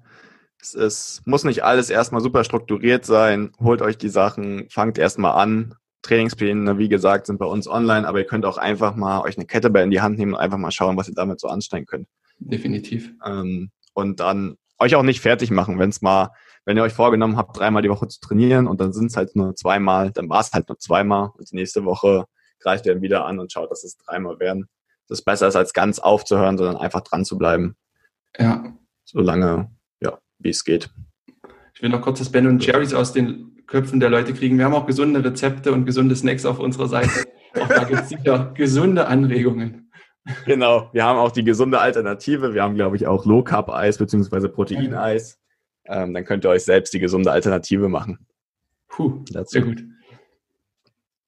Es 0.60 0.74
ist, 0.74 1.22
muss 1.26 1.44
nicht 1.44 1.62
alles 1.62 1.90
erstmal 1.90 2.20
super 2.20 2.42
strukturiert 2.42 3.04
sein. 3.04 3.52
Holt 3.60 3.82
euch 3.82 3.98
die 3.98 4.08
Sachen, 4.08 4.68
fangt 4.68 4.98
erstmal 4.98 5.40
an, 5.40 5.74
Trainingspläne, 6.02 6.78
wie 6.78 6.88
gesagt, 6.88 7.26
sind 7.26 7.38
bei 7.38 7.46
uns 7.46 7.68
online, 7.68 8.06
aber 8.06 8.18
ihr 8.18 8.26
könnt 8.26 8.46
auch 8.46 8.58
einfach 8.58 8.94
mal 8.94 9.22
euch 9.22 9.36
eine 9.36 9.46
Kettlebell 9.46 9.84
in 9.84 9.90
die 9.90 10.00
Hand 10.00 10.18
nehmen 10.18 10.34
und 10.34 10.40
einfach 10.40 10.58
mal 10.58 10.70
schauen, 10.70 10.96
was 10.96 11.08
ihr 11.08 11.14
damit 11.14 11.40
so 11.40 11.48
anstellen 11.48 11.86
könnt. 11.86 12.08
Definitiv. 12.38 13.12
Ähm, 13.24 13.70
und 13.94 14.20
dann 14.20 14.56
euch 14.78 14.94
auch 14.94 15.02
nicht 15.02 15.20
fertig 15.20 15.50
machen, 15.50 15.78
wenn 15.78 15.90
es 15.90 16.02
mal, 16.02 16.30
wenn 16.64 16.76
ihr 16.76 16.82
euch 16.82 16.92
vorgenommen 16.92 17.36
habt, 17.36 17.58
dreimal 17.58 17.82
die 17.82 17.90
Woche 17.90 18.08
zu 18.08 18.20
trainieren 18.20 18.66
und 18.66 18.80
dann 18.80 18.92
sind 18.92 19.06
es 19.06 19.16
halt 19.16 19.34
nur 19.36 19.54
zweimal, 19.54 20.10
dann 20.12 20.28
war 20.28 20.40
es 20.40 20.52
halt 20.52 20.68
nur 20.68 20.78
zweimal 20.78 21.30
und 21.36 21.50
die 21.50 21.56
nächste 21.56 21.84
Woche 21.84 22.26
greift 22.60 22.86
ihr 22.86 23.00
wieder 23.00 23.24
an 23.24 23.38
und 23.38 23.52
schaut, 23.52 23.70
dass 23.70 23.84
es 23.84 23.96
dreimal 23.96 24.38
werden. 24.38 24.68
Das 25.08 25.20
ist 25.20 25.24
besser 25.24 25.48
ist, 25.48 25.56
als 25.56 25.72
ganz 25.72 25.98
aufzuhören, 25.98 26.58
sondern 26.58 26.76
einfach 26.76 27.00
dran 27.02 27.24
zu 27.24 27.38
bleiben. 27.38 27.76
Ja. 28.38 28.76
Solange, 29.04 29.70
ja, 30.00 30.18
wie 30.38 30.50
es 30.50 30.64
geht. 30.64 30.90
Ich 31.74 31.82
will 31.82 31.90
noch 31.90 32.02
kurz 32.02 32.18
das 32.18 32.30
Ben 32.30 32.46
und 32.46 32.64
Jerry's 32.64 32.94
aus 32.94 33.12
den 33.12 33.62
Köpfen 33.66 34.00
der 34.00 34.10
Leute 34.10 34.32
kriegen. 34.32 34.58
Wir 34.58 34.64
haben 34.64 34.74
auch 34.74 34.86
gesunde 34.86 35.24
Rezepte 35.24 35.72
und 35.72 35.84
gesunde 35.84 36.16
Snacks 36.16 36.46
auf 36.46 36.58
unserer 36.58 36.88
Seite. 36.88 37.24
Auch 37.54 37.68
da 37.68 37.84
gibt 37.84 38.02
es 38.02 38.08
sicher 38.08 38.52
gesunde 38.54 39.06
Anregungen. 39.06 39.90
Genau, 40.44 40.90
wir 40.92 41.04
haben 41.04 41.18
auch 41.18 41.30
die 41.30 41.44
gesunde 41.44 41.78
Alternative. 41.78 42.52
Wir 42.52 42.62
haben, 42.62 42.74
glaube 42.74 42.96
ich, 42.96 43.06
auch 43.06 43.24
Low 43.26 43.42
Carb 43.42 43.70
Eis 43.70 43.98
bzw. 43.98 44.48
Proteineis. 44.48 45.38
Ähm, 45.84 46.14
dann 46.14 46.24
könnt 46.24 46.44
ihr 46.44 46.50
euch 46.50 46.64
selbst 46.64 46.92
die 46.94 46.98
gesunde 46.98 47.30
Alternative 47.30 47.88
machen. 47.88 48.26
Puh, 48.88 49.22
dazu. 49.30 49.52
sehr 49.52 49.62
gut. 49.62 49.84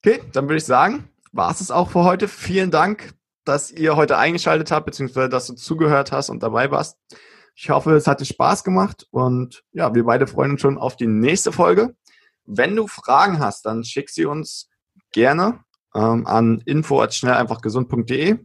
Okay, 0.03 0.21
dann 0.33 0.47
würde 0.47 0.57
ich 0.57 0.65
sagen, 0.65 1.09
war 1.33 1.51
es 1.51 1.71
auch 1.71 1.91
für 1.91 2.05
heute. 2.05 2.27
Vielen 2.29 2.71
Dank, 2.71 3.13
dass 3.49 3.71
ihr 3.71 3.97
heute 3.97 4.19
eingeschaltet 4.19 4.71
habt, 4.71 4.87
beziehungsweise 4.87 5.29
dass 5.29 5.47
du 5.47 5.55
zugehört 5.55 6.13
hast 6.13 6.29
und 6.29 6.43
dabei 6.43 6.71
warst. 6.71 6.99
Ich 7.55 7.71
hoffe, 7.71 7.95
es 7.95 8.07
hat 8.07 8.21
dir 8.21 8.27
Spaß 8.27 8.63
gemacht 8.63 9.09
und 9.11 9.65
ja, 9.73 9.95
wir 9.95 10.05
beide 10.05 10.27
freuen 10.27 10.53
uns 10.53 10.61
schon 10.61 10.79
auf 10.79 10.97
die 10.97 11.07
nächste 11.09 11.51
Folge. 11.51 11.97
Wenn 12.45 12.77
du 12.77 12.87
Fragen 12.87 13.41
hast, 13.41 13.67
dann 13.67 13.85
schick 13.85 14.11
sie 14.11 14.27
uns 14.27 14.69
gerne 15.13 15.65
ähm, 15.95 16.27
an 16.27 16.63
info@schnelleinfachgesund.de. 16.65 18.39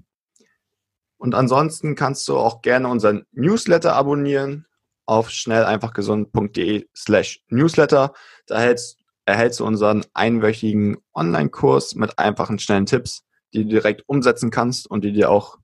Und 1.18 1.36
ansonsten 1.36 1.96
kannst 1.96 2.28
du 2.28 2.38
auch 2.38 2.62
gerne 2.62 2.88
unseren 2.88 3.26
Newsletter 3.32 3.96
abonnieren 3.96 4.66
auf 5.06 5.30
schnelleinfachgesund.de 5.30 6.88
slash 6.96 7.44
Newsletter. 7.50 8.14
Da 8.48 8.56
erhältst, 8.56 8.98
erhältst 9.26 9.60
du 9.60 9.66
unseren 9.66 10.04
einwöchigen 10.14 10.98
Online-Kurs 11.14 11.96
mit 11.96 12.18
einfachen, 12.20 12.60
schnellen 12.60 12.86
Tipps, 12.86 13.26
die 13.54 13.64
du 13.64 13.70
direkt 13.70 14.04
umsetzen 14.08 14.52
kannst 14.52 14.90
und 14.90 15.04
die 15.04 15.14
dir 15.14 15.30
auch 15.30 15.60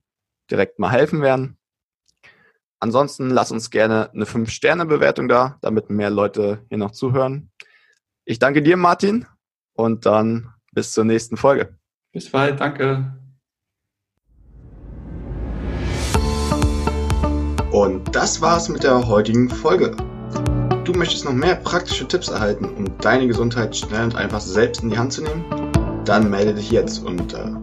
direkt 0.50 0.78
mal 0.78 0.90
helfen 0.90 1.22
werden. 1.22 1.58
Ansonsten 2.82 3.28
lass 3.28 3.52
uns 3.52 3.70
gerne 3.70 4.10
eine 4.12 4.24
5-Sterne-Bewertung 4.24 5.28
da, 5.28 5.58
damit 5.60 5.90
mehr 5.90 6.08
Leute 6.08 6.64
hier 6.68 6.78
noch 6.78 6.92
zuhören. 6.92 7.50
Ich 8.24 8.38
danke 8.38 8.62
dir, 8.62 8.76
Martin, 8.76 9.26
und 9.74 10.06
dann 10.06 10.54
bis 10.72 10.92
zur 10.92 11.04
nächsten 11.04 11.36
Folge. 11.36 11.76
Bis 12.12 12.30
bald, 12.30 12.60
danke. 12.60 13.16
Und 17.72 18.16
das 18.16 18.40
war's 18.40 18.68
mit 18.68 18.82
der 18.82 19.06
heutigen 19.06 19.48
Folge. 19.48 19.96
Du 20.84 20.92
möchtest 20.92 21.24
noch 21.24 21.32
mehr 21.32 21.56
praktische 21.56 22.08
Tipps 22.08 22.28
erhalten, 22.28 22.64
um 22.64 22.98
deine 22.98 23.28
Gesundheit 23.28 23.76
schnell 23.76 24.04
und 24.04 24.16
einfach 24.16 24.40
selbst 24.40 24.82
in 24.82 24.90
die 24.90 24.98
Hand 24.98 25.12
zu 25.12 25.22
nehmen? 25.22 25.44
Dann 26.04 26.30
melde 26.30 26.54
dich 26.54 26.70
jetzt 26.70 27.04
unter 27.04 27.62